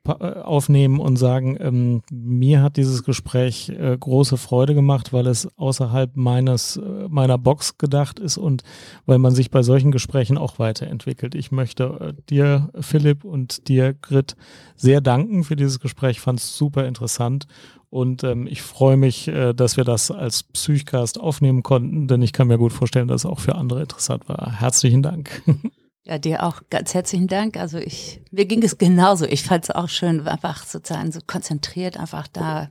aufnehmen 0.06 1.00
und 1.00 1.16
sagen, 1.16 1.58
ähm, 1.60 2.04
mir 2.12 2.62
hat 2.62 2.78
dieses 2.78 3.04
Gespräch 3.04 3.70
äh, 3.70 3.98
große 4.00 4.38
Freude 4.38 4.76
gemacht, 4.76 5.12
weil 5.12 5.26
es 5.26 5.50
außerhalb 5.58 6.16
meines, 6.16 6.78
äh, 6.78 7.08
meiner 7.10 7.40
Box 7.40 7.80
gedacht 7.80 8.20
ist 8.20 8.38
und 8.38 8.62
weil 9.08 9.18
man 9.18 9.34
sich 9.34 9.50
bei 9.50 9.64
solchen 9.64 9.92
Gesprächen 9.92 10.38
auch 10.38 10.60
weiterentwickelt. 10.60 11.34
Ich 11.34 11.52
möchte 11.52 11.84
äh, 12.16 12.22
dir, 12.30 12.70
Philipp, 12.80 13.24
und 13.24 13.68
dir, 13.68 13.96
Grit, 13.96 14.36
sehr 14.76 15.02
danken 15.02 15.44
für 15.44 15.56
dieses 15.56 15.80
Gespräch. 15.80 16.18
Ich 16.18 16.22
fand 16.22 16.40
es 16.40 16.56
super 16.56 16.86
interessant 16.86 17.48
und 17.90 18.24
ähm, 18.24 18.48
ich 18.48 18.62
freue 18.62 18.98
mich, 18.98 19.28
äh, 19.28 19.54
dass 19.54 19.78
wir 19.78 19.84
das 19.84 20.12
als 20.12 20.44
Psychcast 20.44 21.20
aufnehmen 21.20 21.64
konnten, 21.64 22.08
denn 22.08 22.22
ich 22.22 22.34
kann 22.34 22.48
mir 22.48 22.58
gut 22.58 22.74
vorstellen, 22.74 23.08
dass 23.08 23.22
es 23.22 23.26
auch 23.26 23.40
für 23.40 23.56
andere 23.56 23.82
interessant 23.82 24.28
war. 24.28 24.60
Herzlichen 24.60 25.04
Dank. 25.04 25.42
Ja, 26.10 26.18
dir 26.18 26.44
auch 26.44 26.62
ganz 26.70 26.94
herzlichen 26.94 27.28
Dank. 27.28 27.58
Also 27.58 27.80
ich, 27.80 28.22
mir 28.32 28.46
ging 28.46 28.64
es 28.64 28.78
genauso. 28.78 29.26
Ich 29.26 29.44
fand 29.44 29.66
es 29.66 29.72
auch 29.72 29.90
schön, 29.90 30.26
einfach 30.26 30.66
sozusagen 30.66 31.12
so 31.12 31.20
konzentriert, 31.28 32.00
einfach 32.00 32.30
da 32.30 32.70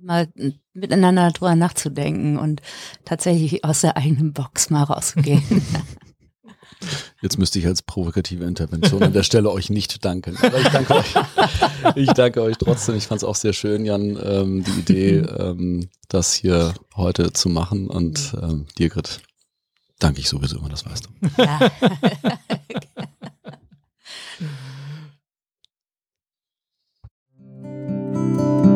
mal 0.00 0.28
miteinander 0.72 1.30
drüber 1.32 1.54
nachzudenken 1.54 2.38
und 2.38 2.62
tatsächlich 3.04 3.62
aus 3.62 3.82
der 3.82 3.98
eigenen 3.98 4.32
Box 4.32 4.70
mal 4.70 4.84
rauszugehen. 4.84 5.42
Jetzt 7.20 7.38
müsste 7.38 7.58
ich 7.58 7.66
als 7.66 7.82
provokative 7.82 8.44
Intervention 8.44 9.02
an 9.02 9.12
der 9.12 9.22
Stelle 9.22 9.50
euch 9.50 9.70
nicht 9.70 10.04
danken. 10.04 10.36
Aber 10.36 10.58
ich 10.58 10.68
danke 10.68 10.94
euch. 10.94 11.14
Ich 11.96 12.12
danke 12.12 12.42
euch 12.42 12.56
trotzdem. 12.58 12.96
Ich 12.96 13.06
fand 13.06 13.22
es 13.22 13.24
auch 13.24 13.34
sehr 13.34 13.52
schön, 13.52 13.84
Jan, 13.84 14.18
ähm, 14.22 14.64
die 14.64 14.80
Idee, 14.80 15.16
ähm, 15.18 15.88
das 16.08 16.34
hier 16.34 16.74
heute 16.96 17.32
zu 17.32 17.48
machen. 17.48 17.88
Und 17.88 18.34
ähm, 18.40 18.66
dir, 18.78 18.88
Grit, 18.88 19.20
danke 19.98 20.20
ich 20.20 20.28
sowieso 20.28 20.58
immer, 20.58 20.68
das 20.68 20.86
weißt 20.86 21.06
du. 21.06 21.42
Ja. 21.42 21.70